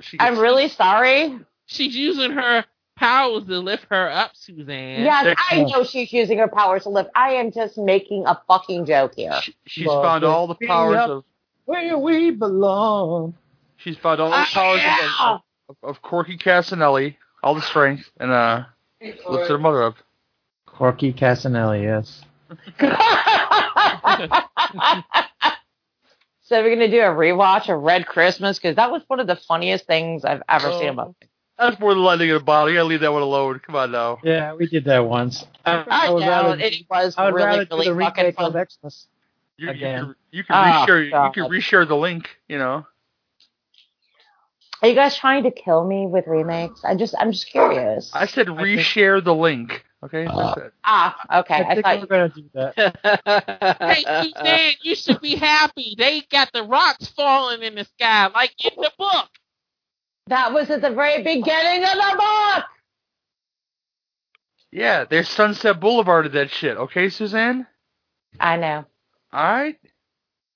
[0.00, 1.38] She I'm really sorry.
[1.66, 2.64] She's using her
[2.96, 5.02] powers to lift her up, Suzanne.
[5.02, 7.10] Yes, I know she's using her powers to lift.
[7.14, 9.38] I am just making a fucking joke here.
[9.66, 11.24] She's Love found all the powers of.
[11.64, 13.34] Where we belong.
[13.76, 18.30] She's found all the powers of, of, of, of Corky Casanelli, all the strength, and
[18.30, 18.64] uh,
[19.00, 19.96] lifted her mother up.
[20.66, 22.22] Corky Casanelli, yes.
[26.42, 29.36] so we're gonna do a rewatch of Red Christmas because that was one of the
[29.36, 31.04] funniest things I've ever seen in my.
[31.04, 31.14] Oh.
[31.58, 32.70] That's more than lightning in a bottle.
[32.70, 33.58] You gotta leave that one alone.
[33.66, 34.18] Come on now.
[34.22, 35.44] Yeah, we did that once.
[35.64, 38.66] I, I would know rather- it was I really really the fucking remake of fun.
[38.80, 39.08] Xmas.
[39.56, 40.04] You, you Again.
[40.04, 42.28] can you can Oh, reshare ah, you can reshare the link.
[42.48, 42.86] You know.
[44.80, 46.84] Are you guys trying to kill me with remakes?
[46.84, 48.12] I just I'm just curious.
[48.14, 49.84] I said reshare the link.
[50.04, 50.26] Okay.
[50.26, 50.72] That's it.
[50.84, 51.54] ah, okay.
[51.54, 53.78] I I, think thought we're gonna do that.
[53.80, 55.94] Hey, Suzanne, you should be happy.
[55.98, 59.28] They got the rocks falling in the sky, like in the book.
[60.28, 62.64] that was at the very beginning of the book.
[64.70, 66.76] Yeah, there's Sunset Boulevard of that shit.
[66.76, 67.66] Okay, Suzanne.
[68.38, 68.84] I know.
[69.32, 69.76] All right.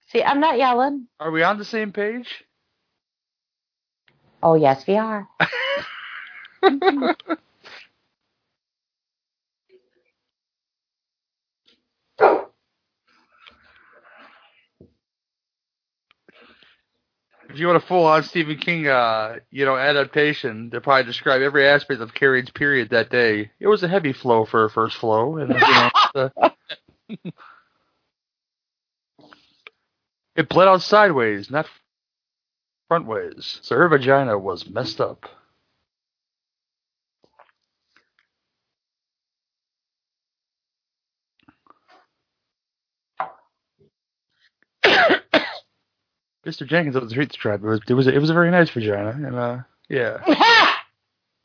[0.09, 1.09] See, I'm not yelling.
[1.19, 2.45] Are we on the same page?
[4.43, 5.27] Oh yes, we are.
[17.53, 21.43] if you want a full on Stephen King, uh, you know, adaptation to probably describe
[21.43, 24.97] every aspect of Carrie's period that day, it was a heavy flow for her first
[24.97, 26.51] flow, and you know, uh,
[30.35, 31.67] it bled out sideways, not
[32.91, 33.63] frontways.
[33.63, 35.27] So her vagina was messed up.
[46.47, 46.67] Mr.
[46.67, 47.65] Jenkins of the Streets Tribe.
[47.65, 49.59] It was it was it was a very nice vagina, and uh,
[49.89, 50.75] yeah.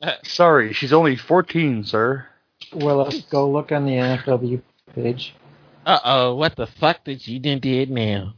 [0.24, 2.26] Sorry, she's only fourteen, sir.
[2.72, 4.62] Well, let's go look on the NFW
[4.94, 5.34] page.
[5.86, 8.34] Uh oh, what the fuck did you done did now?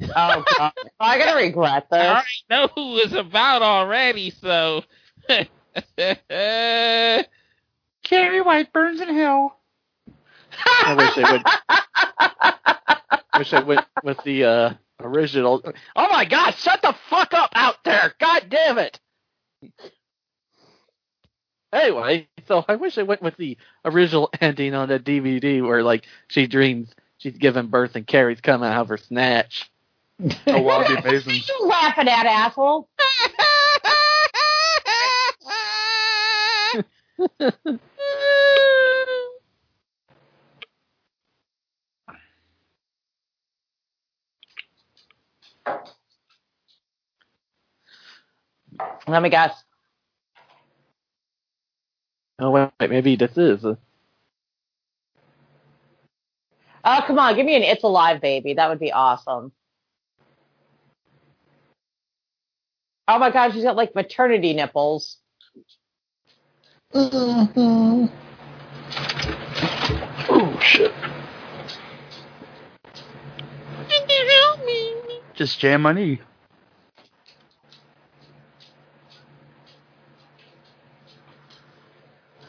[0.00, 2.00] Oh god, I'm gonna regret this.
[2.00, 4.84] I already know who it's about already, so.
[8.02, 9.58] Carrie White burns in hell.
[10.84, 11.42] I wish they would.
[13.38, 14.74] wish I went with the uh,
[15.04, 15.62] original.
[15.96, 16.54] Oh my god!
[16.56, 18.14] Shut the fuck up out there!
[18.18, 18.98] God damn it!
[21.72, 26.04] Anyway, so I wish I went with the original ending on the DVD where like
[26.28, 26.88] she dreams
[27.18, 29.70] she's giving birth and Carrie's coming out of her snatch.
[30.46, 31.34] Oh wow, that'd be amazing.
[31.48, 32.88] you laughing at asshole?
[49.06, 49.52] Let me guess.
[52.38, 53.64] Oh wait, maybe this is.
[53.64, 53.76] Oh
[57.06, 58.54] come on, give me an "It's Alive" baby.
[58.54, 59.52] That would be awesome.
[63.06, 65.18] Oh my god, she's got like maternity nipples.
[66.94, 68.06] Mm-hmm.
[70.28, 70.92] Oh shit!
[75.34, 76.20] Just jam my knee.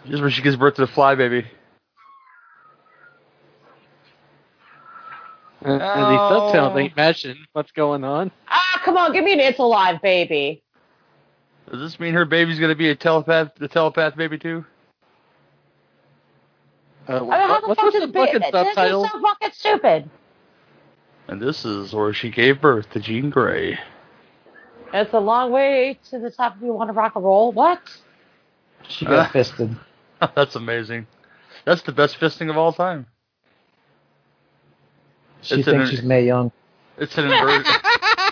[0.06, 1.46] This is where she gives birth to the fly baby.
[5.62, 5.82] And these
[6.22, 6.30] Oh.
[6.52, 8.32] subtitles ain't matching what's going on.
[8.50, 10.62] Ah, come on, give me an "It's Alive" baby.
[11.72, 14.66] Does this mean her baby's gonna be a telepath, the telepath baby too?
[17.08, 19.06] Uh, I mean, how what, the what's fuck with is the ba- fucking This subtitle?
[19.06, 20.10] is so fucking stupid.
[21.30, 23.80] And this is where she gave birth to Jean Grey.
[24.94, 27.54] It's a long way to the top if you want to rock and roll.
[27.54, 27.80] What?
[28.90, 29.32] She got Uh.
[29.32, 29.76] fisted.
[30.36, 31.08] That's amazing.
[31.66, 33.06] That's the best fisting of all time.
[35.42, 36.52] She It's an- thinks she's May Young.
[36.98, 37.72] It's an inversion.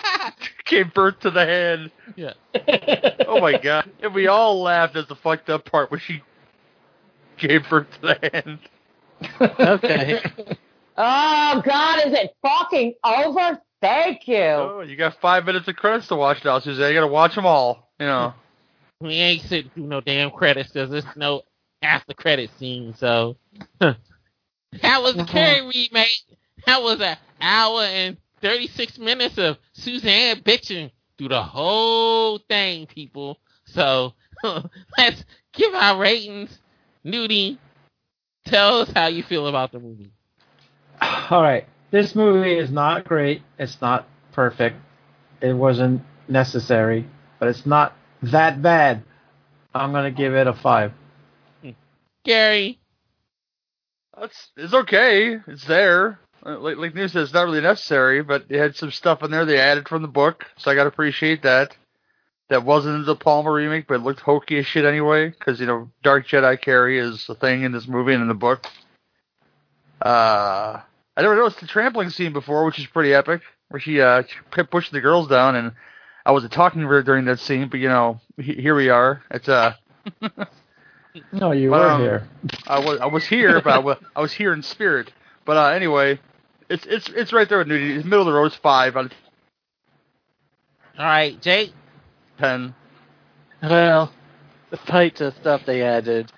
[0.64, 1.90] Gave birth to the hand.
[2.16, 2.32] Yeah.
[3.26, 3.90] Oh my god.
[4.02, 6.22] And we all laughed at the fucked up part where she
[7.36, 8.58] gave birth to the hand.
[9.60, 10.20] Okay.
[10.94, 13.58] Oh God, is it fucking over?
[13.80, 14.36] Thank you.
[14.44, 16.88] Oh, you got five minutes of credits to watch now, Suzanne.
[16.90, 17.88] You gotta watch them all.
[17.98, 18.34] You know.
[19.00, 21.42] we ain't sitting through no damn credits because there's no
[21.82, 22.94] after credit scene.
[22.94, 23.36] So
[23.80, 23.96] that
[25.02, 25.32] was the uh-huh.
[25.32, 26.22] Carrie remake.
[26.66, 32.86] That was an hour and thirty six minutes of Suzanne bitching through the whole thing,
[32.86, 33.38] people.
[33.66, 34.14] So
[34.98, 36.58] let's give our ratings.
[37.04, 37.58] Nudie,
[38.46, 40.12] tell us how you feel about the movie.
[41.00, 41.66] All right.
[41.90, 43.42] This movie is not great.
[43.58, 44.76] It's not perfect.
[45.40, 47.06] It wasn't necessary,
[47.38, 49.02] but it's not that bad.
[49.74, 50.92] I'm going to give it a 5.
[52.24, 52.78] Gary,
[54.18, 55.38] It's, it's okay.
[55.46, 56.20] It's there.
[56.44, 59.30] Uh, Like, like News said, it's not really necessary, but they had some stuff in
[59.30, 61.76] there they added from the book, so I gotta appreciate that.
[62.48, 65.90] That wasn't De Palma remake, but it looked hokey as shit anyway, because, you know,
[66.02, 68.66] Dark Jedi Carrie is a thing in this movie and in the book.
[70.04, 70.80] Uh,
[71.16, 74.70] I never noticed the trampling scene before, which is pretty epic, where she, uh, kept
[74.70, 75.72] pushing the girls down, and
[76.26, 79.22] I wasn't talking to her during that scene, but, you know, he, here we are.
[79.30, 79.74] It's, uh,
[81.32, 82.28] No, you But, were um, here.
[82.66, 85.12] I was I was here, but I was, I was here in spirit.
[85.44, 86.20] But uh, anyway,
[86.68, 87.94] it's it's it's right there with nudity.
[87.96, 88.46] It's middle of the road.
[88.46, 89.12] It's five out of
[90.98, 91.72] all right, Jake.
[92.38, 92.74] ten.
[93.62, 94.12] Well,
[94.70, 96.32] despite the stuff they added,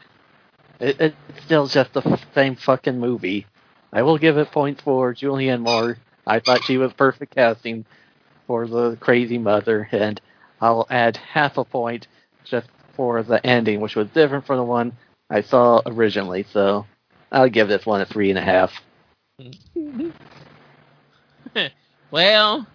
[0.80, 3.46] it, it's still just the same fucking movie.
[3.92, 5.98] I will give it points for Julianne Moore.
[6.26, 7.86] I thought she was perfect casting
[8.46, 10.20] for the crazy mother, and
[10.60, 12.08] I'll add half a point
[12.44, 14.92] just for the ending, which was different from the one
[15.30, 16.44] I saw originally.
[16.52, 16.86] So
[17.32, 18.72] I'll give this one a three and a half.
[22.10, 22.66] well,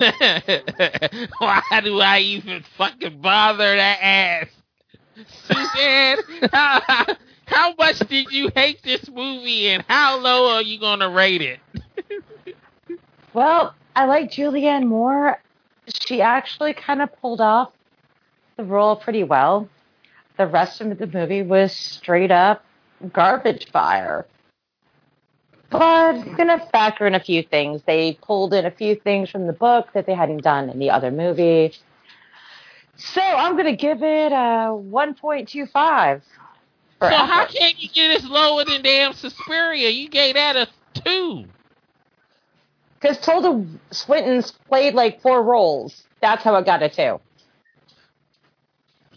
[0.00, 4.50] why do I even fucking bother to ask?
[5.46, 6.18] Suzanne,
[6.52, 7.06] how,
[7.46, 11.42] how much did you hate this movie and how low are you going to rate
[11.42, 11.60] it?
[13.34, 15.40] Well, I like Julianne Moore.
[16.00, 17.72] she actually kind of pulled off
[18.60, 19.68] the role pretty well.
[20.36, 22.64] The rest of the movie was straight up
[23.12, 24.26] garbage fire.
[25.70, 27.82] But I'm gonna factor in a few things.
[27.86, 30.90] They pulled in a few things from the book that they hadn't done in the
[30.90, 31.72] other movie.
[32.96, 36.22] So I'm gonna give it a 1.25.
[37.00, 39.88] So how can you get this lower than damn Suspiria?
[39.88, 41.46] You gave that a two.
[43.00, 46.02] Because Tilda Swinton's played like four roles.
[46.20, 47.20] That's how it got a two.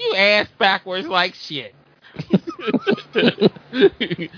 [0.03, 1.75] You ass backwards like shit.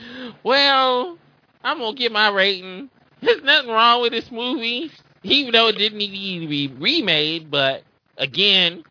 [0.44, 1.18] well,
[1.64, 2.90] I'm gonna get my rating.
[3.22, 4.92] There's nothing wrong with this movie,
[5.24, 7.50] even though it didn't need to be remade.
[7.50, 7.84] But
[8.18, 8.84] again,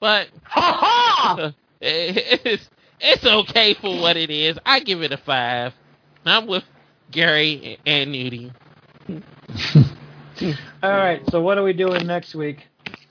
[0.00, 0.28] but
[1.80, 2.68] it's
[3.00, 4.58] it's okay for what it is.
[4.64, 5.74] I give it a five.
[6.24, 6.64] I'm with
[7.10, 8.52] Gary and Nudie.
[10.82, 11.20] All right.
[11.30, 12.66] So what are we doing next week?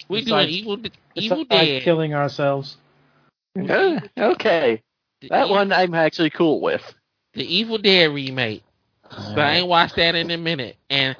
[0.10, 0.78] We Besides- doing Evil
[1.16, 1.84] Evil Dead.
[1.84, 2.78] killing ourselves.
[3.58, 4.82] Uh, okay.
[5.30, 6.82] That one I'm actually cool with.
[7.34, 8.64] the Evil Dead remake.
[9.10, 11.18] But I ain't watched that in a minute, and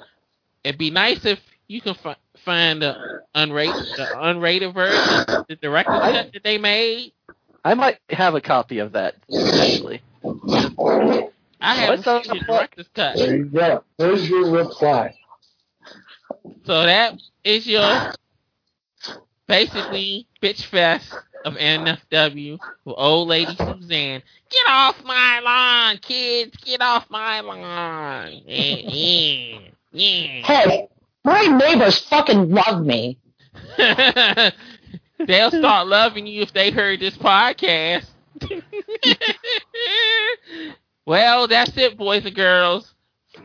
[0.64, 2.96] it'd be nice if you can fi- find the
[3.34, 7.12] unrated, the unrated version, the director's cut that they made.
[7.64, 9.16] I might have a copy of that
[9.60, 10.02] actually.
[11.60, 13.16] I haven't What's seen the the director's cut.
[13.16, 13.84] There you go.
[13.98, 15.14] There's your reply.
[16.64, 18.12] So that is your
[19.46, 21.12] basically bitch fest
[21.44, 24.22] of NFW with old lady Suzanne.
[24.50, 26.56] Get off my lawn, kids!
[26.64, 28.42] Get off my lawn!
[28.46, 29.58] Yeah, yeah,
[29.92, 30.46] yeah.
[30.46, 30.88] Hey,
[31.24, 33.18] my neighbors fucking love me.
[35.26, 38.06] They'll start loving you if they heard this podcast.
[41.06, 42.94] well, that's it, boys and girls.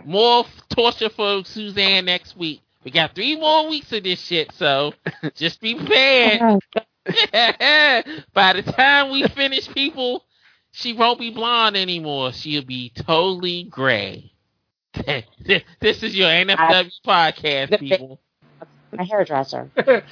[0.06, 2.62] More torture for Suzanne next week.
[2.84, 4.94] We got three more weeks of this shit, so
[5.36, 6.42] just be prepared.
[6.42, 6.60] Oh
[8.34, 10.26] By the time we finish, people,
[10.72, 12.34] she won't be blonde anymore.
[12.34, 14.32] She'll be totally gray.
[14.94, 18.20] this is your NFW podcast, people.
[18.92, 19.70] My hairdresser.
[19.76, 20.04] Good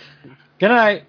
[0.62, 1.04] night.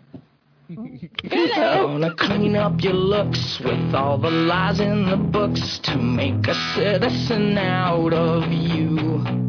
[0.69, 6.55] Gonna clean up your looks with all the lies in the books to make a
[6.75, 9.46] citizen out of you.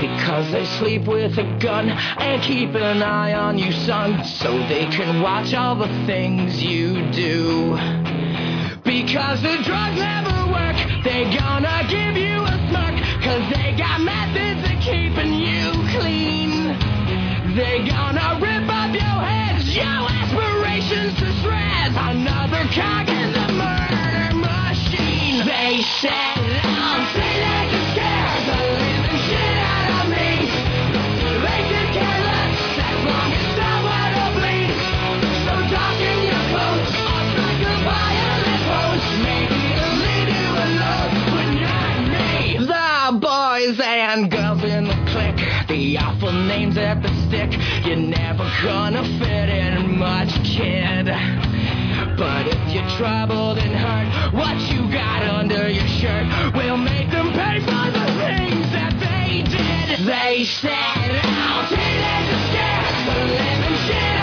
[0.00, 4.86] Because they sleep with a gun and keep an eye on you, son, so they
[4.86, 7.76] can watch all the things you do.
[8.82, 14.64] Because the drugs never work, they gonna give you a smirk, cause they got methods
[14.72, 16.68] of keeping you clean.
[17.54, 21.94] They gonna rip up your heads, your aspirations to shreds.
[21.94, 25.44] Another cog in the murder machine.
[25.46, 26.39] They said
[46.32, 47.50] names at the stick.
[47.84, 51.06] You're never gonna fit in much, kid.
[52.16, 57.32] But if you're troubled and hurt, what you got under your shirt will make them
[57.32, 60.06] pay for the things that they did.
[60.06, 64.19] They set out teenagers scared, but living shit.